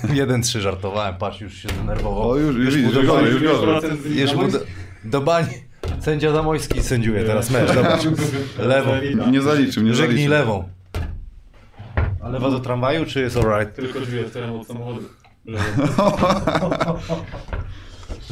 [0.07, 0.41] Jeden.
[0.41, 2.29] 1-3 żartowałem, patrz, już się zdenerwował.
[2.29, 3.59] O, już, już, już, do już, już, już, już.
[3.59, 4.43] 10% z Już mu
[5.03, 5.47] do, bani.
[5.99, 8.01] Sędzia Zamojski sędziuje teraz mecz, zobacz.
[8.57, 8.91] Lewą.
[9.31, 10.69] Nie zaliczył, nie Żegnij lewą.
[12.21, 13.75] A lewa do tramwaju, czy jest alright?
[13.75, 15.01] Tylko drzwi otwieram od samochodu.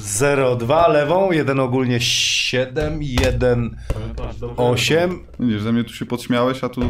[0.02, 3.78] 0-2 lewą, jeden ogólnie 7, 1,
[4.58, 6.82] 8, Widzisz, ze mnie tu się podśmiałeś, a tu...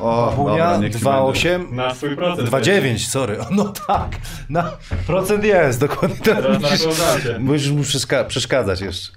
[0.00, 1.30] O, dobra, Bunia, niech ci 2, będzie.
[1.30, 2.48] 8, Na swój procent.
[2.48, 3.36] 2, 9, sorry.
[3.50, 4.16] No tak,
[4.50, 4.72] na,
[5.06, 9.12] procent jest, dokładnie teraz Teraz musisz, musisz mu przeszka- przeszkadzać jeszcze.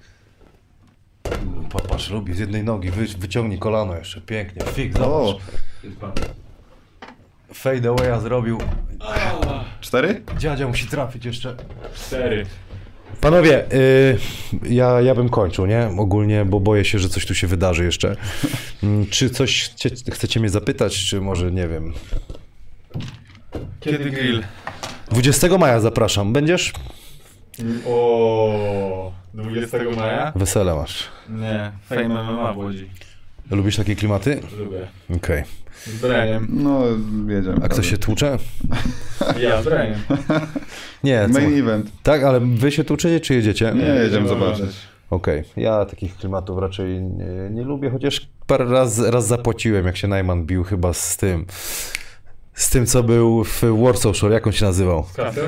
[1.70, 5.38] Popatrz, lubi z jednej nogi, wy, wyciągnij kolano jeszcze, pięknie, fik, O,
[5.84, 6.20] zobacz.
[7.54, 8.58] Fade awaya zrobił.
[9.82, 10.22] cztery?
[10.38, 11.56] Dziadzia musi trafić jeszcze.
[11.96, 12.46] Cztery.
[13.22, 14.18] Panowie, y,
[14.70, 15.90] ja, ja bym kończył, nie?
[15.98, 18.16] Ogólnie, bo boję się, że coś tu się wydarzy jeszcze.
[18.84, 21.94] Mm, Czy coś chcie, chcecie mnie zapytać, czy może, nie wiem.
[23.80, 24.44] Kiedy grill?
[25.12, 26.34] 20 maja zapraszam.
[26.34, 26.74] Będziesz?
[27.88, 30.32] O, 20 maja?
[30.36, 31.04] Wesele masz.
[31.30, 32.90] Nie, Fame MMA w Łodzi.
[33.52, 34.40] Lubisz takie klimaty?
[34.60, 34.88] Lubię.
[35.16, 35.44] Okej.
[35.86, 36.48] Z Breniem.
[36.50, 36.84] No,
[37.28, 37.58] jedziemy.
[37.64, 38.38] A kto się tłucze?
[39.40, 39.96] Ja z.
[41.04, 41.40] Nie, co?
[41.40, 41.92] Main event.
[42.04, 43.74] Tak, ale wy się tłuczycie, czy jedziecie?
[43.76, 44.72] Nie, jedziemy jedziemy zobaczyć.
[45.10, 50.08] Okej, ja takich klimatów raczej nie, nie lubię, chociaż parę raz, raz zapłaciłem, jak się
[50.08, 51.46] Najman bił chyba z tym.
[52.54, 55.04] Z tym, co był w Warsaw Shore, jak on się nazywał?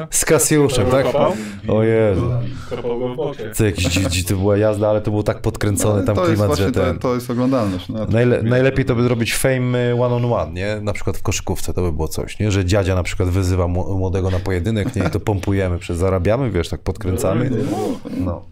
[0.10, 1.06] Z Kasiuszem, tak?
[1.68, 2.32] O Jezu.
[3.58, 6.58] To, jakiś, dzi- dzi- to była jazda, ale to był tak podkręcony tam to klimat,
[6.58, 7.00] że to, ten...
[7.00, 7.90] to jest oglądalność.
[7.90, 10.80] No, Najle, najlepiej to by zrobić fame one on one, nie?
[10.82, 12.52] Na przykład w koszykówce to by było coś, nie?
[12.52, 15.04] Że dziadzia na przykład wyzywa mł- młodego na pojedynek, nie?
[15.04, 17.50] I to pompujemy, przez zarabiamy, wiesz, tak podkręcamy.
[18.18, 18.46] No.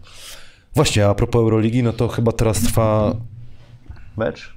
[0.74, 3.14] Właśnie, a propos Euroligi, no to chyba teraz trwa
[4.16, 4.54] mecz?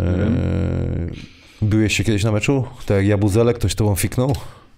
[0.00, 0.06] Eee,
[1.62, 2.64] byłeś się kiedyś na meczu?
[2.86, 4.32] Tak jak Jabuzelek, ktoś tobą fiknął?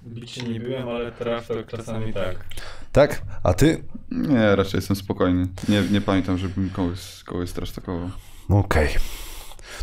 [0.07, 2.45] Bici nie byłem, ale teraz to czasami tak.
[2.93, 3.23] Tak?
[3.43, 3.83] A ty?
[4.11, 5.47] Nie, raczej jestem spokojny.
[5.69, 8.11] Nie, nie pamiętam, żebym kogoś, kogoś strasztakował.
[8.49, 8.89] Okej.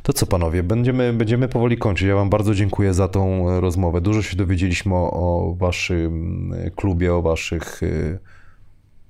[0.04, 2.08] To co panowie, będziemy, będziemy powoli kończyć.
[2.08, 4.02] Ja wam bardzo dziękuję za tą e, rozmowę.
[4.02, 8.20] Dużo się dowiedzieliśmy o, o waszym e, klubie, o waszych, e,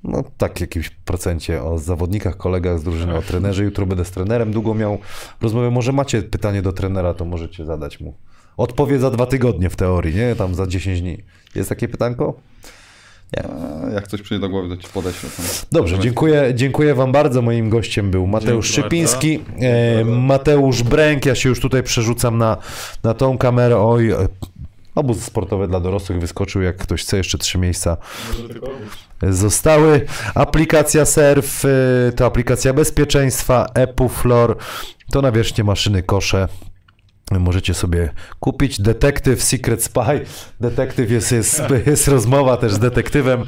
[0.07, 3.63] no tak jakimś procencie, o zawodnikach, kolegach z drużyny, o trenerze.
[3.63, 4.51] Jutro będę z trenerem.
[4.51, 4.97] Długo miał
[5.41, 5.71] rozmowę.
[5.71, 8.13] Może macie pytanie do trenera, to możecie zadać mu.
[8.57, 10.35] Odpowie za dwa tygodnie w teorii, nie?
[10.35, 11.17] Tam za 10 dni.
[11.55, 12.33] Jest takie pytanko?
[13.37, 15.29] A jak coś przyjdzie do głowy, to ci podeślę.
[15.71, 17.41] Dobrze, dziękuję, dziękuję Wam bardzo.
[17.41, 21.25] Moim gościem był Mateusz Dziękuję Szypiński, e, Mateusz Bręk.
[21.25, 22.57] Ja się już tutaj przerzucam na,
[23.03, 23.77] na tą kamerę.
[23.77, 24.27] Oj, e,
[24.95, 26.61] obóz sportowy dla dorosłych wyskoczył.
[26.61, 27.97] Jak ktoś chce, jeszcze trzy miejsca
[28.27, 28.67] Może tylko.
[29.21, 30.05] Zostały.
[30.35, 34.57] Aplikacja Surf e, to aplikacja bezpieczeństwa, EPUFLOR
[35.11, 36.47] to nawierzchnie maszyny kosze.
[37.31, 38.09] Możecie sobie
[38.39, 38.81] kupić.
[38.81, 40.25] Detektyw Secret Spy.
[40.59, 43.43] Detektyw jest, jest, jest rozmowa też z detektywem,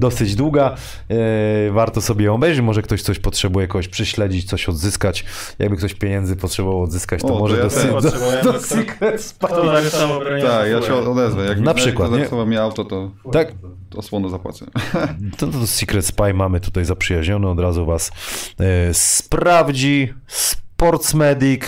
[0.00, 0.74] dosyć długa.
[1.08, 2.60] E, warto sobie ją obejrzeć.
[2.60, 5.24] Może ktoś coś potrzebuje, kogoś przyśledzić, coś odzyskać.
[5.58, 9.46] Jakby ktoś pieniędzy potrzebował odzyskać, to O, to może ja do, do, do Secret Spy.
[9.48, 10.20] To tak samo.
[10.42, 11.44] Tak, ja się odezwę.
[11.44, 13.52] Jak Na przykład, zepsuło mi auto, to Tak,
[13.96, 14.66] osłonę zapłacę.
[15.38, 18.12] to, to Secret Spy mamy tutaj zaprzyjaźniony, od razu was
[18.60, 20.14] e, sprawdzi.
[20.26, 21.62] Sportsmedic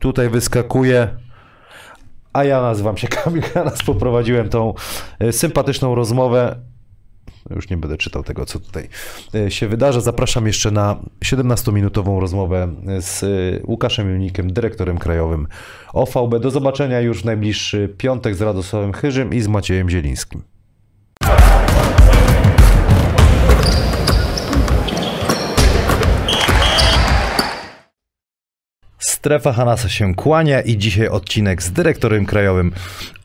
[0.00, 1.08] tutaj wyskakuje.
[2.32, 4.74] A ja nazywam się Kamil Hanas, poprowadziłem tą
[5.18, 6.56] e, sympatyczną rozmowę.
[7.50, 8.88] Już nie będę czytał tego, co tutaj
[9.34, 10.00] e, się wydarza.
[10.00, 13.26] Zapraszam jeszcze na 17-minutową rozmowę z e,
[13.66, 15.46] Łukaszem Junikiem, dyrektorem krajowym
[15.92, 16.38] OVB.
[16.38, 20.42] Do zobaczenia już w najbliższy piątek z Radosławem Chyżym i z Maciejem Zielińskim.
[29.20, 32.72] Strefa Hanasa się kłania i dzisiaj odcinek z dyrektorem krajowym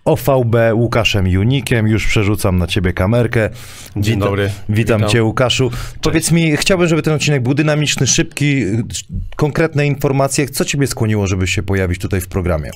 [0.05, 1.87] OVB Łukaszem Junikiem.
[1.87, 3.49] Już przerzucam na ciebie kamerkę.
[3.95, 4.49] Dzień Witam- dobry.
[4.69, 5.11] Witam, Witam.
[5.11, 5.71] cię Łukaszu.
[6.01, 8.63] Powiedz mi, chciałbym, żeby ten odcinek był dynamiczny, szybki,
[9.35, 10.49] konkretne informacje.
[10.49, 12.71] Co ciebie skłoniło, żeby się pojawić tutaj w programie?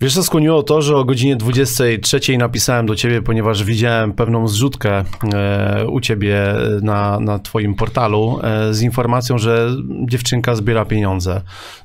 [0.00, 5.04] Wiesz, co skłoniło to, że o godzinie 23 napisałem do ciebie, ponieważ widziałem pewną zrzutkę
[5.34, 9.70] e, u ciebie na, na twoim portalu e, z informacją, że
[10.06, 11.40] dziewczynka zbiera pieniądze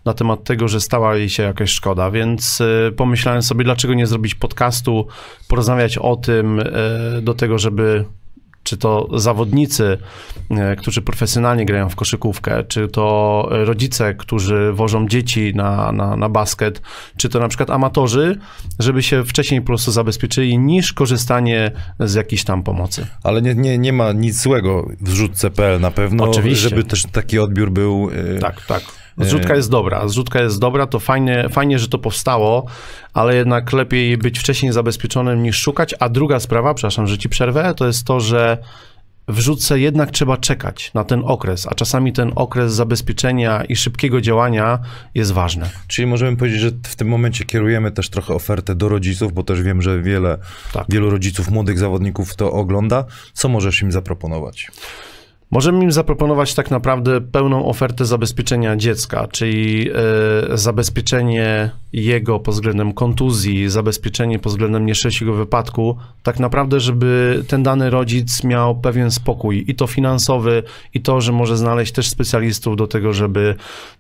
[0.06, 4.08] na temat tego, że stała jej się jakaś szkoda, więc e, pomyślałem sobie, dlaczego nie
[4.08, 5.08] zrobić podcastu,
[5.48, 6.62] porozmawiać o tym
[7.22, 8.06] do tego, żeby
[8.64, 9.98] czy to zawodnicy,
[10.50, 16.30] e, którzy profesjonalnie grają w koszykówkę, czy to rodzice, którzy wożą dzieci na, na, na
[16.30, 16.82] basket,
[17.18, 18.40] czy to na przykład amatorzy,
[18.80, 23.08] żeby się wcześniej po prostu zabezpieczyli, niż korzystanie z jakiejś tam pomocy.
[23.24, 26.70] Ale nie, nie, nie ma nic złego w zrzutce.pl na pewno, Oczywiście.
[26.70, 28.10] żeby też taki odbiór był.
[28.36, 28.82] y, Tak, tak.
[29.20, 30.08] Zrzutka jest dobra.
[30.08, 32.66] Zrzutka jest dobra, to fajnie, fajnie, że to powstało,
[33.14, 35.96] ale jednak lepiej być wcześniej zabezpieczonym niż szukać.
[36.00, 38.58] A druga sprawa, przepraszam, że ci przerwę, to jest to, że
[39.28, 44.22] w rzutce jednak trzeba czekać na ten okres, a czasami ten okres zabezpieczenia i szybkiego
[44.22, 44.80] działania
[45.16, 45.70] jest ważny.
[45.88, 49.62] Czyli możemy powiedzieć, że w tym momencie kierujemy też trochę ofertę do rodziców, bo też
[49.62, 50.38] wiem, że wiele,
[50.74, 50.86] Tak.
[50.90, 53.06] wielu rodziców, młodych zawodników to ogląda.
[53.34, 54.72] Co możesz im zaproponować?
[55.52, 59.90] Możemy im zaproponować tak naprawdę pełną ofertę zabezpieczenia dziecka, czyli
[60.52, 67.64] e, zabezpieczenie jego pod względem kontuzji, zabezpieczenie pod względem nieszczęśliwego wypadku, tak naprawdę, żeby ten
[67.64, 70.64] dany rodzic miał pewien spokój i to finansowy,
[70.94, 73.56] i to, że może znaleźć też specjalistów do tego, żeby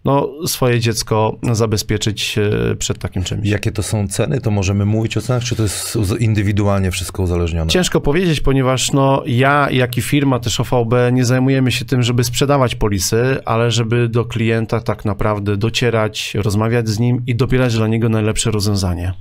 [0.06, 3.48] no, swoje dziecko zabezpieczyć e, przed takim czymś.
[3.48, 4.42] Jakie to są ceny?
[4.42, 7.72] To możemy mówić o cenach, czy to jest indywidualnie wszystko uzależnione?
[7.72, 12.24] Ciężko powiedzieć, ponieważ no, ja, jak i firma, też OVB, nie zajmujemy się tym, żeby
[12.24, 17.88] sprzedawać polisy, ale żeby do klienta tak naprawdę docierać, rozmawiać z nim i dobierać dla
[17.88, 19.14] niego najlepsze rozwiązanie.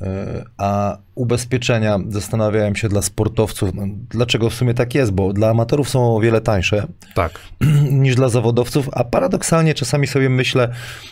[0.00, 5.50] E, A ubezpieczenia, zastanawiałem się dla sportowców, no, dlaczego w sumie tak jest, bo dla
[5.50, 7.40] amatorów są o wiele tańsze Tak.
[8.04, 10.68] niż dla zawodowców, a paradoksalnie czasami sobie myślę,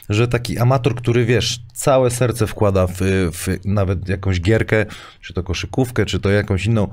[0.09, 3.01] że taki amator, który wiesz, całe serce wkłada w,
[3.33, 4.87] w nawet jakąś gierkę,
[5.21, 6.89] czy to koszykówkę, czy to jakąś inną,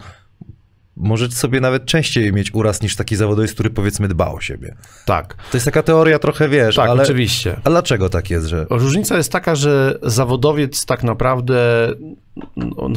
[1.00, 4.76] może sobie nawet częściej mieć uraz niż taki zawodowiec, który powiedzmy dba o siebie.
[5.06, 7.04] Tak, To jest taka teoria trochę, wiesz, tak, ale...
[7.04, 7.60] oczywiście.
[7.64, 8.66] A dlaczego tak jest, że...
[8.70, 11.90] Różnica jest taka, że zawodowiec tak naprawdę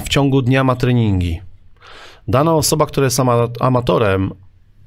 [0.04, 1.40] w ciągu dnia ma treningi.
[2.28, 4.30] Dana osoba, która jest ama- amatorem,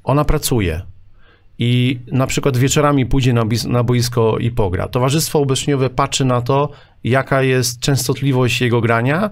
[0.04, 0.82] ona pracuje.
[1.60, 4.88] I na przykład wieczorami pójdzie na, na boisko i pogra.
[4.88, 6.70] Towarzystwo ubezpieczeniowe patrzy na to,
[7.04, 9.30] jaka jest częstotliwość jego grania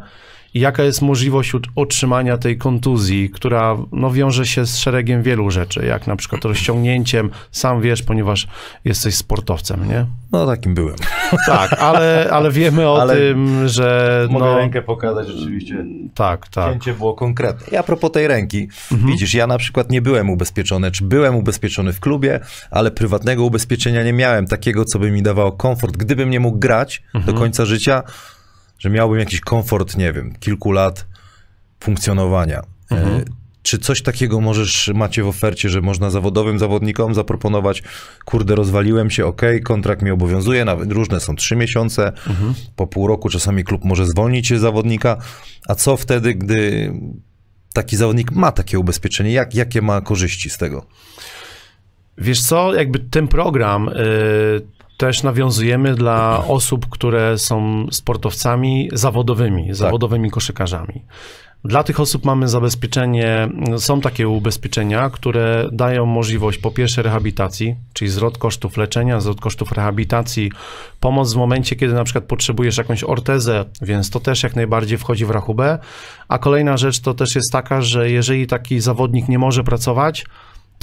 [0.54, 6.08] jaka jest możliwość otrzymania tej kontuzji, która no, wiąże się z szeregiem wielu rzeczy, jak
[6.08, 8.48] na przykład rozciągnięciem, sam wiesz, ponieważ
[8.86, 10.06] jesteś sportowcem, nie?
[10.32, 10.96] No takim byłem.
[11.46, 15.86] Tak, ale, ale wiemy o Ale tym, że no, pokazać rzeczywiście.
[16.16, 16.74] tak, tak.
[16.74, 17.68] Cięcie było konkretne.
[17.72, 19.12] I a propos tej ręki, Mhm.
[19.12, 22.40] widzisz, ja na przykład nie byłem ubezpieczony, czy byłem ubezpieczony w klubie,
[22.72, 25.98] ale prywatnego ubezpieczenia nie miałem takiego, co by mi dawało komfort.
[25.98, 27.34] Gdybym nie mógł grać Mhm.
[27.36, 28.04] do końca życia,
[28.84, 31.06] że miałbym jakiś komfort, nie wiem, kilku lat
[31.80, 32.62] funkcjonowania.
[32.92, 33.16] Mhm.
[33.18, 33.24] E,
[33.62, 37.84] Czy coś takiego możesz, macie w ofercie, że można zawodowym zawodnikom zaproponować,
[38.26, 42.54] kurde, rozwaliłem się, ok, kontrakt mi obowiązuje, nawet różne są trzy miesiące, Mhm.
[42.76, 45.18] po pół roku czasami klub może zwolnić zawodnika,
[45.68, 46.92] a co wtedy, gdy
[47.74, 50.86] taki zawodnik ma takie ubezpieczenie, Jak, jakie ma korzyści z tego?
[52.18, 53.94] Wiesz co, jakby ten program y,
[55.04, 61.02] też nawiązujemy dla osób, które są sportowcami zawodowymi, zawodowymi koszykarzami.
[61.66, 68.12] Dla tych osób mamy zabezpieczenie, są takie ubezpieczenia, które dają możliwość po pierwsze rehabilitacji, czyli
[68.12, 70.52] zwrot kosztów leczenia, zwrot kosztów rehabilitacji,
[71.00, 75.26] pomoc w momencie, kiedy na przykład potrzebujesz jakąś ortezę, więc to też jak najbardziej wchodzi
[75.26, 75.80] w rachubę.
[76.28, 80.26] A kolejna rzecz to też jest taka, że jeżeli taki zawodnik nie może pracować,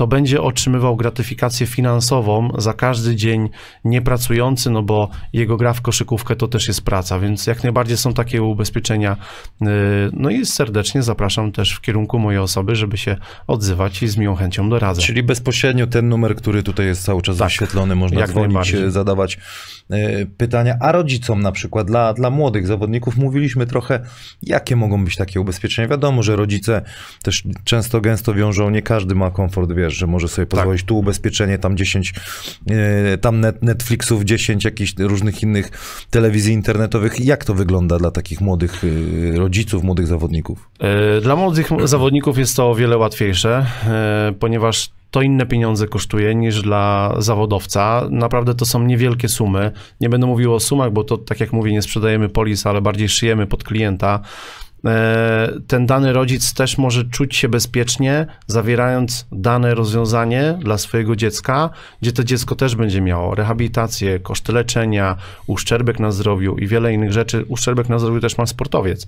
[0.00, 3.48] to będzie otrzymywał gratyfikację finansową za każdy dzień
[3.84, 8.14] niepracujący, no bo jego gra w koszykówkę to też jest praca, więc jak najbardziej są
[8.14, 9.16] takie ubezpieczenia.
[9.60, 9.68] Yy,
[10.12, 13.16] No i serdecznie zapraszam też w kierunku mojej osoby, żeby się
[13.46, 15.06] odzywać i z miłą chęcią doradzać.
[15.06, 18.90] Czyli bezpośrednio ten numer, który tutaj jest cały czas Tak, wyświetlony, można jak dzwonić, e,
[18.90, 19.38] zadawać
[19.90, 20.76] e, pytania.
[20.80, 24.00] A rodzicom na przykład, dla, dla młodych zawodników mówiliśmy trochę,
[24.42, 25.88] jakie mogą być takie ubezpieczenia.
[25.88, 26.82] Wiadomo, że rodzice
[27.22, 31.58] też często gęsto wiążą, nie każdy ma komfort, wiesz, że może sobie pozwolić tu ubezpieczenie,
[31.58, 32.14] tam 10,
[32.70, 35.70] e, tam net, Netflixów 10, jakichś różnych innych
[36.10, 37.20] telewizji internetowych.
[37.20, 40.68] Jak to wygląda dla takich młodych e, rodziców, młodych zawodników?
[40.80, 43.66] Yy, Dla młodych zawodników jest to o wiele łatwiejsze,
[44.38, 48.08] ponieważ to inne pieniądze kosztuje niż dla zawodowca.
[48.10, 49.72] Naprawdę to są niewielkie sumy.
[50.00, 53.08] Nie będę mówił o sumach, bo to, tak jak mówię, nie sprzedajemy polis, ale bardziej
[53.08, 54.20] szyjemy pod klienta.
[54.86, 61.70] E, Ten dany rodzic też może czuć się bezpiecznie, zawierając dane rozwiązanie dla swojego dziecka,
[62.02, 65.16] gdzie to dziecko też będzie miało rehabilitację, koszty leczenia,
[65.46, 67.44] uszczerbek na zdrowiu i wiele innych rzeczy.
[67.48, 69.06] Uszczerbek na zdrowiu też ma sportowiec,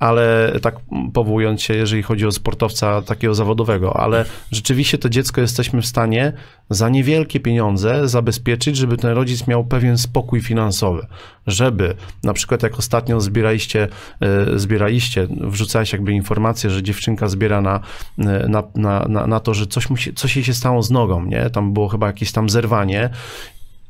[0.00, 0.76] ale tak
[1.14, 6.32] powołując się, jeżeli chodzi o sportowca takiego zawodowego, ale rzeczywiście to dziecko jesteśmy w stanie
[6.70, 11.06] za niewielkie pieniądze zabezpieczyć, żeby ten rodzic miał pewien spokój finansowy,
[11.46, 13.88] żeby na przykład jak ostatnio zbieraliście,
[14.20, 17.80] e, zbieraliście wrzucałeś jakby informację, że dziewczynka zbiera e, na,
[18.74, 21.50] na, na, na to, że coś, musi, coś jej się stało z nogą, nie?
[21.50, 23.10] Tam było chyba jakieś tam zerwanie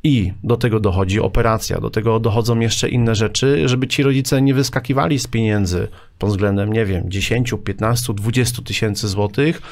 [0.05, 4.55] i do tego dochodzi operacja, do tego dochodzą jeszcze inne rzeczy, żeby ci rodzice nie
[4.55, 9.63] wyskakiwali z pieniędzy pod względem, nie wiem, 10, 15, 20 tysięcy złotych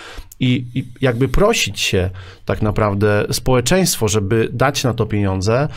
[0.41, 2.11] i, i jakby prosić się
[2.45, 5.69] tak naprawdę społeczeństwo, żeby dać na to pieniądze,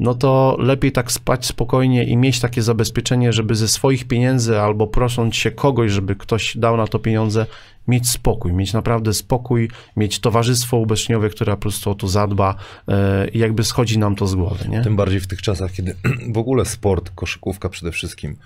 [0.00, 4.86] no to lepiej tak spać spokojnie i mieć takie zabezpieczenie, żeby ze swoich pieniędzy albo
[4.86, 7.46] prosząc się kogoś, żeby ktoś dał na to pieniądze,
[7.88, 12.54] mieć spokój, mieć naprawdę spokój, mieć towarzystwo ubezpieczeniowe, które po prostu o to zadba
[12.88, 14.82] e, i jakby schodzi nam to z głowy, nie?
[14.82, 15.94] Tym bardziej w tych czasach, kiedy
[16.34, 18.36] w ogóle sport, koszykówka przede wszystkim,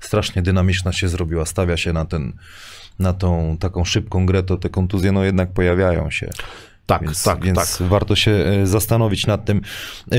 [0.00, 2.32] strasznie dynamiczna się zrobiła, stawia się na ten,
[2.98, 6.30] na tą taką szybką grę, to te kontuzje no jednak pojawiają się.
[6.98, 7.88] Tak, Więc, tak, więc tak.
[7.88, 9.60] warto się e, zastanowić nad tym.
[10.12, 10.16] E,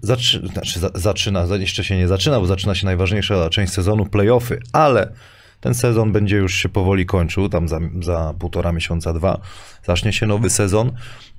[0.00, 4.06] Zaczy, znaczy, za, zaczyna, za- jeszcze się nie zaczyna, bo zaczyna się najważniejsza część sezonu,
[4.06, 5.12] playoffy, ale
[5.60, 9.40] ten sezon będzie już się powoli kończył, tam za, za półtora miesiąca, dwa,
[9.86, 10.92] zacznie się nowy sezon.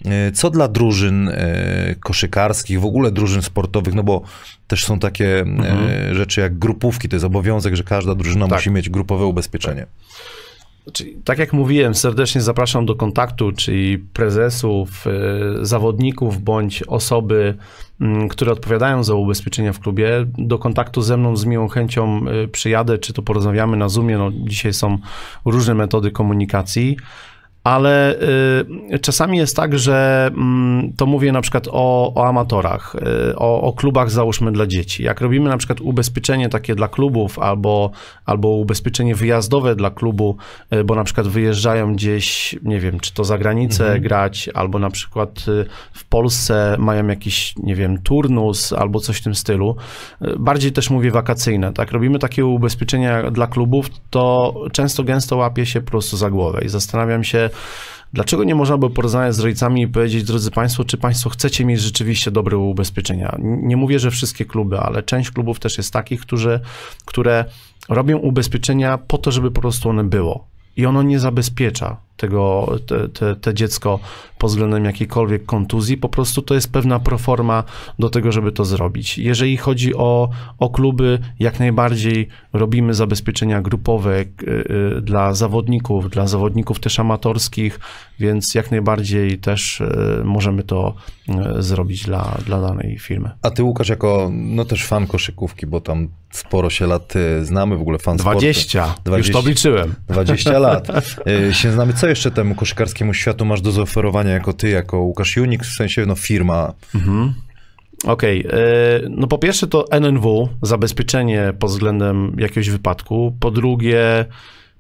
[0.06, 1.32] E, Co dla drużyn
[2.00, 4.22] koszykarskich, w ogóle drużyn sportowych, no bo
[4.68, 5.42] też są takie
[6.10, 8.50] e, rzeczy jak grupówki, to jest obowiązek, że każda drużyna Mhm.
[8.50, 8.60] Tak.
[8.60, 9.86] musi mieć grupowe ubezpieczenie.
[10.94, 17.58] Czyli, tak jak mówiłem, serdecznie zapraszam do kontaktu, czyli prezesów, y, zawodników bądź osoby,
[18.02, 20.26] mm, które odpowiadają za ubezpieczenia w klubie.
[20.38, 24.18] Do kontaktu ze mną z miłą chęcią y, przyjadę, czy to porozmawiamy na Zoomie.
[24.18, 24.98] No, dzisiaj są
[25.46, 26.98] różne metody komunikacji.
[27.70, 28.16] Ale
[28.94, 32.96] y, czasami jest tak, że mm, to mówię na przykład o, o amatorach,
[33.32, 35.04] y, o, o klubach załóżmy dla dzieci.
[35.04, 37.92] Jak robimy na przykład ubezpieczenie takie dla klubów albo,
[38.26, 40.38] albo ubezpieczenie wyjazdowe dla klubu,
[40.74, 44.90] y, bo na przykład wyjeżdżają gdzieś, nie wiem, czy to za granicę grać, albo na
[44.90, 49.76] przykład y, w Polsce mają jakiś, nie wiem, turnus albo coś w tym stylu.
[50.22, 51.92] Y, Bardziej też mówię wakacyjne, tak?
[51.92, 56.70] Robimy takie ubezpieczenia dla klubów, to często gęsto łapie się po prostu za głowę i
[56.70, 57.50] zastanawiam się,
[58.14, 61.82] Dlaczego nie można by porozmawiać z rodzicami i powiedzieć, drodzy Państwo, czy Państwo chcecie mieć
[61.82, 63.36] rzeczywiście dobre ubezpieczenia?
[63.40, 66.60] Nie mówię, że wszystkie kluby, ale część klubów też jest takich, którzy,
[67.06, 67.46] które
[67.90, 70.48] robią ubezpieczenia po to, żeby po prostu one było.
[70.78, 74.00] I ono nie zabezpiecza tego, te, te, te dziecko
[74.38, 77.64] pod względem jakiejkolwiek kontuzji, po prostu to jest pewna proforma
[78.00, 79.18] do tego, żeby to zrobić.
[79.18, 80.30] Jeżeli chodzi o,
[80.60, 84.26] o kluby, jak najbardziej robimy zabezpieczenia grupowe y,
[84.98, 87.80] y, dla zawodników, dla zawodników też amatorskich,
[88.20, 90.96] więc jak najbardziej też y, możemy to
[91.60, 93.30] zrobić dla, dla danej firmy.
[93.42, 97.14] A ty, Łukasz, jako no też fan koszykówki, bo tam sporo się lat
[97.44, 98.40] znamy, w ogóle fan sportu.
[98.40, 99.34] 20, już 20.
[99.34, 99.96] to obliczyłem.
[100.08, 100.88] 20 lat.
[101.52, 101.94] Się znamy.
[101.94, 106.06] Co jeszcze temu koszykarskiemu światu masz do zaoferowania jako ty, jako Łukasz Junik, w sensie
[106.06, 106.74] no firma?
[108.04, 113.38] Okej, e, no po pierwsze to NNW, zabezpieczenie pod względem jakiegoś wypadku.
[113.40, 114.26] Po drugie,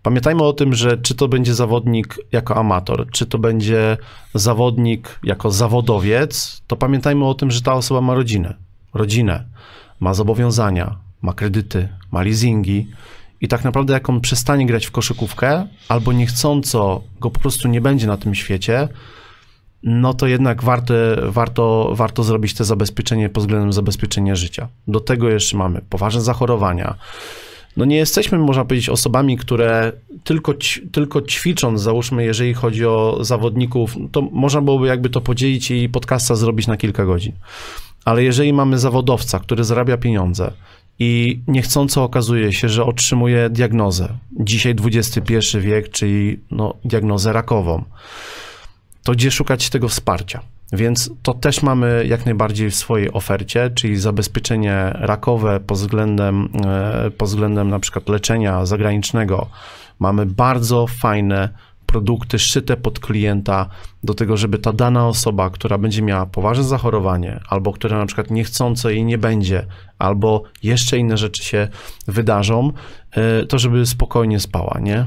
[0.02, 3.98] pamiętajmy o tym, że czy to będzie zawodnik jako amator, czy to będzie
[4.34, 8.54] zawodnik jako zawodowiec, to pamiętajmy o tym, że ta osoba ma rodzinę.
[8.94, 9.46] Rodzinę,
[10.00, 12.88] ma zobowiązania, ma kredyty, ma leasingi.
[13.42, 17.82] I tak naprawdę, jak on przestanie grać w koszykówkę, albo niechcąco go po prostu nie
[17.82, 18.88] będzie na tym świecie,
[19.84, 20.94] no to jednak warto,
[21.28, 24.68] warto, warto zrobić te zabezpieczenie pod względem zabezpieczenia życia.
[24.88, 26.96] Do tego jeszcze mamy poważne zachorowania.
[27.78, 29.92] No nie jesteśmy, można powiedzieć, osobami, które
[30.24, 30.54] tylko,
[30.92, 36.36] tylko ćwicząc, załóżmy, jeżeli chodzi o zawodników, to można byłoby jakby to podzielić i podcasta
[36.36, 37.34] zrobić na kilka godzin.
[38.06, 40.52] Ale jeżeli mamy zawodowca, który zarabia pieniądze
[41.00, 47.84] i niechcąco okazuje się, że otrzymuje diagnozę, dzisiaj XXI wiek, czyli no, diagnozę rakową,
[49.04, 50.42] to gdzie szukać tego wsparcia?
[50.74, 57.12] Więc to też mamy jak najbardziej w swojej ofercie, czyli zabezpieczenie rakowe pod względem, e,
[57.12, 59.50] pod względem na przykład leczenia zagranicznego.
[60.00, 61.50] Mamy bardzo fajne
[61.92, 63.70] produkty szyte pod klienta
[64.04, 68.32] do tego, żeby ta dana osoba, która będzie miała poważne zachorowanie, albo która na przykład
[68.32, 69.66] niechcąco jej nie będzie,
[70.00, 71.68] albo jeszcze inne rzeczy się
[72.08, 72.72] wydarzą,
[73.12, 75.06] e, to żeby spokojnie spała, nie?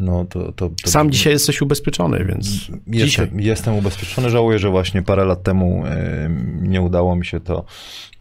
[0.00, 3.24] No to, to, to Sam dzisiaj jesteś ubezpieczony, więc dzisiaj.
[3.24, 4.30] Jestem, jestem ubezpieczony.
[4.30, 6.30] Żałuję, że właśnie parę lat temu e,
[6.62, 7.64] nie udało mi się to,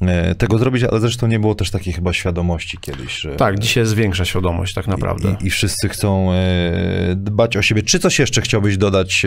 [0.01, 3.83] e, tego zrobić, ale zresztą nie było też takiej chyba świadomości kiedyś, że Tak, dzisiaj
[3.83, 5.35] jest większa świadomość tak naprawdę.
[5.41, 7.81] i, i wszyscy chcą e, dbać o siebie.
[7.81, 9.25] Czy coś jeszcze chciałbyś dodać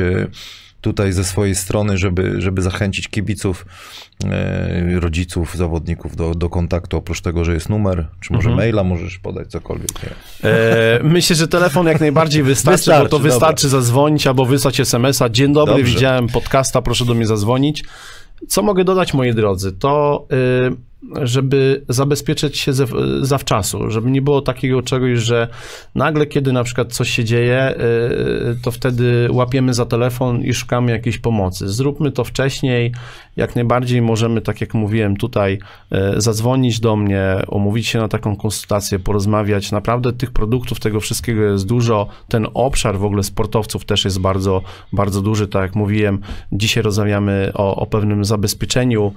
[0.82, 3.66] tutaj ze swojej strony, żeby, żeby zachęcić kibiców,
[4.24, 8.56] e, rodziców, zawodników do, do kontaktu, oprócz tego, że jest numer, czy może Mhm.
[8.56, 9.90] maila możesz podać, cokolwiek.
[10.44, 15.28] E, myślę, że telefon jak najbardziej wystarczy, Wystarczy, bo to wystarczy zadzwonić albo wysłać SMS-a.
[15.28, 15.94] Dzień dobry, Dobrze.
[15.94, 17.84] widziałem podcasta, proszę do mnie zadzwonić.
[18.48, 19.72] Co mogę dodać, moi drodzy?
[19.72, 20.26] To,
[20.72, 20.91] y,
[21.22, 22.86] żeby zabezpieczyć się ze,
[23.20, 25.48] zawczasu, żeby nie było takiego czegoś, że
[25.94, 27.74] nagle, kiedy na przykład coś się dzieje,
[28.50, 31.68] y, to wtedy łapiemy za telefon i szukamy jakiejś pomocy.
[31.68, 32.92] Zróbmy to wcześniej.
[33.36, 35.58] Jak najbardziej możemy, tak jak mówiłem tutaj,
[36.16, 39.72] y, zadzwonić do mnie, umówić się na taką konsultację, porozmawiać.
[39.72, 42.06] Naprawdę tych produktów, tego wszystkiego jest dużo.
[42.28, 44.62] Ten obszar w ogóle sportowców też jest bardzo,
[44.92, 45.48] bardzo duży.
[45.48, 46.18] Tak jak mówiłem,
[46.52, 49.12] dzisiaj rozmawiamy o, o pewnym zabezpieczeniu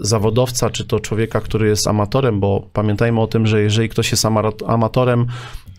[0.00, 4.24] zawodowca, czy to człowieka, który jest amatorem, bo pamiętajmy o tym, że jeżeli ktoś jest
[4.24, 5.26] ama- amatorem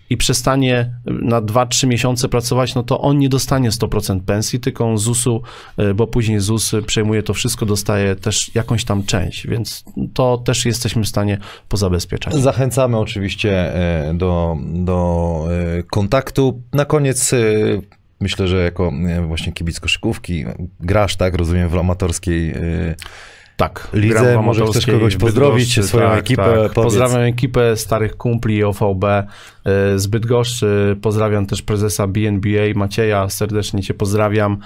[0.10, 4.98] i przestanie na 2-3 miesiące pracować, no to on nie dostanie 100% pensji, tylko on
[4.98, 5.42] ZUS-u,
[5.80, 10.66] y, bo później ZUS przejmuje to wszystko, dostaje też jakąś tam część, więc to też
[10.66, 11.38] jesteśmy w stanie
[11.70, 12.34] pozabezpieczać.
[12.34, 15.48] Zachęcamy oczywiście e, do, do
[15.92, 16.62] kontaktu.
[16.74, 17.32] Na koniec
[18.20, 18.92] myślę, że jako
[19.28, 20.46] właśnie kibic koszykówki
[20.80, 22.54] grasz, tak, rozumiem, w amatorskiej
[23.58, 23.88] Tak.
[23.94, 26.74] Lidze, może chcesz kogoś pozdrowić, Bydgoszczy, swoją tak, ekipę, Tak.
[26.74, 30.98] Pozdrawiam ekipę starych kumpli OVB y, z Bydgoszczy.
[31.02, 34.58] Pozdrawiam też prezesa BNBA Macieja, serdecznie cię pozdrawiam.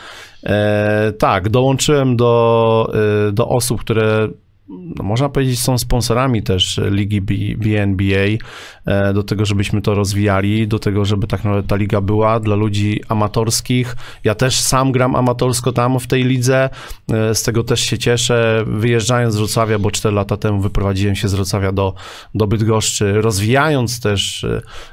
[0.43, 2.93] E, tak, dołączyłem do,
[3.29, 4.27] y, do osób, które
[4.69, 7.21] no, można powiedzieć, są sponsorami też ligi
[7.57, 8.45] BNBA,
[8.85, 12.55] e, do tego, żebyśmy to rozwijali, do tego, żeby tak naprawdę ta liga była dla
[12.55, 13.95] ludzi amatorskich.
[14.23, 16.69] Ja też sam gram amatorsko tam w tej lidze,
[17.11, 18.63] e, z tego też się cieszę.
[18.67, 21.93] Wyjeżdżając z Wrocławia, bo 4 lata temu wyprowadziłem się z Wrocławia do,
[22.35, 24.43] do Bydgoszczy, rozwijając też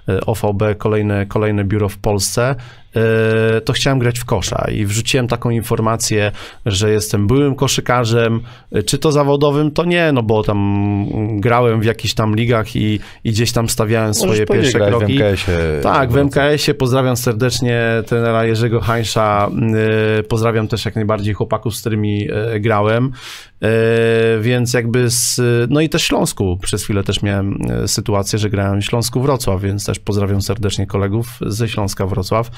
[0.08, 2.54] e, OVB kolejne, kolejne biuro w Polsce.
[2.96, 6.32] E, to chciałem grać w kosza i wrzuciłem taką informację,
[6.66, 8.40] że jestem byłym koszykarzem,
[8.72, 10.60] e, czy to zawodowym, to nie, no bo tam
[11.40, 15.18] grałem w jakichś tam ligach i, i gdzieś tam stawiałem swoje Możesz pierwsze kroki.
[15.18, 15.80] w MKS-ie.
[15.82, 19.50] Tak, w MKS-ie pozdrawiam serdecznie trenera Jerzego Hańsza,
[20.18, 22.28] e, pozdrawiam też jak najbardziej chłopaków, z którymi
[22.60, 23.12] grałem,
[24.40, 28.80] więc jakby z, no i też Śląsku, przez chwilę też miałem e, sytuację, że grałem
[28.80, 32.50] w Śląsku Wrocław, więc też pozdrawiam serdecznie kolegów ze Śląska Wrocław.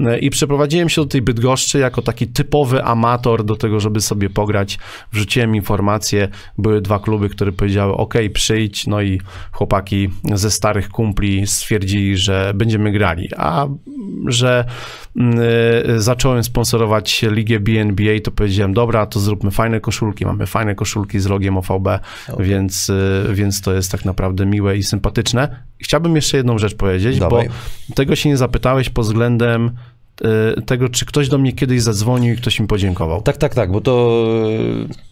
[0.00, 4.30] E, i przeprowadziłem się do tej Bydgoszczy jako taki typowy amator do tego, żeby sobie
[4.30, 4.78] pograć,
[5.12, 6.28] wrzuciłem informacje,
[6.58, 9.20] były dwa kluby, które powiedziały ok, przyjdź, no i
[9.52, 13.66] chłopaki ze starych kumpli stwierdzili, że będziemy grali, a
[14.26, 14.64] że
[15.16, 15.38] mm,
[15.86, 21.20] e, zacząłem sponsorować ligę BNBA, to powiedziałem, dobra, to zróbmy fajne koszulki, mamy fajne koszulki
[21.20, 21.88] z logiem OVB,
[22.38, 25.62] więc, e, więc to jest tak naprawdę miłe i sympatyczne.
[25.78, 27.48] Chciałbym jeszcze jedną rzecz powiedzieć, Dawaj.
[27.88, 29.70] bo tego się nie zapytałeś pod względem
[30.56, 33.22] e, tego, czy ktoś do mnie kiedyś zadzwonił i ktoś mi podziękował.
[33.22, 34.22] Tak, tak, tak, bo to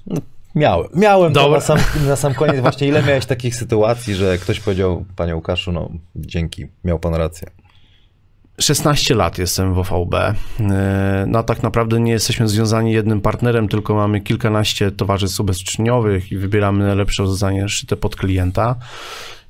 [0.07, 0.21] no,
[0.55, 0.89] miałem.
[0.95, 2.61] Miałem to na sam, na sam koniec.
[2.61, 7.49] Właśnie ile miałeś takich sytuacji, że ktoś powiedział, panie Łukaszu, no dzięki, miał pan rację.
[8.61, 10.15] 16 lat jestem w OVB.
[10.15, 10.35] E,
[11.29, 16.87] No tak naprawdę nie jesteśmy związani jednym partnerem, tylko mamy kilkanaście towarzystw ubezpieczeniowych i wybieramy
[16.87, 18.77] najlepsze rozwiązanie szyte pod klienta.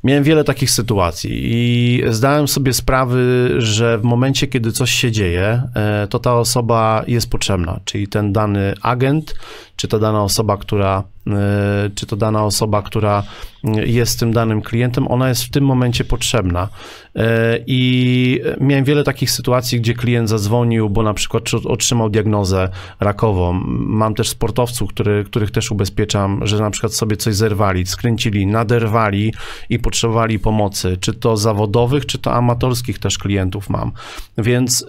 [0.04, 5.62] Miałem wiele takich sytuacji i zdałem sobie sprawy, że w momencie, kiedy coś się dzieje,
[5.74, 9.34] e, to ta osoba jest potrzebna, czyli ten dany agent,
[9.76, 13.22] czy to dana osoba, która, e, czy to dana osoba, która
[13.64, 16.68] e, jest tym danym klientem, ona jest w tym momencie potrzebna.
[17.16, 22.68] E, I miałem wiele takich sytuacji, gdzie klient zadzwonił, bo na przykład otrzymał diagnozę
[23.00, 23.52] rakową.
[23.78, 29.34] Mam też sportowców, który, których też ubezpieczam, że na przykład sobie coś zerwali, skręcili, naderwali
[29.70, 33.92] i potrzebowali pomocy, czy to zawodowych, czy to amatorskich też klientów mam.
[34.38, 34.86] Więc y,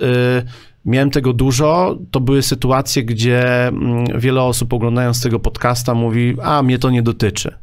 [0.88, 1.98] miałem tego dużo.
[2.12, 7.02] To były sytuacje, gdzie mm, wiele osób oglądając tego podcasta mówi, a mnie to nie
[7.02, 7.54] dotyczy.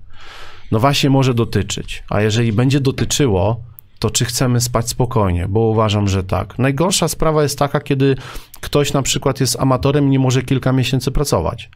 [0.72, 3.60] No właśnie może dotyczyć, a jeżeli będzie dotyczyło,
[3.98, 6.58] to czy chcemy spać spokojnie, bo uważam, że tak.
[6.58, 8.16] Najgorsza sprawa jest taka, kiedy
[8.60, 11.70] ktoś na przykład jest amatorem i nie może kilka miesięcy pracować.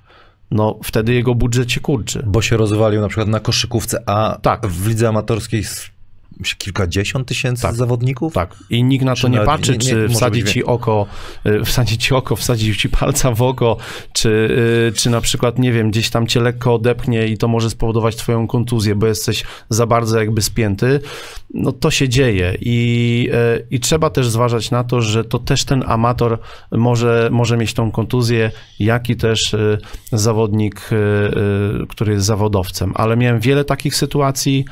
[0.51, 2.23] No wtedy jego budżet się kurczy.
[2.27, 4.67] Bo się rozwalił na przykład na koszykówce, a Tak.
[4.67, 5.65] w lidze amatorskiej
[6.59, 7.75] kilkadziesiąt tysięcy Tak.
[7.75, 8.33] zawodników?
[8.35, 8.57] Tak.
[8.71, 11.07] I nikt na Czy to nie patrzy, nie- nie- czy wsadzi być ci oko,
[11.47, 13.77] y, wsadzi ci oko, wsadzi ci palca w oko,
[14.13, 14.29] czy,
[14.89, 18.17] y, czy na przykład, nie wiem, gdzieś tam cię lekko odepchnie i to może spowodować
[18.17, 21.01] twoją kontuzję, bo jesteś za bardzo jakby spięty.
[21.55, 23.29] No to się dzieje i,
[23.61, 26.39] y, i trzeba też zważać na to, że to też ten amator
[26.73, 29.79] może, może mieć tą kontuzję, jak i też y,
[30.13, 30.97] zawodnik, y,
[31.83, 32.93] y, który jest zawodowcem.
[32.95, 34.65] Ale miałem wiele takich sytuacji,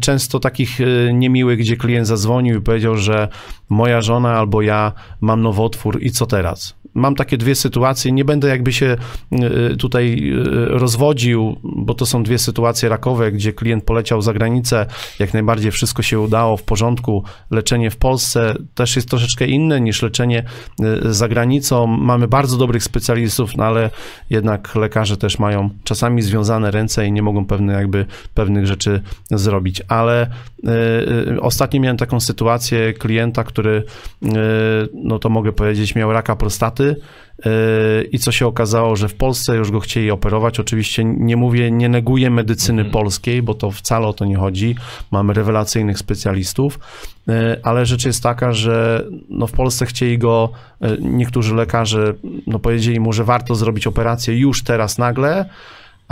[0.00, 3.28] często takich e, niemiłych, gdzie klient zadzwonił i powiedział, że
[3.68, 6.74] moja żona albo ja mam nowotwór i co teraz?
[6.94, 8.96] Mam takie dwie sytuacje, nie będę jakby się
[9.32, 14.86] e, tutaj e, rozwodził, bo to są dwie sytuacje rakowe, gdzie klient poleciał za granicę,
[15.18, 17.24] jak najbardziej wszystko się udało, w porządku.
[17.50, 20.44] Leczenie w Polsce też jest troszeczkę inne niż leczenie
[20.82, 21.86] e, za granicą.
[21.86, 23.90] Mamy bardzo dobrych specjalistów, no ale
[24.30, 29.82] jednak lekarze też mają czasami związane ręce i nie mogą pewne jakby pewnych rzeczy zrobić.
[29.88, 30.30] Ale
[31.34, 33.84] y, ostatnio miałem taką sytuację klienta, który,
[34.22, 34.28] y,
[34.94, 39.56] no to mogę powiedzieć, miał raka prostaty y, i co się okazało, że w Polsce
[39.56, 40.60] już go chcieli operować.
[40.60, 44.76] Oczywiście nie mówię, nie neguję medycyny polskiej, bo to wcale o to nie chodzi.
[45.10, 46.78] Mamy rewelacyjnych specjalistów,
[47.28, 47.32] y,
[47.62, 50.50] ale rzecz jest taka, że no w Polsce chcieli go,
[50.84, 52.14] y, niektórzy lekarze
[52.46, 55.44] no powiedzieli mu, że warto zrobić operację już teraz nagle,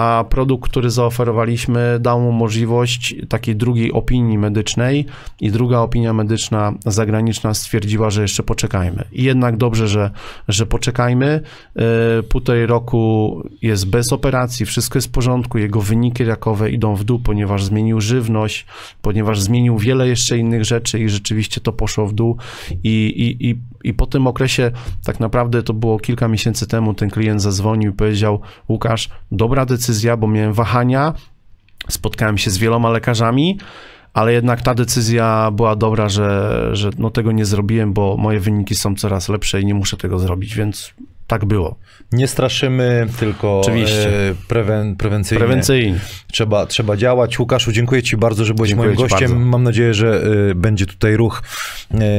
[0.01, 5.07] a produkt, który zaoferowaliśmy, dał mu możliwość takiej drugiej opinii medycznej
[5.41, 9.05] i druga opinia medyczna zagraniczna stwierdziła, że jeszcze poczekajmy.
[9.13, 10.11] I jednak dobrze, że,
[10.49, 11.41] że poczekajmy.
[11.77, 11.83] Yy,
[12.23, 17.19] Półtorej roku jest bez operacji, wszystko jest w porządku, jego wyniki rakowe idą w dół,
[17.19, 18.67] ponieważ zmienił żywność,
[19.03, 22.37] ponieważ zmienił wiele jeszcze innych rzeczy i rzeczywiście to poszło w dół
[22.85, 24.71] i, i, i, i po tym okresie,
[25.05, 29.90] tak naprawdę to było kilka miesięcy temu, ten klient zadzwonił i powiedział, Łukasz, dobra decyzja,
[30.17, 31.15] bo miałem wahania,
[31.89, 33.59] spotkałem się z wieloma lekarzami,
[34.15, 38.75] ale jednak ta decyzja była dobra, że, że no tego nie zrobiłem, bo moje wyniki
[38.75, 40.95] są coraz lepsze i nie muszę tego zrobić, więc
[41.31, 41.77] tak było.
[42.13, 44.31] Nie straszymy, tylko Oczywiście.
[44.31, 45.45] e, prewen, prewencyjnie.
[45.45, 45.99] Prewencyjnie.
[46.33, 47.39] Trzeba, trzeba działać.
[47.39, 49.31] Łukaszu, dziękuję Ci bardzo, że byłeś Dziękuję moim ci gościem.
[49.31, 49.45] bardzo.
[49.45, 51.43] Mam nadzieję, że y, będzie tutaj ruch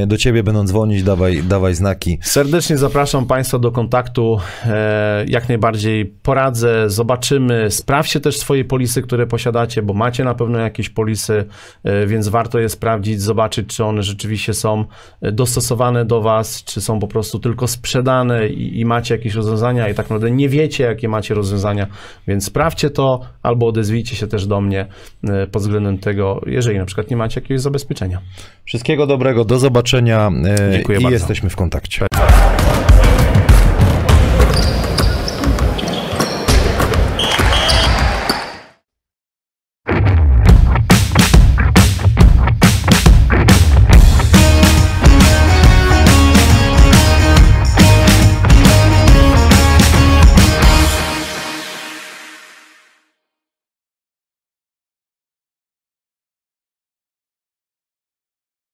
[0.03, 2.17] y, do Ciebie, będą dzwonić, dawaj, dawaj znaki.
[2.21, 4.39] Serdecznie zapraszam Państwa do kontaktu.
[4.65, 7.71] E, jak najbardziej poradzę, zobaczymy.
[7.71, 11.45] Sprawdźcie też swoje polisy, które posiadacie, bo macie na pewno jakieś polisy,
[11.83, 14.85] e, więc warto je sprawdzić, zobaczyć, czy one rzeczywiście są
[15.21, 19.89] e, dostosowane do Was, czy są po prostu tylko sprzedane i, i macie jakieś rozwiązania
[19.89, 21.87] i tak naprawdę nie wiecie, jakie macie rozwiązania,
[22.27, 24.85] więc sprawdźcie to albo odezwijcie się też do mnie
[25.23, 28.21] e, pod względem tego, jeżeli na przykład nie macie jakiegoś zabezpieczenia.
[28.65, 30.29] Wszystkiego dobrego, do zobaczenia
[30.69, 31.15] y, Dziękuję i bardzo.
[31.15, 32.07] jesteśmy w kontakcie.